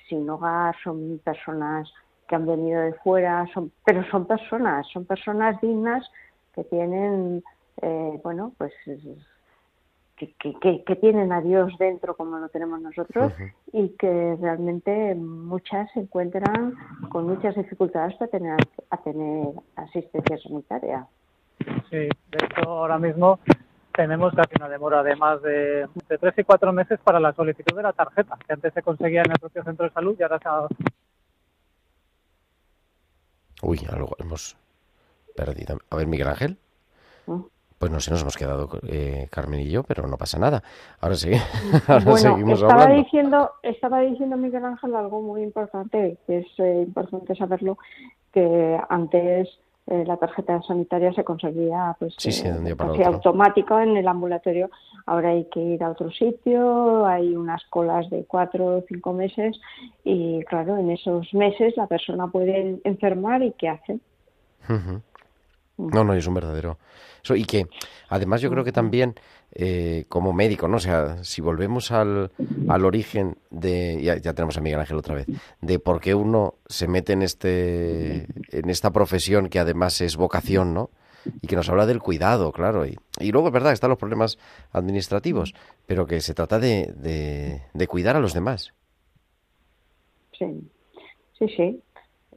sin 0.08 0.28
hogar, 0.28 0.74
son 0.82 1.20
personas 1.24 1.90
que 2.28 2.36
han 2.36 2.46
venido 2.46 2.80
de 2.82 2.92
fuera, 2.94 3.46
son, 3.52 3.72
pero 3.84 4.04
son 4.10 4.26
personas, 4.26 4.86
son 4.92 5.04
personas 5.06 5.60
dignas 5.60 6.08
que 6.54 6.62
tienen, 6.64 7.42
eh, 7.80 8.20
bueno, 8.22 8.52
pues 8.58 8.72
que, 8.84 10.32
que, 10.34 10.54
que, 10.60 10.84
que 10.84 10.96
tienen 10.96 11.32
a 11.32 11.40
Dios 11.40 11.72
dentro 11.78 12.16
como 12.16 12.38
lo 12.38 12.48
tenemos 12.48 12.80
nosotros 12.80 13.32
y 13.72 13.90
que 13.90 14.36
realmente 14.40 15.14
muchas 15.14 15.90
se 15.92 16.00
encuentran 16.00 16.74
con 17.08 17.26
muchas 17.26 17.54
dificultades 17.54 18.14
para 18.16 18.30
tener, 18.30 18.56
a 18.90 18.96
tener 18.98 19.46
asistencia 19.76 20.38
sanitaria. 20.38 21.06
Sí, 21.90 21.96
de 21.96 22.44
hecho 22.44 22.68
ahora 22.68 22.98
mismo 22.98 23.38
tenemos 23.94 24.32
casi 24.34 24.54
una 24.56 24.68
demora 24.68 25.02
de 25.02 25.16
más 25.16 25.40
de, 25.42 25.88
de 26.08 26.18
tres 26.18 26.34
y 26.36 26.44
cuatro 26.44 26.72
meses 26.72 27.00
para 27.02 27.18
la 27.18 27.32
solicitud 27.32 27.74
de 27.76 27.82
la 27.82 27.92
tarjeta, 27.92 28.36
que 28.46 28.52
antes 28.52 28.72
se 28.74 28.82
conseguía 28.82 29.22
en 29.22 29.32
el 29.32 29.38
propio 29.38 29.64
centro 29.64 29.86
de 29.86 29.92
salud 29.92 30.16
y 30.18 30.22
ahora 30.22 30.38
se 30.38 30.48
ha, 30.48 30.66
Uy, 33.62 33.80
algo 33.90 34.14
hemos 34.18 34.56
perdido. 35.36 35.78
A 35.90 35.96
ver, 35.96 36.06
Miguel 36.06 36.28
Ángel. 36.28 36.58
¿Mm? 37.26 37.40
Pues 37.78 37.92
no 37.92 38.00
sé, 38.00 38.10
nos 38.10 38.22
hemos 38.22 38.36
quedado 38.36 38.68
eh, 38.88 39.28
Carmen 39.30 39.60
y 39.60 39.70
yo, 39.70 39.84
pero 39.84 40.06
no 40.08 40.16
pasa 40.16 40.38
nada. 40.38 40.62
Ahora 41.00 41.14
sí, 41.14 41.30
ahora 41.86 42.04
Bueno, 42.04 42.16
seguimos 42.16 42.60
estaba 42.60 42.82
hablando. 42.82 43.04
diciendo, 43.04 43.50
estaba 43.62 44.00
diciendo 44.00 44.36
Miguel 44.36 44.64
Ángel 44.64 44.96
algo 44.96 45.22
muy 45.22 45.42
importante, 45.42 46.18
que 46.26 46.38
es 46.38 46.46
eh, 46.58 46.82
importante 46.86 47.36
saberlo, 47.36 47.78
que 48.32 48.80
antes 48.88 49.48
eh, 49.90 50.04
la 50.06 50.16
tarjeta 50.16 50.60
sanitaria 50.62 51.12
se 51.12 51.24
conseguía 51.24 51.96
pues 51.98 52.14
Sí, 52.18 52.30
sí, 52.30 52.46
eh, 52.46 52.74
casi 52.76 53.02
automático 53.02 53.78
en 53.80 53.96
el 53.96 54.06
ambulatorio. 54.06 54.70
Ahora 55.06 55.30
hay 55.30 55.46
que 55.46 55.60
ir 55.60 55.82
a 55.82 55.90
otro 55.90 56.10
sitio, 56.10 57.06
hay 57.06 57.34
unas 57.34 57.64
colas 57.70 58.08
de 58.10 58.24
cuatro 58.24 58.78
o 58.78 58.84
cinco 58.86 59.12
meses 59.12 59.58
y 60.04 60.42
claro, 60.44 60.76
en 60.76 60.90
esos 60.90 61.32
meses 61.32 61.74
la 61.76 61.86
persona 61.86 62.28
puede 62.28 62.80
enfermar 62.84 63.42
y 63.42 63.52
¿qué 63.52 63.68
hace? 63.68 63.98
Ujú. 64.68 65.00
No, 65.78 66.04
no, 66.04 66.12
es 66.12 66.26
un 66.26 66.34
verdadero. 66.34 66.76
Eso, 67.22 67.36
y 67.36 67.44
que, 67.44 67.66
además, 68.08 68.40
yo 68.40 68.50
creo 68.50 68.64
que 68.64 68.72
también, 68.72 69.14
eh, 69.52 70.04
como 70.08 70.32
médico, 70.32 70.68
¿no? 70.68 70.76
O 70.76 70.80
sea, 70.80 71.22
si 71.24 71.40
volvemos 71.40 71.90
al, 71.90 72.30
al 72.68 72.84
origen 72.84 73.38
de. 73.50 74.00
Ya, 74.02 74.34
tenemos 74.34 74.56
a 74.56 74.60
Miguel 74.60 74.80
Ángel 74.80 74.96
otra 74.96 75.14
vez. 75.14 75.26
De 75.60 75.78
por 75.78 76.00
qué 76.00 76.14
uno 76.14 76.54
se 76.66 76.86
mete 76.86 77.12
en, 77.14 77.22
este, 77.22 78.26
en 78.50 78.70
esta 78.70 78.90
profesión 78.90 79.48
que 79.48 79.58
además 79.58 80.00
es 80.00 80.16
vocación, 80.16 80.74
¿no? 80.74 80.90
Y 81.42 81.46
que 81.46 81.56
nos 81.56 81.68
habla 81.68 81.86
del 81.86 82.00
cuidado, 82.00 82.52
claro. 82.52 82.86
Y, 82.86 82.98
y 83.20 83.32
luego 83.32 83.48
es 83.48 83.52
verdad 83.52 83.72
están 83.72 83.90
los 83.90 83.98
problemas 83.98 84.38
administrativos, 84.72 85.54
pero 85.86 86.06
que 86.06 86.20
se 86.20 86.34
trata 86.34 86.58
de, 86.58 86.92
de, 86.96 87.62
de 87.74 87.86
cuidar 87.86 88.16
a 88.16 88.20
los 88.20 88.34
demás. 88.34 88.72
Sí, 90.38 90.46
sí, 91.38 91.48
sí. 91.56 91.82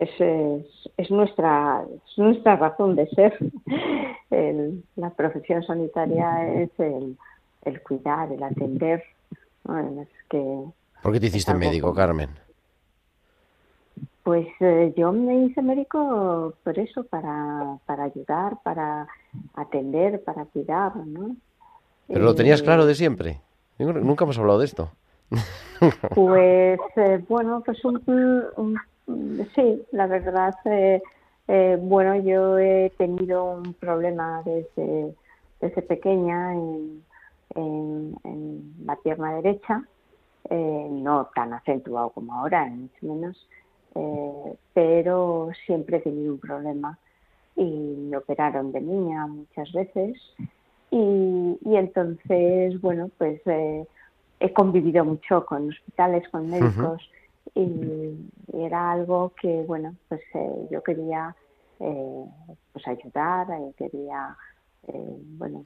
Es, 0.01 0.09
es, 0.19 0.89
es 0.97 1.11
nuestra 1.11 1.83
es 2.05 2.17
nuestra 2.17 2.55
razón 2.55 2.95
de 2.95 3.07
ser. 3.09 3.37
El- 4.31 4.83
la 4.95 5.11
profesión 5.11 5.61
sanitaria 5.63 6.47
es 6.63 6.71
el, 6.79 7.17
el 7.63 7.83
cuidar, 7.83 8.31
el 8.31 8.41
atender. 8.41 9.03
que, 10.29 10.63
¿Por 11.03 11.11
qué 11.13 11.19
te 11.19 11.27
hiciste 11.27 11.53
médico, 11.53 11.93
Carmen? 11.93 12.29
pues 14.23 14.47
eh, 14.59 14.93
yo 14.95 15.11
me 15.11 15.45
hice 15.45 15.61
médico 15.61 16.53
por 16.63 16.79
eso, 16.79 17.03
para, 17.03 17.77
para 17.85 18.03
ayudar, 18.05 18.57
para 18.63 19.07
atender, 19.55 20.23
para 20.23 20.45
cuidar, 20.45 20.95
¿no? 20.95 21.35
Pero 22.07 22.25
lo 22.25 22.35
tenías 22.35 22.61
Eh, 22.61 22.63
claro 22.63 22.85
de 22.85 22.95
siempre. 22.95 23.41
Nunca 23.77 24.23
hemos 24.25 24.37
hablado 24.39 24.59
de 24.59 24.65
esto. 24.65 24.91
Pues 26.15 26.79
eh, 26.97 27.23
bueno, 27.27 27.61
pues 27.65 27.83
un, 27.85 28.01
un- 28.57 28.77
sí, 29.55 29.83
la 29.91 30.07
verdad, 30.07 30.55
eh, 30.65 31.01
eh, 31.47 31.77
bueno, 31.81 32.15
yo 32.15 32.57
he 32.57 32.91
tenido 32.97 33.55
un 33.55 33.73
problema 33.73 34.41
desde, 34.45 35.13
desde 35.59 35.81
pequeña 35.81 36.53
en, 36.53 37.03
en, 37.55 38.15
en 38.23 38.73
la 38.85 38.95
pierna 38.97 39.35
derecha, 39.35 39.83
eh, 40.49 40.87
no 40.91 41.29
tan 41.35 41.53
acentuado 41.53 42.09
como 42.09 42.33
ahora, 42.33 42.67
ni 42.67 42.83
mucho 42.83 43.05
menos, 43.05 43.47
pero 44.73 45.49
siempre 45.65 45.97
he 45.97 46.01
tenido 46.01 46.33
un 46.33 46.39
problema 46.39 46.97
y 47.57 47.63
me 47.63 48.15
operaron 48.15 48.71
de 48.71 48.79
niña 48.79 49.27
muchas 49.27 49.69
veces 49.73 50.17
y, 50.91 51.57
y 51.63 51.75
entonces, 51.77 52.79
bueno, 52.81 53.09
pues 53.17 53.41
eh, 53.45 53.85
he 54.41 54.53
convivido 54.53 55.05
mucho 55.05 55.45
con 55.45 55.69
hospitales, 55.69 56.27
con 56.29 56.49
médicos 56.49 57.09
y 57.55 58.31
era 58.53 58.91
algo 58.91 59.33
que, 59.41 59.63
bueno, 59.67 59.95
pues 60.07 60.21
eh, 60.33 60.67
yo 60.71 60.81
quería 60.83 61.35
eh, 61.79 62.25
pues 62.71 62.87
ayudar, 62.87 63.47
eh, 63.51 63.73
quería 63.77 64.35
eh, 64.87 65.17
bueno, 65.37 65.65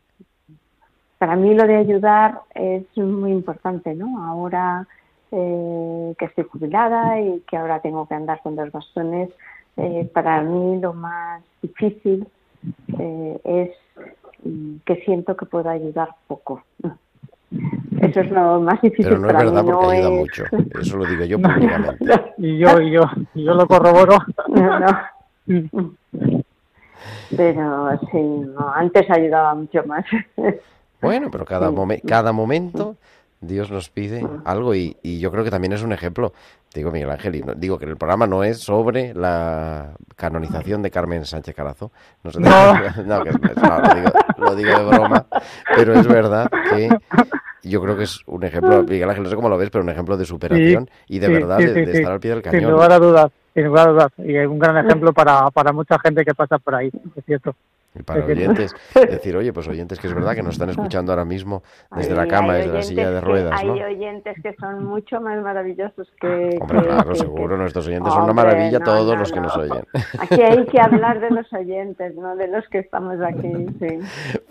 para 1.18 1.36
mí 1.36 1.54
lo 1.54 1.68
de 1.68 1.76
ayudar 1.76 2.42
es 2.54 2.86
muy 2.98 3.32
importante, 3.32 3.94
¿no? 3.94 4.24
Ahora 4.24 4.88
eh, 5.32 6.14
que 6.18 6.26
estoy 6.26 6.46
jubilada 6.46 7.20
y 7.20 7.42
que 7.42 7.58
ahora 7.58 7.82
tengo 7.82 8.08
que 8.08 8.16
andar 8.16 8.42
con 8.42 8.56
dos 8.56 8.72
bastones, 8.72 9.30
para 10.14 10.42
mí 10.42 10.80
lo 10.80 10.94
más 10.94 11.44
difícil 11.62 12.26
es 13.44 13.72
que 14.86 14.96
siento 15.04 15.36
que 15.36 15.46
puedo 15.46 15.70
ayudar 15.70 16.16
poco. 16.28 16.64
Eso 18.10 18.20
es 18.22 18.32
lo 18.32 18.60
más 18.62 18.82
difícil 18.82 19.06
Pero 19.06 19.20
no 19.20 19.28
es 19.28 19.34
para 19.34 19.46
verdad 19.46 19.64
mí, 19.64 19.72
porque 19.72 19.86
no 19.86 19.92
ayuda 19.92 20.08
es- 20.10 20.14
mucho. 20.20 20.44
Eso 20.82 20.98
lo 20.98 21.06
digo 21.06 21.24
yo 21.26 21.40
públicamente. 21.42 22.34
Y 22.38 22.58
yo, 22.60 22.82
y 22.82 22.92
yo, 22.92 23.02
y 23.34 23.44
yo 23.44 23.54
lo 23.54 23.68
corroboro. 23.68 24.18
No. 24.50 25.66
Pero 27.36 28.00
sí, 28.12 28.18
no, 28.18 28.72
antes 28.74 29.10
ayudaba 29.10 29.56
mucho 29.56 29.84
más. 29.86 30.06
Bueno, 31.02 31.30
pero 31.32 31.46
cada, 31.46 31.70
momen- 31.72 32.02
cada 32.08 32.32
momento 32.32 32.96
Dios 33.42 33.70
nos 33.70 33.90
pide 33.90 34.26
algo 34.46 34.74
y, 34.76 34.98
y 35.04 35.20
yo 35.20 35.32
creo 35.32 35.44
que 35.44 35.52
también 35.52 35.74
es 35.74 35.84
un 35.84 35.92
ejemplo. 35.92 36.34
Te 36.72 36.80
digo, 36.80 36.92
Miguel 36.92 37.12
Ángel, 37.12 37.36
y 37.36 37.42
no- 37.42 37.54
digo 37.54 37.78
que 37.78 37.86
el 37.86 37.98
programa 37.98 38.28
no 38.28 38.44
es 38.44 38.60
sobre 38.60 39.14
la 39.14 39.92
canonización 40.16 40.82
de 40.82 40.92
Carmen 40.92 41.26
Sánchez 41.26 41.56
Carazo. 41.56 41.92
No, 42.24 42.32
sé- 42.32 42.40
No. 42.40 42.50
no, 43.06 43.24
que- 43.24 43.32
no, 43.32 43.80
lo, 43.80 43.96
digo, 43.96 44.10
lo 44.38 44.56
digo 44.56 44.80
de 44.80 44.86
broma, 44.86 45.26
pero 45.76 45.94
es 45.94 46.08
verdad 46.08 46.50
que 46.50 46.90
yo 47.70 47.82
creo 47.82 47.98
que 47.98 48.04
es 48.04 48.22
un 48.28 48.44
ejemplo, 48.44 48.84
Miguel 48.84 49.10
Ángel, 49.10 49.24
no 49.24 49.30
sé 49.30 49.36
cómo 49.36 49.50
lo 49.50 49.58
ves, 49.58 49.70
pero 49.70 49.84
un 49.84 49.90
ejemplo 49.90 50.18
de 50.18 50.26
superación 50.26 50.90
y 51.08 51.20
de 51.20 51.28
sí, 51.28 51.34
verdad 51.34 51.58
sí, 51.60 51.66
de, 51.66 51.84
estar 51.84 52.12
al 52.12 52.20
pie 52.20 52.32
del 52.32 52.44
Sin 52.44 52.52
cañón. 52.52 52.72
lugar 52.72 52.92
a 52.92 53.00
dudas, 53.00 53.32
sin 53.54 53.66
lugar 53.66 53.88
a 53.88 53.92
dudas. 53.92 54.12
Y 54.18 54.36
es 54.36 54.48
un 54.48 54.60
gran 54.60 54.86
ejemplo 54.86 55.14
para, 55.14 55.50
para 55.52 55.72
mucha 55.74 55.98
gente 56.00 56.24
que 56.24 56.34
pasa 56.34 56.58
por 56.60 56.76
ahí, 56.76 56.92
es 57.16 57.26
cierto. 57.26 57.56
Y 57.98 58.04
para 58.04 58.26
oyentes, 58.26 58.74
decir, 58.94 59.36
oye, 59.38 59.54
pues 59.54 59.68
oyentes 59.68 60.00
que 60.00 60.08
es 60.08 60.14
verdad 60.14 60.36
que 60.36 60.44
nos 60.44 60.56
están 60.56 60.70
escuchando 60.70 61.12
ahora 61.12 61.24
mismo 61.26 61.64
desde 61.96 62.14
la 62.14 62.28
cama, 62.28 62.56
desde 62.56 62.74
la 62.74 62.82
silla 62.84 63.10
de 63.10 63.20
que- 63.20 63.26
ruedas, 63.26 63.64
¿no? 63.64 63.74
Hay 63.74 63.84
oyentes 63.84 64.36
que 64.44 64.54
son 64.60 64.84
mucho 64.86 65.22
más 65.22 65.42
maravillosos 65.42 66.08
que... 66.20 66.58
Hombre, 66.60 66.80
que- 66.82 66.86
claro, 66.88 67.10
que- 67.12 67.16
seguro, 67.20 67.58
nuestros 67.58 67.88
oyentes 67.88 68.12
son 68.12 68.24
una 68.24 68.32
Hombre, 68.32 68.46
maravilla, 68.46 68.80
no, 68.80 68.86
todos 68.86 69.14
no, 69.14 69.20
los 69.20 69.32
que 69.32 69.40
no. 69.40 69.44
nos 69.44 69.58
oyen. 69.58 69.86
Aquí 70.20 70.42
hay 70.42 70.66
que 70.66 70.80
hablar 70.82 71.20
de 71.22 71.30
los 71.32 71.52
oyentes, 71.54 72.16
no 72.16 72.36
de 72.36 72.48
los 72.50 72.68
que 72.70 72.80
estamos 72.80 73.16
aquí, 73.22 73.52
sí. 73.80 74.00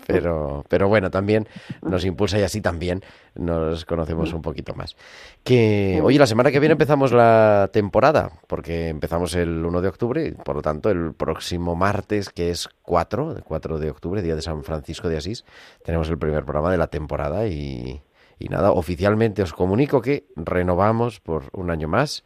Pero, 0.07 0.63
pero 0.67 0.87
bueno, 0.87 1.11
también 1.11 1.47
nos 1.81 2.05
impulsa 2.05 2.39
y 2.39 2.43
así 2.43 2.61
también 2.61 3.01
nos 3.35 3.85
conocemos 3.85 4.33
un 4.33 4.41
poquito 4.41 4.73
más. 4.75 4.95
Que, 5.43 5.99
oye, 6.03 6.17
la 6.17 6.25
semana 6.25 6.51
que 6.51 6.59
viene 6.59 6.73
empezamos 6.73 7.11
la 7.11 7.69
temporada, 7.71 8.31
porque 8.47 8.89
empezamos 8.89 9.35
el 9.35 9.63
1 9.65 9.81
de 9.81 9.87
octubre, 9.87 10.25
y 10.27 10.31
por 10.31 10.55
lo 10.55 10.61
tanto 10.61 10.89
el 10.89 11.13
próximo 11.13 11.75
martes, 11.75 12.29
que 12.29 12.49
es 12.49 12.69
4, 12.83 13.34
el 13.35 13.43
4 13.43 13.79
de 13.79 13.89
octubre, 13.89 14.21
día 14.21 14.35
de 14.35 14.41
San 14.41 14.63
Francisco 14.63 15.09
de 15.09 15.17
Asís, 15.17 15.45
tenemos 15.83 16.09
el 16.09 16.17
primer 16.17 16.43
programa 16.45 16.71
de 16.71 16.77
la 16.77 16.87
temporada 16.87 17.47
y, 17.47 18.01
y 18.39 18.49
nada, 18.49 18.71
oficialmente 18.71 19.41
os 19.43 19.53
comunico 19.53 20.01
que 20.01 20.25
renovamos 20.35 21.19
por 21.19 21.43
un 21.53 21.69
año 21.71 21.87
más. 21.87 22.23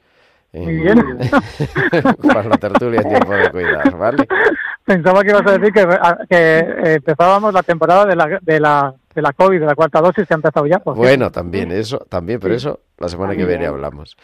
en- 0.53 0.63
Muy 0.65 0.75
bien. 0.77 1.19
para 2.27 2.43
la 2.43 2.57
tertulia 2.57 3.01
en 3.01 3.09
tiempo 3.09 3.33
de 3.33 3.51
cuidar, 3.51 3.95
¿vale? 3.97 4.27
Pensaba 4.85 5.23
que 5.23 5.29
ibas 5.29 5.45
a 5.45 5.57
decir 5.57 5.71
que, 5.71 5.85
que 6.29 6.57
eh, 6.59 6.93
empezábamos 6.95 7.53
la 7.53 7.61
temporada 7.61 8.05
de 8.07 8.15
la, 8.15 8.39
de 8.41 8.59
la 8.59 8.95
de 9.15 9.21
la 9.21 9.33
COVID, 9.33 9.59
de 9.59 9.65
la 9.65 9.75
cuarta 9.75 10.01
dosis, 10.01 10.27
que 10.27 10.33
ha 10.33 10.35
empezado 10.35 10.65
ya. 10.67 10.79
por 10.79 10.95
Bueno, 10.95 11.25
cierto. 11.25 11.31
también 11.31 11.71
eso, 11.71 11.97
también, 12.09 12.39
pero 12.39 12.53
Sí. 12.53 12.57
eso 12.57 12.79
la 12.97 13.09
semana 13.09 13.35
que 13.35 13.45
viene 13.45 13.65
hablamos. 13.65 14.15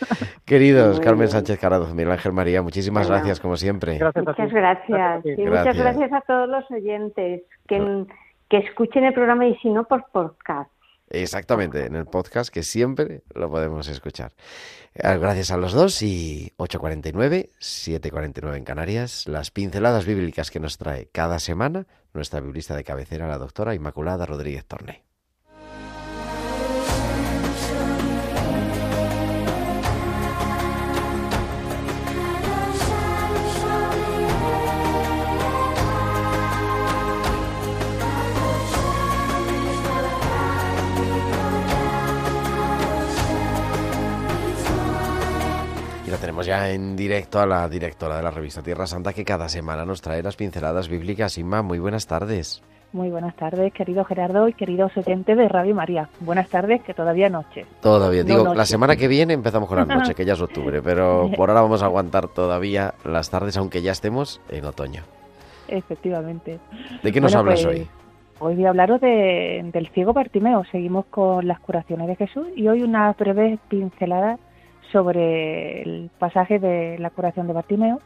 Queridos 0.46 1.00
Carmen. 1.00 1.28
Sánchez 1.28 1.60
Carazo, 1.60 1.94
Miguel 1.94 2.12
Ángel 2.12 2.34
María, 2.34 2.62
muchísimas 2.62 3.08
Bueno. 3.08 3.18
gracias 3.22 3.40
como 3.40 3.58
siempre. 3.58 3.98
Gracias. 3.98 4.26
Muchas 4.26 4.52
gracias. 4.52 5.24
Gracias. 5.24 5.38
Muchas 5.38 5.78
gracias 5.78 6.14
a 6.14 6.22
todos 6.22 6.48
los 6.50 6.70
oyentes 6.72 7.42
que, 7.68 8.06
que 8.50 8.58
escuchen 8.58 9.04
el 9.06 9.14
programa 9.14 9.48
y 9.48 9.56
si 9.58 9.70
no, 9.70 9.84
por 9.86 10.06
podcast. 10.12 10.70
Exactamente, 11.10 11.86
en 11.86 11.96
el 11.96 12.06
podcast 12.06 12.52
que 12.52 12.64
siempre 12.64 13.22
lo 13.36 13.50
podemos 13.50 13.88
escuchar. 13.88 14.32
Eh, 14.96 15.18
Gracias 15.20 15.52
a 15.52 15.58
los 15.58 15.72
dos 15.74 16.02
y 16.02 16.52
8.49, 16.58 17.50
7.49 17.60 18.56
en 18.58 18.64
Canarias, 18.64 19.28
las 19.28 19.52
pinceladas 19.52 20.06
bíblicas 20.06 20.50
que 20.50 20.60
nos 20.60 20.78
trae 20.80 21.08
cada 21.12 21.38
semana 21.40 21.86
nuestra 22.16 22.40
biblista 22.40 22.76
de 22.76 22.84
cabecera, 22.84 23.28
la 23.28 23.38
doctora 23.38 23.76
Inmaculada 23.76 24.26
Rodríguez 24.26 24.66
Torné. 24.66 25.05
Tenemos 46.36 46.48
ya 46.48 46.70
en 46.70 46.98
directo 46.98 47.40
a 47.40 47.46
la 47.46 47.70
directora 47.70 48.18
de 48.18 48.24
la 48.24 48.30
revista 48.30 48.62
Tierra 48.62 48.86
Santa 48.88 49.14
que 49.14 49.24
cada 49.24 49.48
semana 49.48 49.86
nos 49.86 50.02
trae 50.02 50.22
las 50.22 50.36
pinceladas 50.36 50.90
bíblicas. 50.90 51.38
Inma, 51.38 51.62
muy 51.62 51.80
buenas 51.80 52.08
tardes. 52.08 52.62
Muy 52.92 53.10
buenas 53.10 53.38
tardes, 53.38 53.72
querido 53.72 54.04
Gerardo 54.04 54.50
y 54.50 54.54
queridos 54.54 54.92
oyentes 54.98 55.38
de 55.38 55.48
Radio 55.48 55.74
María. 55.74 56.10
Buenas 56.20 56.50
tardes, 56.50 56.82
que 56.84 56.94
todavía 56.94 57.30
noche. 57.30 57.66
Todavía, 57.82 58.24
No, 58.24 58.28
digo, 58.28 58.44
noche. 58.44 58.58
la 58.58 58.66
semana 58.66 58.98
que 58.98 59.08
viene 59.08 59.32
empezamos 59.34 59.70
con 59.70 59.78
la 59.78 59.86
noche, 59.86 60.14
que 60.14 60.26
ya 60.26 60.34
es 60.34 60.42
octubre, 60.42 60.82
pero 60.82 61.30
por 61.38 61.50
ahora 61.50 61.62
vamos 61.62 61.82
a 61.82 61.86
aguantar 61.86 62.28
todavía 62.28 62.96
las 63.06 63.30
tardes, 63.30 63.56
aunque 63.56 63.82
ya 63.82 63.94
estemos 63.94 64.42
en 64.50 64.66
otoño. 64.66 65.04
Efectivamente. 65.70 66.60
¿De 67.02 67.12
qué 67.14 67.22
nos 67.22 67.32
Bueno, 67.32 67.40
hablas 67.52 67.64
pues, 67.64 67.78
hoy? 67.80 67.88
Hoy 68.40 68.56
voy 68.56 68.66
a 68.66 68.70
hablaros 68.70 69.00
de- 69.00 69.70
del 69.72 69.88
ciego 69.88 70.12
Bartimeo. 70.12 70.64
Seguimos 70.70 71.06
con 71.06 71.48
las 71.48 71.62
curaciones 71.62 72.08
de 72.10 72.18
Jesús 72.18 72.48
y 72.58 72.68
hoy 72.68 72.84
una 72.84 73.14
breve 73.14 73.58
pincelada 73.70 74.38
sobre 74.92 75.82
el 75.82 76.10
pasaje 76.20 76.60
de 76.60 76.98
la 77.00 77.10
curación 77.10 77.48
de 77.48 77.54
Bartimeo, 77.54 78.00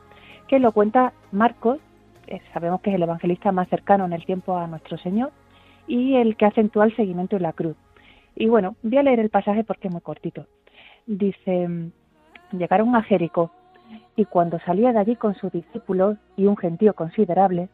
que 0.47 0.59
lo 0.59 0.71
cuenta 0.71 1.13
Marcos, 1.31 1.79
eh, 2.27 2.41
sabemos 2.53 2.81
que 2.81 2.89
es 2.89 2.95
el 2.95 3.03
evangelista 3.03 3.51
más 3.51 3.67
cercano 3.69 4.05
en 4.05 4.13
el 4.13 4.25
tiempo 4.25 4.57
a 4.57 4.67
nuestro 4.67 4.97
Señor 4.97 5.31
y 5.87 6.15
el 6.15 6.35
que 6.37 6.45
acentúa 6.45 6.85
el 6.85 6.95
seguimiento 6.95 7.35
en 7.35 7.43
la 7.43 7.53
cruz. 7.53 7.75
Y 8.35 8.47
bueno, 8.47 8.75
voy 8.83 8.97
a 8.97 9.03
leer 9.03 9.19
el 9.19 9.29
pasaje 9.29 9.63
porque 9.63 9.87
es 9.87 9.91
muy 9.91 10.01
cortito. 10.01 10.45
Dice, 11.05 11.91
llegaron 12.51 12.95
a 12.95 13.03
Jericó 13.03 13.51
y 14.15 14.25
cuando 14.25 14.59
salía 14.59 14.93
de 14.93 14.99
allí 14.99 15.15
con 15.15 15.35
sus 15.35 15.51
discípulos 15.51 16.17
y 16.35 16.45
un 16.45 16.57
gentío 16.57 16.93
considerable, 16.93 17.69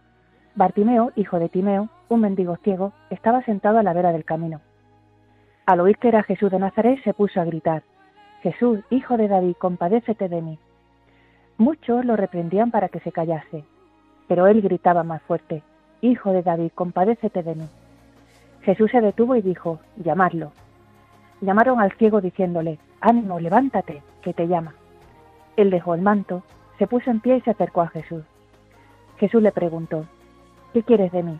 Bartimeo, 0.55 1.11
hijo 1.15 1.37
de 1.39 1.49
Timeo, 1.49 1.89
un 2.07 2.21
mendigo 2.21 2.55
ciego, 2.63 2.93
estaba 3.09 3.43
sentado 3.43 3.77
a 3.77 3.83
la 3.83 3.93
vera 3.93 4.13
del 4.13 4.23
camino. 4.23 4.61
Al 5.65 5.81
oír 5.81 5.97
que 5.97 6.07
era 6.07 6.23
Jesús 6.23 6.49
de 6.51 6.59
Nazaret, 6.59 7.03
se 7.03 7.13
puso 7.13 7.41
a 7.41 7.45
gritar, 7.45 7.83
Jesús, 8.45 8.81
hijo 8.91 9.17
de 9.17 9.27
David, 9.27 9.55
compadécete 9.57 10.29
de 10.29 10.39
mí. 10.39 10.59
Muchos 11.57 12.05
lo 12.05 12.15
reprendían 12.15 12.69
para 12.69 12.89
que 12.89 12.99
se 12.99 13.11
callase, 13.11 13.63
pero 14.27 14.45
él 14.45 14.61
gritaba 14.61 15.01
más 15.01 15.23
fuerte, 15.23 15.63
Hijo 16.01 16.31
de 16.31 16.43
David, 16.43 16.69
compadécete 16.75 17.41
de 17.41 17.55
mí. 17.55 17.67
Jesús 18.61 18.91
se 18.91 19.01
detuvo 19.01 19.35
y 19.35 19.41
dijo, 19.41 19.79
llamadlo. 19.97 20.51
Llamaron 21.41 21.81
al 21.81 21.93
ciego 21.93 22.21
diciéndole, 22.21 22.77
ánimo, 23.01 23.39
levántate, 23.39 24.03
que 24.21 24.35
te 24.35 24.47
llama. 24.47 24.75
Él 25.57 25.71
dejó 25.71 25.95
el 25.95 26.03
manto, 26.03 26.43
se 26.77 26.85
puso 26.85 27.09
en 27.09 27.21
pie 27.21 27.37
y 27.37 27.41
se 27.41 27.49
acercó 27.49 27.81
a 27.81 27.87
Jesús. 27.87 28.23
Jesús 29.17 29.41
le 29.41 29.51
preguntó, 29.53 30.05
¿qué 30.71 30.83
quieres 30.83 31.11
de 31.11 31.23
mí? 31.23 31.39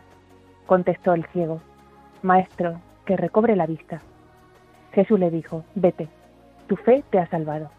Contestó 0.66 1.14
el 1.14 1.24
ciego, 1.26 1.60
Maestro, 2.22 2.80
que 3.04 3.16
recobre 3.16 3.54
la 3.54 3.66
vista. 3.66 4.02
Jesús 4.90 5.20
le 5.20 5.30
dijo, 5.30 5.62
vete, 5.76 6.08
tu 6.66 6.76
fe 6.76 7.02
te 7.10 7.18
ha 7.18 7.26
salvado. 7.26 7.70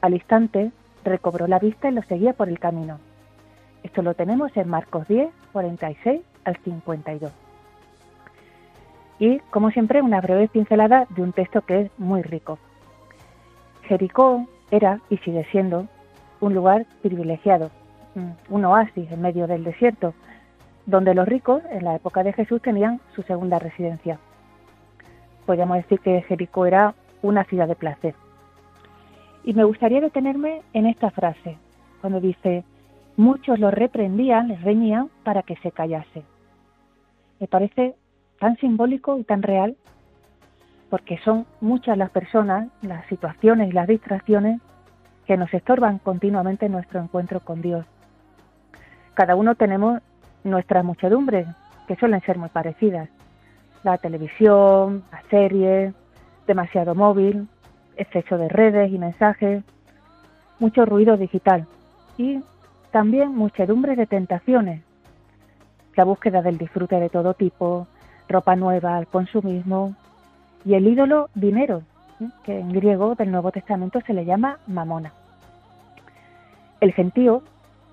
Al 0.00 0.14
instante 0.14 0.70
recobró 1.04 1.46
la 1.46 1.58
vista 1.58 1.88
y 1.88 1.92
lo 1.94 2.02
seguía 2.02 2.32
por 2.32 2.48
el 2.48 2.58
camino. 2.58 2.98
Esto 3.82 4.02
lo 4.02 4.14
tenemos 4.14 4.56
en 4.56 4.68
Marcos 4.68 5.06
10, 5.08 5.30
46 5.52 6.20
al 6.44 6.56
52. 6.58 7.32
Y, 9.18 9.38
como 9.50 9.70
siempre, 9.70 10.02
una 10.02 10.20
breve 10.20 10.48
pincelada 10.48 11.06
de 11.10 11.22
un 11.22 11.32
texto 11.32 11.62
que 11.62 11.82
es 11.82 11.90
muy 11.98 12.22
rico. 12.22 12.58
Jericó 13.82 14.46
era 14.70 15.00
y 15.10 15.16
sigue 15.18 15.44
siendo 15.50 15.86
un 16.40 16.54
lugar 16.54 16.86
privilegiado, 17.02 17.70
mm, 18.14 18.30
un 18.50 18.64
oasis 18.64 19.10
en 19.10 19.20
medio 19.20 19.46
del 19.46 19.64
desierto, 19.64 20.14
donde 20.86 21.14
los 21.14 21.26
ricos 21.26 21.62
en 21.70 21.84
la 21.84 21.96
época 21.96 22.22
de 22.22 22.32
Jesús 22.32 22.62
tenían 22.62 23.00
su 23.14 23.22
segunda 23.22 23.58
residencia. 23.58 24.18
Podríamos 25.46 25.78
decir 25.78 26.00
que 26.00 26.22
Jericó 26.22 26.66
era 26.66 26.94
una 27.22 27.44
ciudad 27.44 27.68
de 27.68 27.74
placer. 27.74 28.14
Y 29.44 29.54
me 29.54 29.64
gustaría 29.64 30.00
detenerme 30.00 30.62
en 30.72 30.86
esta 30.86 31.10
frase, 31.10 31.56
cuando 32.00 32.20
dice, 32.20 32.64
muchos 33.16 33.58
lo 33.58 33.70
reprendían, 33.70 34.48
les 34.48 34.62
reñían 34.62 35.08
para 35.24 35.42
que 35.42 35.56
se 35.56 35.72
callase. 35.72 36.22
Me 37.40 37.46
parece 37.46 37.94
tan 38.38 38.56
simbólico 38.56 39.18
y 39.18 39.24
tan 39.24 39.42
real, 39.42 39.76
porque 40.90 41.18
son 41.18 41.46
muchas 41.60 41.98
las 41.98 42.10
personas, 42.10 42.68
las 42.82 43.06
situaciones 43.06 43.70
y 43.70 43.72
las 43.72 43.88
distracciones 43.88 44.60
que 45.26 45.36
nos 45.36 45.52
estorban 45.52 45.98
continuamente 45.98 46.66
en 46.66 46.72
nuestro 46.72 47.00
encuentro 47.00 47.40
con 47.40 47.60
Dios. 47.60 47.84
Cada 49.14 49.34
uno 49.34 49.54
tenemos 49.54 50.00
nuestras 50.44 50.84
muchedumbres, 50.84 51.46
que 51.86 51.96
suelen 51.96 52.20
ser 52.22 52.38
muy 52.38 52.48
parecidas. 52.48 53.08
La 53.82 53.98
televisión, 53.98 55.04
las 55.10 55.24
series, 55.24 55.94
demasiado 56.48 56.96
móvil, 56.96 57.46
exceso 57.96 58.36
de 58.38 58.48
redes 58.48 58.90
y 58.90 58.98
mensajes, 58.98 59.62
mucho 60.58 60.84
ruido 60.84 61.16
digital 61.16 61.66
y 62.16 62.40
también 62.90 63.36
muchedumbre 63.36 63.94
de 63.94 64.06
tentaciones. 64.06 64.82
La 65.94 66.04
búsqueda 66.04 66.42
del 66.42 66.58
disfrute 66.58 66.98
de 66.98 67.10
todo 67.10 67.34
tipo, 67.34 67.86
ropa 68.28 68.56
nueva, 68.56 68.98
el 68.98 69.06
consumismo 69.06 69.94
y 70.64 70.74
el 70.74 70.88
ídolo 70.88 71.28
dinero, 71.34 71.82
que 72.42 72.58
en 72.58 72.72
griego 72.72 73.14
del 73.14 73.30
Nuevo 73.30 73.52
Testamento 73.52 74.00
se 74.00 74.14
le 74.14 74.24
llama 74.24 74.58
mamona. 74.66 75.12
El 76.80 76.92
gentío 76.92 77.42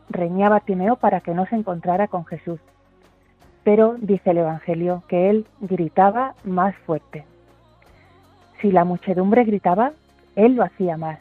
reñía 0.10 0.48
a 0.48 0.50
Bartimeo 0.50 0.96
para 0.96 1.22
que 1.22 1.34
no 1.34 1.46
se 1.48 1.56
encontrara 1.56 2.08
con 2.08 2.26
Jesús, 2.26 2.60
pero 3.64 3.96
dice 4.00 4.32
el 4.32 4.38
Evangelio 4.38 5.04
que 5.08 5.30
él 5.30 5.46
gritaba 5.60 6.36
más 6.44 6.76
fuerte. 6.86 7.26
Si 8.62 8.72
la 8.72 8.86
muchedumbre 8.86 9.44
gritaba, 9.44 9.94
él 10.36 10.56
lo 10.56 10.64
hacía 10.64 10.98
más. 10.98 11.20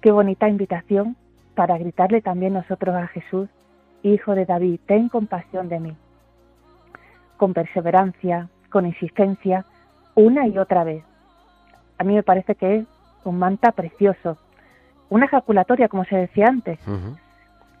Qué 0.00 0.10
bonita 0.10 0.48
invitación 0.48 1.16
para 1.54 1.78
gritarle 1.78 2.20
también 2.20 2.54
nosotros 2.54 2.94
a 2.94 3.06
Jesús, 3.08 3.48
Hijo 4.02 4.34
de 4.34 4.44
David, 4.44 4.80
ten 4.86 5.08
compasión 5.08 5.68
de 5.68 5.80
mí. 5.80 5.96
Con 7.38 7.54
perseverancia, 7.54 8.48
con 8.70 8.86
insistencia, 8.86 9.64
una 10.14 10.46
y 10.46 10.58
otra 10.58 10.84
vez. 10.84 11.04
A 11.96 12.04
mí 12.04 12.14
me 12.14 12.22
parece 12.22 12.54
que 12.54 12.76
es 12.76 12.86
un 13.24 13.38
manta 13.38 13.72
precioso, 13.72 14.36
una 15.08 15.26
ejaculatoria, 15.26 15.88
como 15.88 16.04
se 16.04 16.16
decía 16.16 16.48
antes. 16.48 16.78
Ujú. 16.86 17.16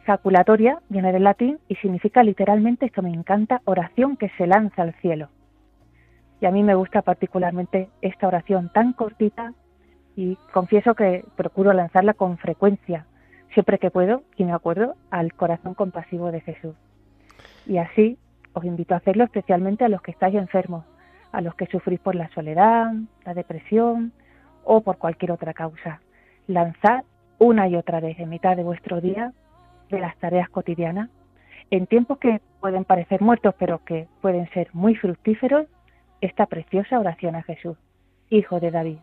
Jaculatoria 0.06 0.80
viene 0.88 1.12
del 1.12 1.24
latín 1.24 1.58
y 1.68 1.74
significa 1.76 2.22
literalmente, 2.22 2.86
esto 2.86 3.02
me 3.02 3.12
encanta, 3.12 3.60
oración 3.64 4.16
que 4.16 4.28
se 4.30 4.46
lanza 4.46 4.82
al 4.82 4.94
cielo. 4.94 5.28
Y 6.40 6.46
a 6.46 6.50
mí 6.50 6.62
me 6.62 6.74
gusta 6.74 7.02
particularmente 7.02 7.88
esta 8.02 8.26
oración 8.26 8.70
tan 8.72 8.92
cortita 8.92 9.52
y 10.16 10.36
confieso 10.52 10.94
que 10.94 11.24
procuro 11.36 11.72
lanzarla 11.72 12.14
con 12.14 12.38
frecuencia, 12.38 13.06
siempre 13.52 13.78
que 13.78 13.90
puedo 13.90 14.22
y 14.36 14.44
me 14.44 14.52
acuerdo 14.52 14.96
al 15.10 15.32
corazón 15.32 15.74
compasivo 15.74 16.30
de 16.30 16.40
Jesús. 16.40 16.74
Y 17.66 17.78
así 17.78 18.18
os 18.52 18.64
invito 18.64 18.94
a 18.94 18.98
hacerlo 18.98 19.24
especialmente 19.24 19.84
a 19.84 19.88
los 19.88 20.02
que 20.02 20.10
estáis 20.10 20.34
enfermos, 20.34 20.84
a 21.32 21.40
los 21.40 21.54
que 21.54 21.66
sufrís 21.66 22.00
por 22.00 22.14
la 22.14 22.28
soledad, 22.30 22.92
la 23.24 23.34
depresión 23.34 24.12
o 24.64 24.80
por 24.80 24.98
cualquier 24.98 25.32
otra 25.32 25.54
causa. 25.54 26.00
Lanzad 26.46 27.04
una 27.38 27.68
y 27.68 27.76
otra 27.76 28.00
vez 28.00 28.18
en 28.18 28.28
mitad 28.28 28.56
de 28.56 28.62
vuestro 28.62 29.00
día 29.00 29.32
de 29.90 29.98
las 29.98 30.16
tareas 30.18 30.48
cotidianas, 30.48 31.10
en 31.70 31.86
tiempos 31.86 32.18
que 32.18 32.40
pueden 32.60 32.84
parecer 32.84 33.20
muertos, 33.20 33.54
pero 33.58 33.84
que 33.84 34.06
pueden 34.20 34.48
ser 34.50 34.68
muy 34.72 34.94
fructíferos, 34.94 35.66
esta 36.26 36.46
preciosa 36.46 36.98
oración 36.98 37.36
a 37.36 37.42
Jesús. 37.42 37.76
Hijo 38.30 38.60
de 38.60 38.70
David, 38.70 38.98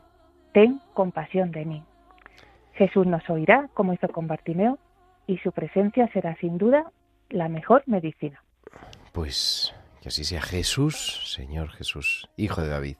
ten 0.53 0.81
compasión 0.93 1.51
de 1.51 1.65
mí. 1.65 1.83
Jesús 2.73 3.05
nos 3.05 3.29
oirá, 3.29 3.69
como 3.73 3.93
hizo 3.93 4.07
con 4.07 4.27
Bartimeo, 4.27 4.79
y 5.27 5.37
su 5.37 5.51
presencia 5.51 6.09
será 6.13 6.35
sin 6.37 6.57
duda 6.57 6.91
la 7.29 7.47
mejor 7.47 7.83
medicina. 7.85 8.43
Pues 9.11 9.73
que 10.01 10.09
así 10.09 10.23
sea 10.23 10.41
Jesús, 10.41 11.31
Señor 11.31 11.69
Jesús, 11.69 12.27
Hijo 12.37 12.61
de 12.61 12.69
David, 12.69 12.97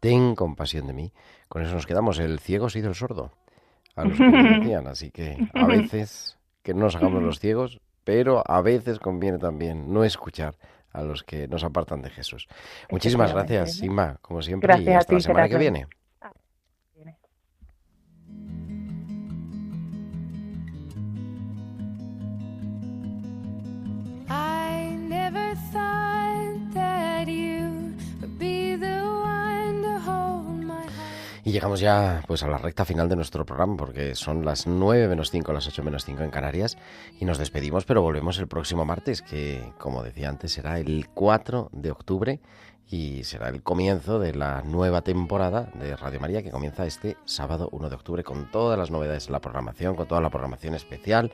ten 0.00 0.36
compasión 0.36 0.86
de 0.86 0.92
mí. 0.92 1.12
Con 1.48 1.62
eso 1.62 1.74
nos 1.74 1.86
quedamos. 1.86 2.18
El 2.18 2.38
ciego 2.38 2.68
se 2.68 2.78
hizo 2.78 2.88
el 2.88 2.94
sordo. 2.94 3.32
A 3.96 4.04
los 4.04 4.18
que 4.18 4.24
decían. 4.24 4.86
Así 4.86 5.10
que 5.10 5.36
a 5.54 5.66
veces 5.66 6.38
que 6.62 6.74
no 6.74 6.80
nos 6.80 6.96
hagamos 6.96 7.22
los 7.22 7.40
ciegos, 7.40 7.80
pero 8.04 8.42
a 8.46 8.60
veces 8.60 8.98
conviene 8.98 9.38
también 9.38 9.92
no 9.92 10.04
escuchar 10.04 10.54
a 10.94 11.02
los 11.02 11.22
que 11.24 11.46
nos 11.48 11.64
apartan 11.64 12.00
de 12.00 12.10
Jesús. 12.10 12.48
Muchísimas 12.90 13.32
gracias, 13.32 13.80
¿no? 13.80 13.86
Inma, 13.86 14.18
como 14.22 14.40
siempre, 14.40 14.68
Gracias 14.68 14.88
y 14.88 14.92
a 14.92 14.98
hasta 14.98 15.10
ti, 15.10 15.14
la 15.16 15.20
semana 15.20 15.48
que 15.48 15.58
viene. 15.58 15.86
I 24.30 24.96
never 25.08 25.54
thought 25.72 26.13
llegamos 31.54 31.78
ya 31.78 32.24
pues 32.26 32.42
a 32.42 32.48
la 32.48 32.58
recta 32.58 32.84
final 32.84 33.08
de 33.08 33.14
nuestro 33.14 33.46
programa 33.46 33.76
porque 33.76 34.16
son 34.16 34.44
las 34.44 34.66
9 34.66 35.06
menos 35.06 35.30
5, 35.30 35.52
las 35.52 35.68
8 35.68 35.84
menos 35.84 36.04
5 36.04 36.24
en 36.24 36.30
Canarias 36.30 36.76
y 37.20 37.24
nos 37.24 37.38
despedimos 37.38 37.84
pero 37.84 38.02
volvemos 38.02 38.40
el 38.40 38.48
próximo 38.48 38.84
martes 38.84 39.22
que 39.22 39.72
como 39.78 40.02
decía 40.02 40.30
antes 40.30 40.50
será 40.50 40.80
el 40.80 41.06
4 41.14 41.70
de 41.72 41.92
octubre 41.92 42.40
y 42.90 43.22
será 43.22 43.50
el 43.50 43.62
comienzo 43.62 44.18
de 44.18 44.34
la 44.34 44.62
nueva 44.62 45.02
temporada 45.02 45.70
de 45.74 45.94
Radio 45.94 46.18
María 46.18 46.42
que 46.42 46.50
comienza 46.50 46.86
este 46.86 47.16
sábado 47.24 47.68
1 47.70 47.88
de 47.88 47.94
octubre 47.94 48.24
con 48.24 48.50
todas 48.50 48.76
las 48.76 48.90
novedades 48.90 49.26
de 49.26 49.32
la 49.32 49.40
programación, 49.40 49.94
con 49.94 50.08
toda 50.08 50.20
la 50.20 50.30
programación 50.30 50.74
especial, 50.74 51.32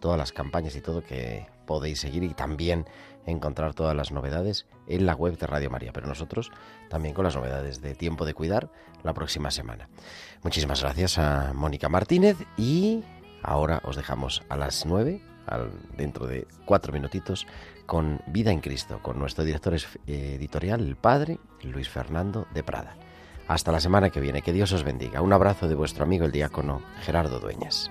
todas 0.00 0.18
las 0.18 0.32
campañas 0.32 0.76
y 0.76 0.82
todo 0.82 1.02
que 1.02 1.46
podéis 1.64 2.00
seguir 2.00 2.24
y 2.24 2.34
también 2.34 2.84
encontrar 3.26 3.74
todas 3.74 3.94
las 3.96 4.10
novedades 4.12 4.66
en 4.86 5.06
la 5.06 5.14
web 5.14 5.38
de 5.38 5.46
Radio 5.46 5.70
María, 5.70 5.92
pero 5.92 6.06
nosotros 6.06 6.50
también 6.88 7.14
con 7.14 7.24
las 7.24 7.36
novedades 7.36 7.80
de 7.80 7.94
Tiempo 7.94 8.24
de 8.24 8.34
Cuidar 8.34 8.70
la 9.02 9.14
próxima 9.14 9.50
semana. 9.50 9.88
Muchísimas 10.42 10.82
gracias 10.82 11.18
a 11.18 11.52
Mónica 11.54 11.88
Martínez 11.88 12.36
y 12.56 13.02
ahora 13.42 13.80
os 13.84 13.96
dejamos 13.96 14.42
a 14.48 14.56
las 14.56 14.86
9, 14.86 15.20
al- 15.46 15.72
dentro 15.96 16.26
de 16.26 16.46
cuatro 16.66 16.92
minutitos, 16.92 17.46
con 17.86 18.20
Vida 18.26 18.50
en 18.52 18.60
Cristo, 18.60 19.00
con 19.02 19.18
nuestro 19.18 19.44
director 19.44 19.74
eh, 19.74 19.80
editorial, 20.36 20.80
el 20.80 20.96
padre 20.96 21.38
Luis 21.62 21.88
Fernando 21.88 22.46
de 22.54 22.62
Prada. 22.62 22.96
Hasta 23.48 23.72
la 23.72 23.80
semana 23.80 24.10
que 24.10 24.20
viene, 24.20 24.40
que 24.42 24.52
Dios 24.52 24.72
os 24.72 24.84
bendiga. 24.84 25.20
Un 25.20 25.32
abrazo 25.32 25.68
de 25.68 25.74
vuestro 25.74 26.04
amigo 26.04 26.24
el 26.24 26.32
diácono 26.32 26.80
Gerardo 27.02 27.40
Dueñas. 27.40 27.90